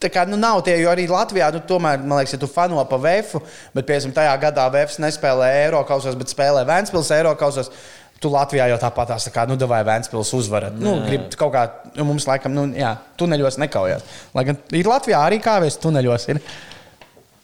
[0.08, 2.96] kā, nu, nav tie, jo arī Latvijā, nu, tomēr, man liekas, ja tu fano pa
[2.96, 3.36] VF,
[3.74, 7.70] bet, piemēram, tajā gadā VF nespēlē Eiropasos, bet spēlē Vēnspils Eiropasos.
[8.24, 10.76] Tu Latvijā jau tāpat tā kā, nu, vai Vēnspils uzvarat.
[10.80, 11.64] Nu, grib kaut kā,
[11.98, 14.06] nu, mums laikam, nu, jā, tuneļos nekaujās.
[14.32, 16.24] Lai gan ir Latvijā arī kāvēs tuneļos.
[16.32, 16.40] Ir.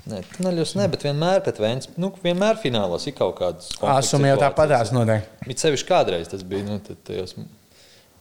[0.09, 4.39] Nē, tuneļos ne, bet vienmēr pēc Vēns, nu, vienmēr finālos ir kaut kādas Āsumi jau
[4.41, 5.27] tāpat tās notiek.
[5.45, 7.37] Bet sevišķi kādreiz tas bija, nu, tad tajos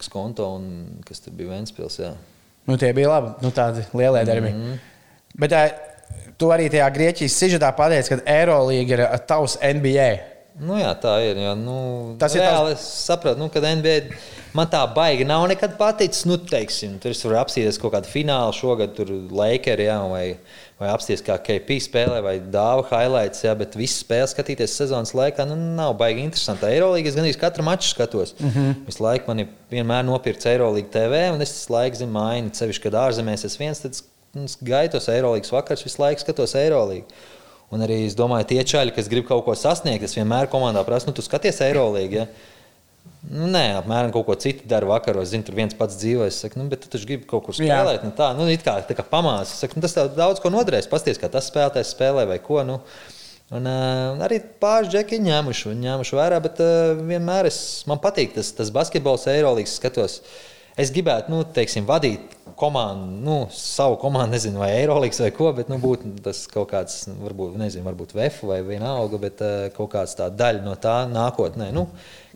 [0.03, 0.65] skonto un
[1.07, 2.11] kas tur bija Vēnspils, jā.
[2.67, 4.51] Nu, tie bija labi, nu, tādi lielie darbi.
[4.51, 4.81] Mm -hmm.
[5.39, 5.63] Bet tā,
[6.37, 10.38] tu arī tajā Grieķijas sižetā pateici, ka Eirolandā ir tavs NBA.
[10.59, 11.37] Nu, jā, tā ir.
[11.39, 11.75] Jā, nu,
[12.19, 13.95] Tas ir reāli, es saprotu, nu, ka NBA
[14.57, 16.25] man tā baigi nav nekad paticis.
[16.27, 20.25] Nu, teiksim, tur es varu apstīties kaut kādu finālu šogad, tur Lakers, jā, vai,
[20.81, 25.47] vai apstīties kā KP spēlē, vai Dāva highlights, jā, bet visas spēles skatīties sezonas laikā
[25.47, 26.67] nu, nav baigi interesanti.
[26.67, 28.35] Eirolandā es gandrīz katru maču skatos.
[28.39, 28.77] Mm -hmm.
[28.91, 32.83] Visu laiku man ir vienmēr nopirkts Eirolandā TV, un es visu laiku zinu, mainu, sevišķi,
[32.83, 37.05] kad ārzemēs es viens, tad es gaitos Eirolandas vakars, visu laiku skatos Eirolandā.
[37.69, 41.09] Un arī es domāju, tie čaļi, kas grib kaut ko sasniegt, es vienmēr komandā prasu,
[41.09, 42.07] nu, tu skaties Eirolandā.
[42.09, 42.25] Ja?
[43.29, 45.29] Nu, nē, apmēram kaut ko citu dara vakaros.
[45.33, 46.25] Zinu, tur viens pats dzīvo.
[46.29, 48.05] Es saku, nu, bet tu taču gribi kaut kur spēlēt.
[48.07, 49.57] Nu, tā, nu, it kā, tā kā pamācis.
[49.57, 50.87] Es saku, nu, tas tev daudz ko noderēs.
[50.89, 52.61] Pasties, kā tas spēlētājs spēlē vai ko.
[52.67, 52.79] Nu.
[53.49, 57.59] Un, uh, arī pāris džeki ņēmuši, ņēmuši vērā, bet uh, vienmēr es,
[57.89, 60.19] man patīk tas, tas basketbols, Eirolandes skatos.
[60.79, 65.67] Es gribētu, nu, teiksim, vadīt komandu, nu, savu komandu, nezinu, vai Eirolandes vai ko, bet
[65.71, 70.15] nu, būtu tas kaut kāds, varbūt, nezinu, varbūt VF vai vienalga, bet uh, kaut kāds
[70.19, 71.69] tā daļa no tā nākotnē.
[71.75, 71.85] Nu,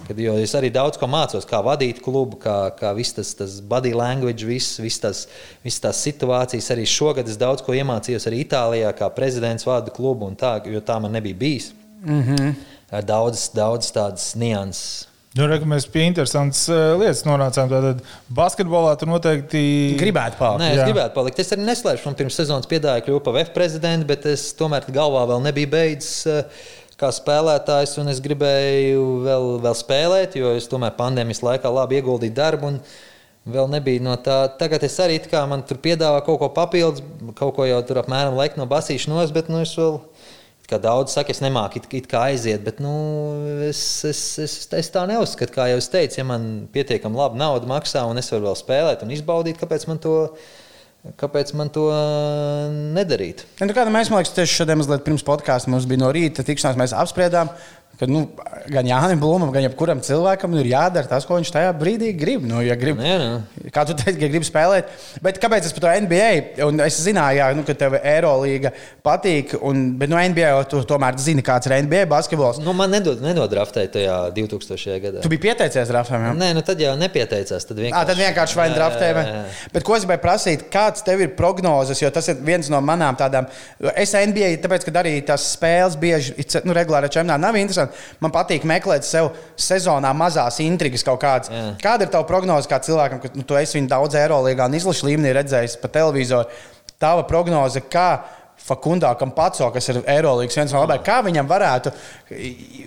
[0.07, 3.59] kad, jo es arī daudz ko mācos, kā vadīt klubu, kā, kā viss tas, tas
[3.59, 5.23] body language, viss vis tas,
[5.63, 6.71] vis tās situācijas.
[6.75, 10.83] Arī šogad es daudz ko iemācījos arī Itālijā, kā prezidents vada klubu, un tā, jo
[10.83, 11.71] tā man nebija bijis.
[12.03, 12.53] Mm -hmm.
[13.07, 15.12] Daudz, daudz tādas nianses.
[15.33, 17.71] Nu, re, mēs pie interesantas uh, lietas nonācām.
[17.71, 18.03] Tātad
[18.37, 19.63] basketbolā tur noteikti
[19.97, 20.61] Gribētu palikt.
[20.61, 20.85] Nē, es Jā.
[20.91, 21.41] gribētu palikt.
[21.41, 25.23] Es arī neslēpšu, man pirms sezonas piedāvāja kļūt par VF prezidentu, bet es tomēr galvā
[25.31, 26.27] vēl nebiju beidzis.
[26.29, 31.97] eh, Kā spēlētājs, un es gribēju vēl, vēl spēlēt, jo es tomēr pandēmijas laikā labi
[31.97, 32.69] ieguldīju darbu.
[32.69, 32.79] un
[33.43, 34.37] Vēl nebija no tā.
[34.55, 37.01] Tagad es arī it kā man tur piedāvā kaut ko papildus,
[37.35, 39.97] kaut ko jau tur apmēram laiku no basīšanos, bet nu, es vēl
[40.63, 42.93] Kā daudz saka, es nemāku it, it kā aiziet, bet nu,
[43.67, 45.51] es, es, es, es tā neuzskatu.
[45.51, 49.03] Kā jau es teicu, ja man pietiekami labi nauda maksā un es varu vēl spēlēt
[49.03, 50.15] un izbaudīt, kāpēc man to,
[51.19, 51.89] kāpēc man to
[52.95, 53.43] nedarīt?
[53.59, 56.47] Ja, nu, kāda mēs, man liekas, tieši šodien mazliet pirms podkāsta mums bija no rīta
[56.47, 57.51] tikšanās, mēs apspriedām,
[57.99, 58.23] ka nu,
[58.73, 62.45] gan Jānis Blūmam, gan jebkuram cilvēkam ir jādara tas, ko viņš tajā brīdī grib.
[62.47, 63.69] Nu, ja grib Nu, jā, nu.
[63.73, 64.89] Kā tu teici, ka gribi spēlēt.
[65.23, 66.29] Bet kāpēc es par to NBA?
[66.67, 68.71] Un es zināju, jā, nu, ka tev Eirolanda
[69.05, 69.55] patīk.
[69.65, 72.61] Un, bet no NBA jau tu tomēr zini, kāds ir NBA basketbols.
[72.63, 74.97] Nu, man nedod, nedod draftēt tajā 2000.
[75.03, 75.23] gadā.
[75.23, 76.23] Tu biji pieteicies Rafam.
[76.29, 76.33] Jā?
[76.37, 77.67] Nē, nu tad jau nepieteicās.
[77.69, 79.09] Tad vienkārši, À, tad vienkārši vai nu draftē.
[79.17, 79.25] Vai...
[79.27, 79.69] Jā, jā, jā.
[79.75, 82.01] Bet ko es gribēju prasīt, kāds tev ir prognozes?
[82.01, 83.49] Jo tas ir viens no manām tādām.
[83.93, 87.82] Es NBA, tāpēc, ka arī tās spēles bieži, nu, regulāri čempionātā nav interesanti.
[88.23, 91.51] Man patīk meklēt sev sezonā mazās intrigas kaut kādas.
[91.53, 91.65] Jā.
[91.83, 95.09] Kāda ir tava prognoze kā cilvēkam, ka nu, tu esi viņu daudz Eirolīgā un izlašu
[95.09, 96.49] līmenī redzējis pa televizoru?
[97.01, 98.07] Tava prognoze, kā
[98.63, 101.91] Fakundā Kampaco, kas ir Eirolandes viens no labākajiem, kā viņam varētu,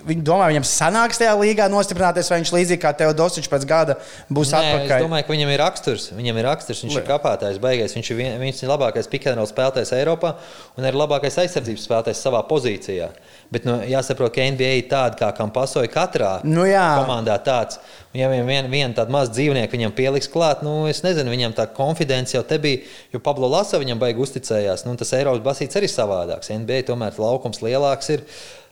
[0.07, 4.55] viņi domā, viņam sanāks tajā līgā nostiprināties, vai viņš līdzīgi kā Teodosičs pēc gada būs
[4.55, 5.05] Nē, es atpakaļ.
[5.05, 6.07] domāju, ka viņam ir raksturs.
[6.17, 7.93] Viņam ir raksturs, viņš ir kapātājs, baigais.
[7.93, 10.33] Viņš ir, vien, viņš ir labākais pikēnola spēlētājs Eiropā
[10.79, 13.11] un ir labākais aizsardzības spēlētājs savā pozīcijā.
[13.53, 16.83] Bet nu, jāsaprot, ka NBA ir tāda, kā Kampaso ir katrā Nu jā.
[16.99, 17.79] komandā tāds.
[18.11, 21.55] Un, ja viņam vien, vien tāda maza dzīvnieka viņam pieliks klāt, nu, es nezinu, viņam
[21.55, 22.83] tā konfidence jau te bija,
[23.13, 24.83] jo Pablo Lasa viņam baigi uzticējās.
[24.87, 26.51] Nu, tas Eiropas basīts arī savādāks.
[26.51, 28.25] NBA tomēr laukums lielāks ir.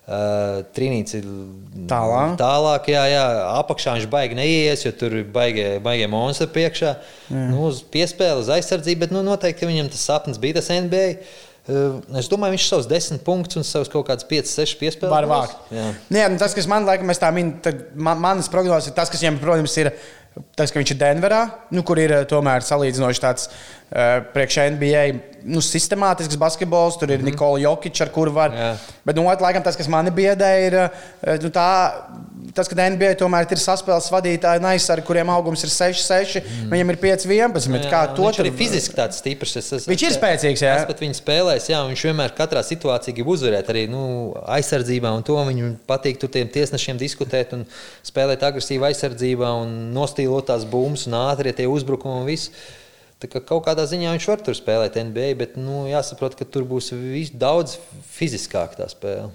[0.05, 1.23] Uh, Trīnīts ir
[1.89, 2.35] Tālāk.
[2.37, 3.23] tālāk, jā, jā,
[3.57, 6.91] apakšā viņš baigi neies, jo tur ir baigie, baigie monstri priekšā.
[7.33, 11.07] Nu, uz piespēli, uz aizsardzību, bet nu, noteikti viņam tas sapnis bija tas NBA.
[11.65, 15.13] Es domāju, viņš savus desmit punktus un savus kaut kādus 5, 6 piespēles.
[15.13, 15.71] Var vākt.
[15.73, 15.87] Jā.
[16.13, 19.23] Nē, nu, tas, kas man mēs tā minam, tad man, manas prognozes ir tas, kas
[19.23, 19.89] viņam, protams, ir
[20.53, 21.41] tas, ka viņš ir Denverā,
[21.73, 23.49] nu, kur ir eh, tomēr salīdzinoši tāds
[24.33, 25.05] priekš NBA
[25.45, 26.97] nu, sistemātisks basketbols.
[26.99, 27.31] Tur ir mm -hmm.
[27.31, 28.51] Nikola Jokic, ar kuru var.
[28.51, 28.75] Jā.
[29.05, 30.89] Bet, nu, laikam, tas, kas man biedē, ir eh,
[31.41, 31.91] nu, tā,
[32.53, 36.69] tas, ka NBA tomēr ir saspēles vadītāji un aizsargi, kuriem augums ir 6, 6, mm.
[36.71, 37.89] viņam ir 5, 11.
[37.89, 39.55] Kā to viņš tur arī fiziski tāds stiprs.
[39.55, 40.75] Es, es, Viņš ir spēcīgs, jā.
[40.77, 43.69] Es pat viņu spēlēju, jā, viņš vienmēr katrā situācijā grib uzvarēt.
[43.69, 47.65] Arī nu, aizsardzībā, un to viņam patīk tur tiem tiesnešiem diskutēt un
[48.03, 52.51] spēlēt agresīvā aizsardzībā un nostīlot tās bumbas un ātrie tie uzbrukumi un viss.
[53.23, 56.65] Tā kā kaut kādā ziņā viņš var tur spēlēt NBA, bet nu, jāsaprot, ka tur
[56.67, 57.77] būs vis, daudz
[58.17, 59.31] fiziskāk tā spēle.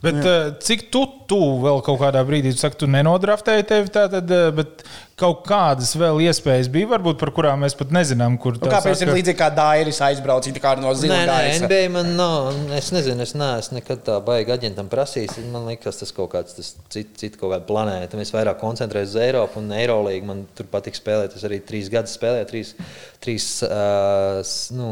[0.00, 4.32] Bet uh, cik tu, tu vēl kaut kādā brīdī, tu saki, tu nenodraftēji tevi tātad,
[4.34, 4.84] uh, bet
[5.20, 9.12] kaut kādas vēl iespējas bija, varbūt par kurām mēs pat nezinām, kur Nu, kāpēc ir
[9.12, 11.66] līdzīgi kā Dairis aizbraucis tā kā no Nē, zila nē, gaisa?
[11.66, 12.48] NBA man nav.
[12.76, 15.38] Es nezinu, es neesmu nekad tā baigi aģentam prasījis.
[15.52, 18.18] Man liekas, tas kaut kāds tas cits, cits kaut kāda planēta.
[18.20, 20.28] Mēs vairāk koncentrējamies uz Eiropu un Eirolīgu.
[20.30, 21.36] Man tur patīk spēlēt.
[21.36, 22.74] Es arī trīs gadus spēlēju, trīs,
[23.22, 24.40] trīs uh,
[24.76, 24.90] nu,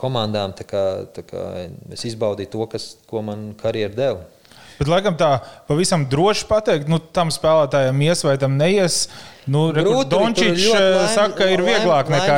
[0.00, 0.56] komandām.
[0.58, 0.86] Tā kā,
[1.16, 1.44] tā kā
[1.94, 4.24] es izbaudīju to, kas, ko man karjeras deva.
[4.74, 5.36] Bet, laikam, tā
[5.68, 9.04] pavisam droši pateikt, nu, tam spēlētājam ies vai tam neies.
[9.46, 9.72] Nu,
[10.08, 10.64] Dončits
[11.12, 12.36] saka, ka ir vieglāk nekā.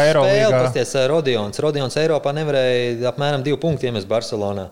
[0.50, 1.60] Pasties, Rodions.
[1.62, 4.68] Rodions Eiropā nevarēja apmēram divu punktu iemest Barcelonā.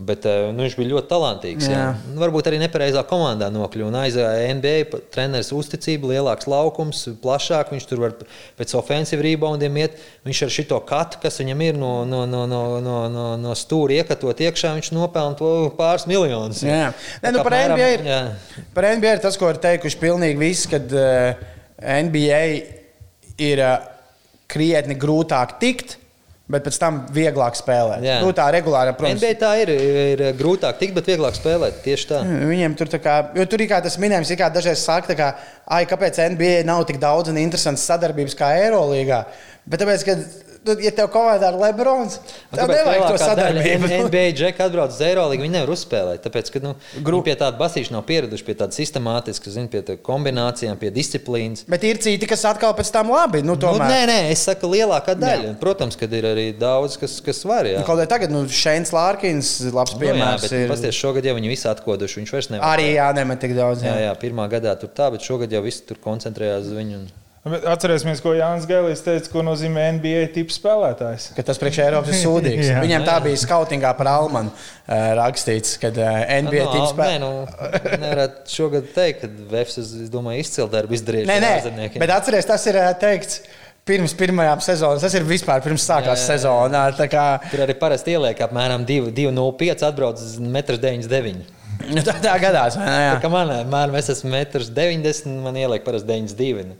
[0.00, 1.66] Bet eh, nu, viņš bija ļoti talantīgs.
[1.68, 1.72] Jā.
[1.76, 1.80] Jā.
[1.92, 2.14] Jā.
[2.16, 3.90] Varbūt arī nepareizā komandā nokļuva.
[4.06, 7.74] Aizgāja NBA pa- treneris uzticība, lielāks laukums, plašāk.
[7.74, 8.14] Viņš tur var
[8.56, 10.00] pēc ofensīvas reboundiem iet.
[10.24, 14.00] Viņš ar šo katu, kas viņam ir no, no, no, no, no, no, no stūra
[14.00, 16.64] iekatot iekšā, viņš nopelna to pāris miljonus.
[16.64, 16.94] Jā.
[17.20, 18.20] Nē, nu, par apmēram- NBA ir, jā.
[18.72, 21.48] par NBA ir tas, ko ir teikuši pilnīgi visi, kad uh,
[21.84, 22.42] NBA
[23.44, 23.76] ir uh,
[24.48, 25.98] krietni grūtāk tikt,
[26.52, 28.04] bet pēc tam vieglāk spēlēt.
[28.04, 28.18] Jā.
[28.22, 29.22] Nu, tā regulāri, protams.
[29.22, 29.72] NBA tā ir,
[30.12, 31.80] ir grūtāk tikt, bet vieglāk spēlēt.
[31.86, 32.20] Tieši tā.
[32.52, 35.32] Viņiem tur tā kā, jo tur ir kā tas minējums, ir kā dažreiz saka, kā,
[35.66, 39.24] ai, kāpēc NBA nav tik daudz un interesants sadarbības kā Eirolandā.
[39.64, 40.18] Bet tāpēc, ka,
[40.66, 42.18] nu, ja tev komandā ir Lebrons,
[42.52, 43.90] tad nevajag to sadarbību.
[44.06, 46.22] NBA džeka atbrauc uz Eirolandu, viņi nevar uzspēlēt.
[46.26, 49.82] Tāpēc, ka nu, Grup- viņi pie tāda basīša nav pieraduši, pie tāda sistemātiska, zin, pie
[49.86, 51.64] tā kombinācijām, pie disciplīnas.
[51.70, 53.40] Bet ir citi, kas atkal pēc tam labi.
[53.42, 53.84] Nu, Nu, tomēr.
[53.90, 55.54] nē, nē, es saku, lielākā daļa.
[55.60, 57.68] Protams, ka ir arī daudz, kas, kas var.
[57.68, 57.82] Jā.
[57.84, 60.46] Kaut kā tagad, nu, Šēns Lārkins, labs Nu, jā, piemērs.
[60.46, 60.68] bet ir.
[60.72, 62.20] pasties, šogad jau viņi visi atkoduši.
[62.22, 62.72] Viņš vairs nevar.
[62.78, 63.84] Arī jānemet tik daudz.
[63.84, 64.08] Jā, Jā.
[64.08, 67.02] jā, pirmā gadā tur tā, bet šogad jau visi tur koncentrējās uz viņu.
[67.02, 67.21] Un...
[67.42, 71.24] Atcerēsimies, ko Jānis Gēlis teica, ko nozīmē NBA tips spēlētājs.
[71.34, 72.68] Ka tas priekš Eiropas ir sūdīgs.
[72.70, 72.82] Jā.
[72.84, 77.32] Viņam tā bija skautingā par Almanu uh, rakstīts, kad uh, NBA Nu, tips nē, nu,
[78.04, 81.32] nevarētu šogad teikt, ka Vēfs, es domāju, izcili darbu izdarījuši.
[81.32, 83.40] Nē, nē, bet atcerieties, tas ir uh, teikts
[83.90, 85.00] pirms pirmajām sezonām.
[85.02, 86.36] Tas ir vispār pirms sākās Jā, jā, jā.
[86.36, 86.84] sezona.
[86.94, 91.42] tā Kā, Tur arī parasti ieliek apmēram 2,05 atbrauc uz 1,99 m.
[91.90, 92.78] nu, tā, tā gadās.
[92.78, 93.16] vai ne, jā.
[93.16, 96.68] Tā kā man, man es esmu 1,90 m, man ieliek parasti 92.
[96.70, 96.78] nu.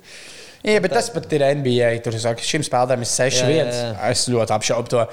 [0.63, 1.93] Jā, bet tas pat ir NBA.
[2.05, 3.79] Tur saka, šim spēlētājam ir seši Jā, jā, vietas.
[3.83, 4.11] jā.
[4.13, 5.07] Es ļoti apšaubu to.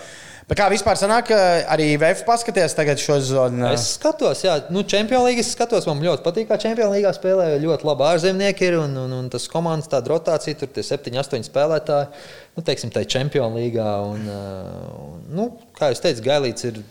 [0.50, 1.28] Bet kā vispār sanāk,
[1.70, 3.68] arī VF paskaties tagad šo zonu?
[3.70, 7.52] Es skatos, jā, nu, Champions League skatos, man ļoti patīk, kā Champions League spēlē.
[7.62, 11.46] Ļoti labi ārzemnieki ir un, un, un tas komandas tāda rotācija, tur tie 7, 8
[11.46, 12.10] spēlētāji.
[12.58, 13.78] Nu, teiksim, tā ir Champions League.
[14.10, 15.46] Un, un, nu,
[15.78, 16.82] kā jau teicu, Gailīts ir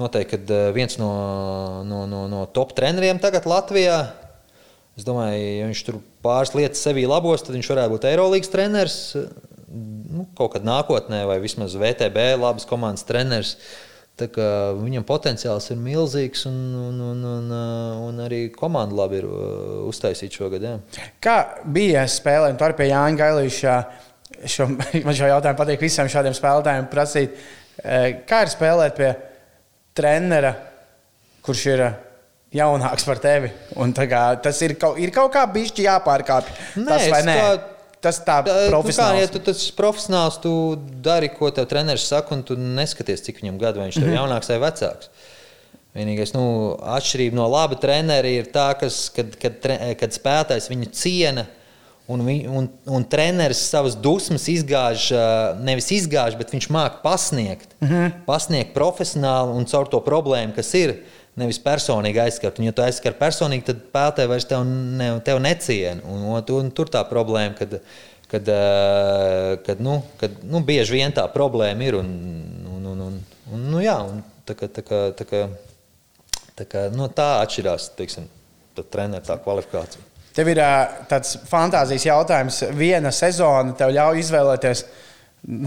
[0.00, 1.12] noteikti viens no,
[1.84, 4.00] no, no, no top treneriem tagad Latvijā.
[5.00, 8.98] Es domāju, ja viņš tur pāris lietas sevī labos, tad viņš varētu būt Eirolandes treneris
[9.70, 13.54] nu, kaut kad nākotnē, vai vismaz VTB labas komandas treneris.
[14.20, 17.52] Viņam potenciāls ir milzīgs, un, un, un, un,
[18.10, 20.66] un arī komanda labi ir uh, uztaisīta šogad.
[20.66, 21.06] Jā.
[21.24, 23.78] Kā bija spēlēt, tur pie Jāņa Gailīša?
[24.44, 24.66] Šo,
[25.06, 27.40] man šo jautājumu patīk visiem šādiem spēlētājiem prasīt.
[27.80, 29.14] Eh, kā ir spēlēt pie
[29.96, 30.52] trenera,
[31.46, 31.86] kurš ir
[32.54, 33.50] jaunāks par tevi?
[33.96, 36.56] Kā, tas ir kaut, ir kaut kā bišķi jāpārkāpj.
[36.86, 37.36] Tas vai nē?
[37.36, 37.50] Kā
[38.00, 38.96] tas tā profesionāls.
[38.96, 40.54] Nu kā, ja tu tas profesionāls, tu
[41.04, 44.10] dari, ko tev treneris saka, un tu neskaties, cik viņam gadu, vai viņš ir mm
[44.10, 44.18] -hmm.
[44.18, 45.12] jaunāks vai vecāks.
[45.94, 46.42] Vienīgais, nu,
[46.86, 49.56] atšķirība no laba trenera ir tā, kas, kad, kad,
[49.98, 51.46] kad spēlētājs viņu ciena.
[52.10, 55.12] Un, vi, un, un treneris savas dusmas izgāž,
[55.62, 57.76] nevis izgāž, bet viņš māca pasniegt.
[57.80, 58.12] Mm -hmm.
[58.26, 60.96] Pasniegt profesionāli un caur to problēmu, kas ir
[61.40, 62.60] nevis personīgi aizskart.
[62.60, 66.04] Un, ja tu aizskar personīgi, tad spēlētāji vairs tev, ne, tev neciena.
[66.06, 67.78] Un, un, un tur tā problēma, kad,
[68.30, 68.52] kad,
[69.66, 71.98] kad, nu, kad nu, bieži vien tā problēma ir.
[72.00, 72.12] Un,
[72.76, 73.18] un, un, un,
[73.50, 75.42] un, nu, jā, un tā, kā, tā, kā, tā, kā,
[76.60, 78.30] tā, kā, nu, tā atšķirās teiksim,
[78.92, 80.06] treneru tā kvalifikācija.
[80.36, 80.60] Tev ir
[81.10, 82.62] tāds fantāzijas jautājums.
[82.78, 84.84] Viena sezona tev ļauj izvēlēties,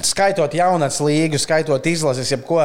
[0.07, 2.61] skaitot jaunatnes līgu, skaitot izlases, jebko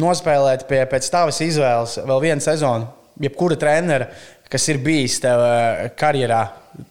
[0.00, 2.88] nospēlēt pie, pēc tavas izvēles vēl vienu sezonu,
[3.22, 4.08] jebkura trenera,
[4.50, 6.42] kas ir bijis tev eh, karjerā,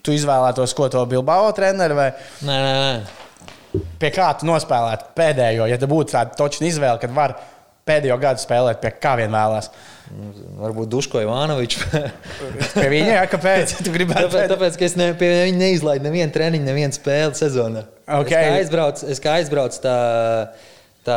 [0.03, 2.11] tu izvēlētos, ko to Bilbao treneru vai?
[2.47, 3.83] Nē, nē, nē.
[3.99, 7.33] Pie kā tu nospēlētu pēdējo, ja te būtu tāda točna izvēle, kad var
[7.87, 9.71] pēdējo gadu spēlēt pie kā vien vēlās?
[10.59, 11.87] Varbūt Duško Ivanovičs.
[12.75, 13.73] pie viņa, jā, kāpēc?
[13.87, 17.87] tāpēc, tāpēc, ka es ne, pie viņa neizlaidu nevienu treniņu, nevienu spēli sezonā.
[18.03, 18.29] Okay.
[18.29, 19.97] Es kā aizbraucu, es kā aizbraucu tā
[21.03, 21.15] Tā,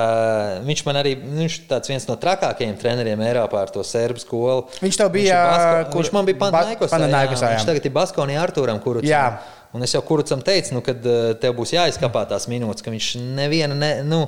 [0.67, 4.65] viņš man arī viņš viens no trakākajiem treneriem Eiropā ar to serbu skolu.
[4.83, 5.37] Viņš tev bija.
[5.47, 7.53] Basko, kur, viņš man bija Panaikosā.
[7.53, 9.05] Viņš tagad ir Baskonī Artūram, kuru.
[9.07, 9.29] Jā.
[9.77, 13.11] Un es jau kurucam teicu, nu, kad eh, tev būs jāizkapā tās minūtes, ka viņš
[13.37, 14.21] neviena, ne, nu,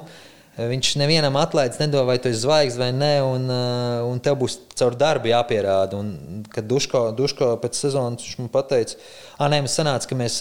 [0.58, 4.58] viņš nevienam atlaides nedod, vai tu esi zvaigznes vai nē, un, eh, un tev būs
[4.78, 5.98] caur darbu jāpierāda.
[5.98, 8.98] Un, kad Duško, Duško pēc sezonas viņš man pateica,
[9.38, 10.38] ah, nē, mums sanāca, ka mēs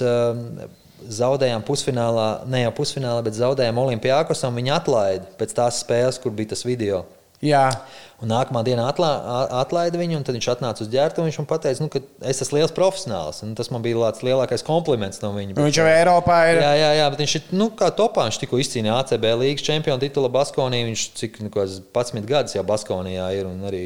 [1.04, 4.58] zaudējām pusfinālā, ne jau pusfinālā, bet zaudējām Olimpijākosam.
[4.58, 7.06] Viņi atlaida pēc tās spēles, kur bija tas video.
[7.44, 7.70] Jā.
[8.18, 9.12] Un nākamā dienā atlā,
[9.60, 11.22] atlaida viņu, un tad viņš atnāca uz ģērbtu.
[11.22, 13.44] Viņš man teica, nu, ka es esmu liels profesionāls.
[13.60, 15.54] Tas man bija tāds lielākais kompliments no viņa.
[15.54, 16.62] Bet, viņš jau Eiropā ir.
[16.64, 18.26] Jā, jā, jā bet viņš ir nu, kā topā.
[18.26, 20.82] Viņš tikko izcīnīja ACB līnijas čempionu titulu Baskonī.
[20.90, 23.54] Viņš cik nu, 11 gadus jau Baskonijā ir.
[23.70, 23.84] Arī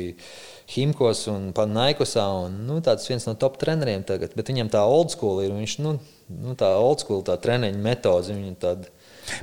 [0.72, 2.30] Himkos un Panaikosā.
[2.46, 4.32] Un, nu, tāds viens no top treneriem tagad.
[4.40, 5.52] Bet viņam tā old school ir.
[5.60, 5.98] Viņš, nu,
[6.32, 8.90] nu, tā old school, tā treniņa metode.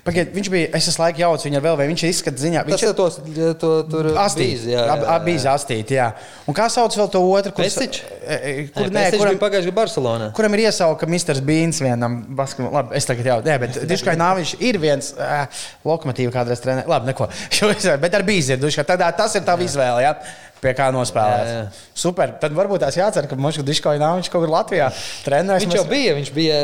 [0.05, 0.69] Pagaidiet, viņš bija.
[0.77, 2.63] Es esmu laikam jauts viņu vēl, vai viņš ir izskatījis ziņā.
[2.67, 3.19] Viņš ir tos,
[3.63, 5.15] to, tur astīt, jā, jā, jā.
[5.25, 6.09] bijis astīt, jā.
[6.51, 7.53] Un kā sauc vēl to otru?
[7.57, 8.01] Kurš Pesič?
[8.19, 10.29] E, e, kur, nē, kuram bija pagājušajā gadā Barcelonā?
[10.37, 11.41] Kuram ir iesauka Mr.
[11.47, 12.75] Beans vienam basketbolam.
[12.79, 16.85] Labi, es tagad jau, nē, bet Diškai Nāviņš ir viens uh, lokomotīva kādreiz trenē.
[16.91, 17.31] Labi, neko.
[18.05, 18.87] bet ar bīzi ir Diškai.
[18.93, 20.17] Tādā tas ir tava izvēle, jā.
[20.59, 21.47] Pie kā nospēlēt.
[21.47, 21.89] Jā, jā.
[21.99, 22.35] Super.
[22.43, 24.89] Tad varbūt tās jācer, ka Moškas Diškoja nav viņš kaut kur Latvijā
[25.27, 25.65] trenēs.
[25.65, 25.91] Viņš jau mēs...
[25.93, 26.61] bija, viņš bija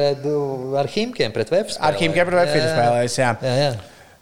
[0.80, 1.78] ar Himkiem pret Vēfs.
[1.78, 3.32] Ar Himkiem pret Vēfs spēlējis, jā.
[3.44, 3.74] jā, jā.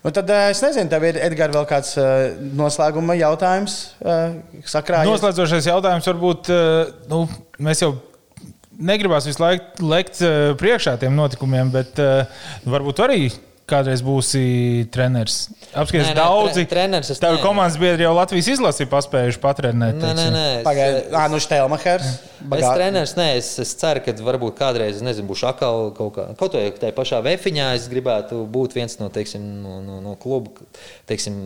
[0.02, 4.34] Nu, tad eh, es nezinu, tev ir Edgars vēl kāds uh, noslēguma jautājums uh,
[4.66, 5.04] sakrā.
[5.06, 6.50] Noslēdzošais jautājums varbūt
[7.12, 7.22] nu,
[7.62, 7.94] mēs jau
[8.82, 10.20] negribās visu laiku lekt
[10.58, 12.00] priekšā tiem notikumiem, bet
[12.66, 13.20] varbūt arī
[13.72, 14.42] kādreiz būsi
[14.92, 15.48] treneris.
[15.72, 17.20] Apskaties, nē, nē, daudzi tre, treneris.
[17.22, 19.98] Tev komandas biedri jau Latvijas izlasi paspējuši patrenēt.
[19.98, 20.46] Nē, nē, nē.
[20.66, 22.10] Pagaidiet, ah, nu Štelmachers.
[22.58, 26.26] Es treneris, nē, es, es ceru, ka varbūt kādreiz, es nezinu, būšu atkal kaut kā,
[26.38, 30.66] kaut vai tajā pašā vefiņā, es gribētu būt viens no, teiksim, no, no, no klubu,
[31.08, 31.38] teiksim,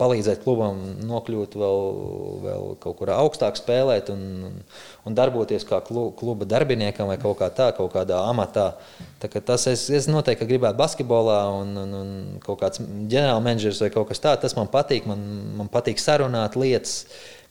[0.00, 1.84] palīdzēt klubam nokļūt vēl,
[2.42, 4.50] vēl kaut kur augstāk spēlēt un,
[5.06, 8.72] un darboties kā kluba darbiniekam vai kaut kā tā, kaut kādā amatā.
[9.22, 14.10] Tā tas es, es noteikti gribētu basketbolā un, un, un kaut kāds ģenerālmenedžers vai kaut
[14.10, 14.42] kas tāds.
[14.48, 15.22] Tas man patīk, man,
[15.62, 17.04] man patīk sarunāt lietas.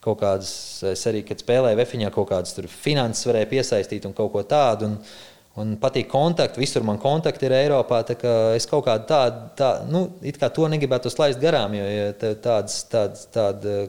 [0.04, 0.50] Kaut kādas,
[0.84, 4.90] es arī, kad spēlēju Vēfiņā, kaut kādas finanses varēju piesaistīt un kaut ko tādu.
[4.92, 4.98] Un,
[5.62, 8.00] Un patīk kontakti, visur man kontakti ir Eiropā.
[8.58, 10.08] Es kaut kādu tādu, tā, nu,
[10.42, 13.84] kā to negribētu slaist garām, jo ja tādas, tādas, tāda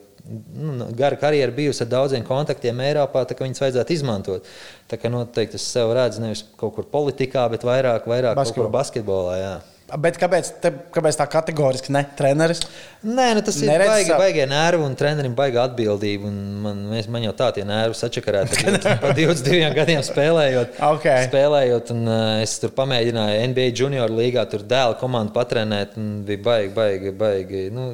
[0.60, 4.50] nu, gara karjera bijusi ar daudziem kontaktiem Eiropā, tā viņas vajadzētu izmantot.
[4.92, 8.68] Tā kā noteikti es sev redzu nevis kaut kur politikā, bet vairāk, vairāk Basketbol.
[8.74, 9.38] basketbolā.
[9.40, 9.54] Jā.
[10.00, 12.62] Bet kāpēc, te, kāpēc tā kategoriski ne treneris?
[13.04, 16.24] Nē, nu tas ir baigi, savu- baigie nervi un trenerim baigā atbildība.
[16.30, 18.62] un Man, mēs, man jau tā tie nervi sačakarēti.
[19.02, 20.78] Pa 22 gadiem spēlējot.
[20.94, 21.04] Ok.
[21.28, 25.98] spēlējot un, uh, es tur pamēģināju NBA junior līgā, tur dēlu komandu patrenēt.
[26.00, 27.84] un Bija baigi, baigi, baigi nu,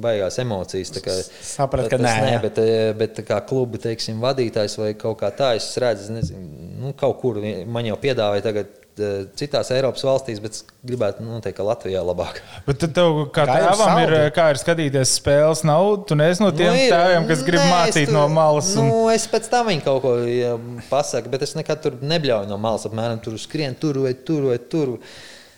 [0.00, 0.94] baigās emocijas.
[1.04, 2.38] kā- Saprat, ka nē, jā.
[2.46, 6.48] Bet, eh, bet kā kluba teiksim, vadītājs vai kaut kā tā, es redzu, nezinu,
[6.80, 8.72] nu, kaut kur man jau piedāvāja tagad.
[9.02, 12.40] Eh, Citās Eiropas valstīs, bet gribētu noteikt, ka Latvijā labāk.
[12.66, 14.34] Bet tad tev, kā Gaidām tēvam, ir, saldu.
[14.36, 15.88] kā ir skatīties spēles, nav.
[16.08, 16.92] Tu neesi no tiem Nu, ir.
[16.94, 18.72] tēviem, kas grib Nē, mācīt tur- no malas.
[18.76, 18.88] Un...
[18.88, 20.54] Nu, es pēc tam viņu kaut ko ja,
[20.90, 22.86] pasaku, bet es nekad tur nebļauju no malas.
[22.86, 24.98] Apmēram tur skrien, tur vai tur vai tur.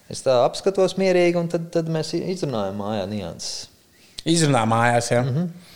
[0.08, 3.66] Es tā apskatos mierīgi, un tad, tad mēs izrunājam mājā nianses.
[4.26, 5.10] Izrunā mājās.
[5.10, 5.22] Ja?
[5.22, 5.34] Mm.
[5.36, 5.74] -hmm.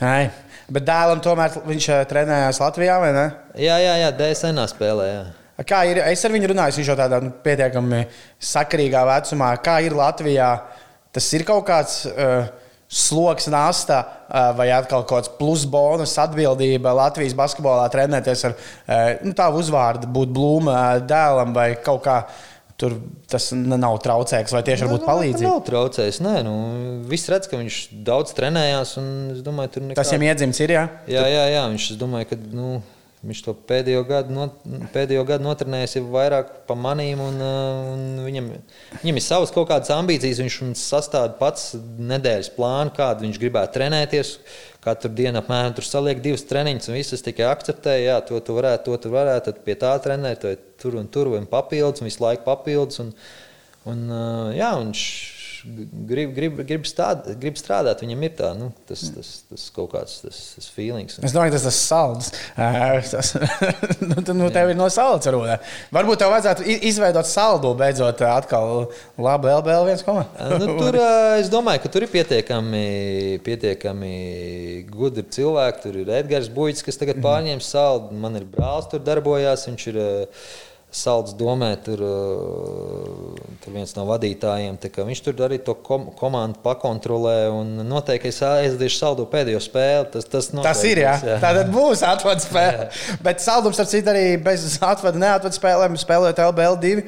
[0.00, 0.30] Ai.
[0.68, 3.26] Bet dēlam tomēr viņš eh, trenējās Latvijā, vai ne?
[3.56, 5.06] Jā, jā, jā DSN spēlē.
[5.08, 5.22] Jā.
[5.66, 5.98] Kā ir?
[6.06, 8.04] Es ar viņu runāju, viņš jau tādā nu, pietiekami
[8.46, 9.50] sakarīgā vecumā.
[9.64, 10.52] Kā ir Latvijā?
[11.14, 12.46] Tas ir kaut kāds uh,
[12.86, 19.08] sloks, nasta uh, vai atkal kaut kāds plus bonus atbildība Latvijas basketbolā trenēties ar uh,
[19.24, 20.76] nu, tādu uzvārdu, būt blūma
[21.08, 22.20] dēlam vai kaut kā.
[22.78, 22.92] Tur
[23.26, 25.48] tas nav traucēks, vai tieši varbūt Nu, palīdzība.
[25.50, 26.20] Nav traucējis.
[26.22, 26.52] Nē, nu,
[27.10, 28.92] viss redz, ka viņš daudz trenējās.
[29.42, 29.96] domāju, nekā...
[29.98, 30.76] Tas viņam iedzimts ir.
[30.76, 30.84] Jā?
[31.10, 32.76] Jā, jā, jā, viņš es domāju, ka nu,
[33.26, 34.58] viņš to pēdējo gadu, not,
[34.94, 37.20] pēdējo gadu notrenējis vairāk pa manīm.
[37.22, 38.50] Un, uh, un viņam,
[39.02, 40.42] viņam ir savas kaut kādas ambīcijas.
[40.44, 44.34] Viņš sastāv pats nedēļas plānu, kādu viņš gribētu trenēties.
[44.84, 48.86] Katru dienu apmēram tur saliek divas treniņas, un visas tikai akceptēja, jā, to tu varētu,
[48.86, 50.46] to tu varētu, tad pie tā trenēt,
[50.80, 53.02] tur un tur, vai papildus, un visu laiku papildus.
[53.02, 53.10] Un,
[53.90, 55.08] un, uh, jā, un viņš
[56.08, 60.18] grib, grib, grib, stād, grib strādāt, viņam ir tā, nu, tas, tas, tas kaut kāds
[60.24, 61.18] tas, tas feelings.
[61.24, 62.32] Es domāju, tas ir.
[62.56, 63.32] Ē, Tas,
[64.00, 65.58] nu, nu, tev ir no saldas runa.
[65.94, 68.88] Varbūt tev vajadzētu izveidot saldu, beidzot, atkal
[69.18, 70.34] labu LBL viens komats.
[70.58, 70.98] Nu, tur
[71.38, 72.84] es domāju, ka tur ir pietiekami,
[73.46, 74.14] pietiekami
[74.92, 75.84] gudri cilvēki.
[75.84, 78.18] Tur ir Edgars Buļs, kas tagad pārņēma saldu.
[78.18, 79.66] Man ir brālis, tur darbojās.
[79.70, 80.08] Viņš ir ā,
[80.90, 82.12] salds domē, tur, ā,
[83.60, 84.78] tur viens no vadītājiem.
[84.80, 87.50] tā Viņš tur arī to kom komandu pakontrolē.
[87.52, 90.06] un Noteikti es aizdiešu saldu pēdējo spēli.
[90.12, 91.12] Tas, tas, Tas noteikti ir, jā.
[91.20, 92.88] būs, Tā tad būs atvada spēle.
[93.22, 97.04] Bet saldums, ar citu, arī bez atvada, neatvada spēlēm, spēlējot LBL 2.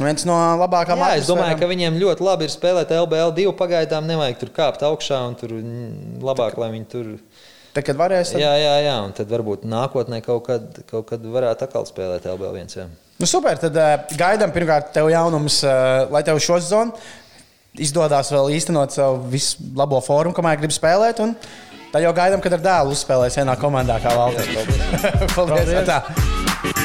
[0.00, 3.52] Viens no labākajiem Jā, es domāju, ka viņiem ļoti labi ir spēlēt LBL 2.
[3.58, 7.12] Pagaidām nevajag tur kāpt augšā un tur mm, labāk, lai viņi tur.
[7.76, 8.42] Tad, kad varēs, tad...
[8.42, 12.56] Jā, jā, jā, un tad varbūt nākotnē kaut kad, kaut kad varētu atkal spēlēt LBL
[12.64, 12.74] 1.
[12.80, 12.88] Jā.
[13.20, 16.96] Nu, super, tad uh, gaidām pirmkārt tev jaunums, uh, lai tev šo sezonu
[17.80, 21.20] izdodas vēl īstenot savu visu labo formu, kamēr grib spēlēt.
[21.22, 21.36] Un
[21.92, 24.56] tad jau gaidām, kad ar dēlu uzspēlēs vienā komandā kā Valtteri.
[25.36, 25.36] Paldies!
[25.36, 25.90] Paldies.
[25.92, 26.79] Tā.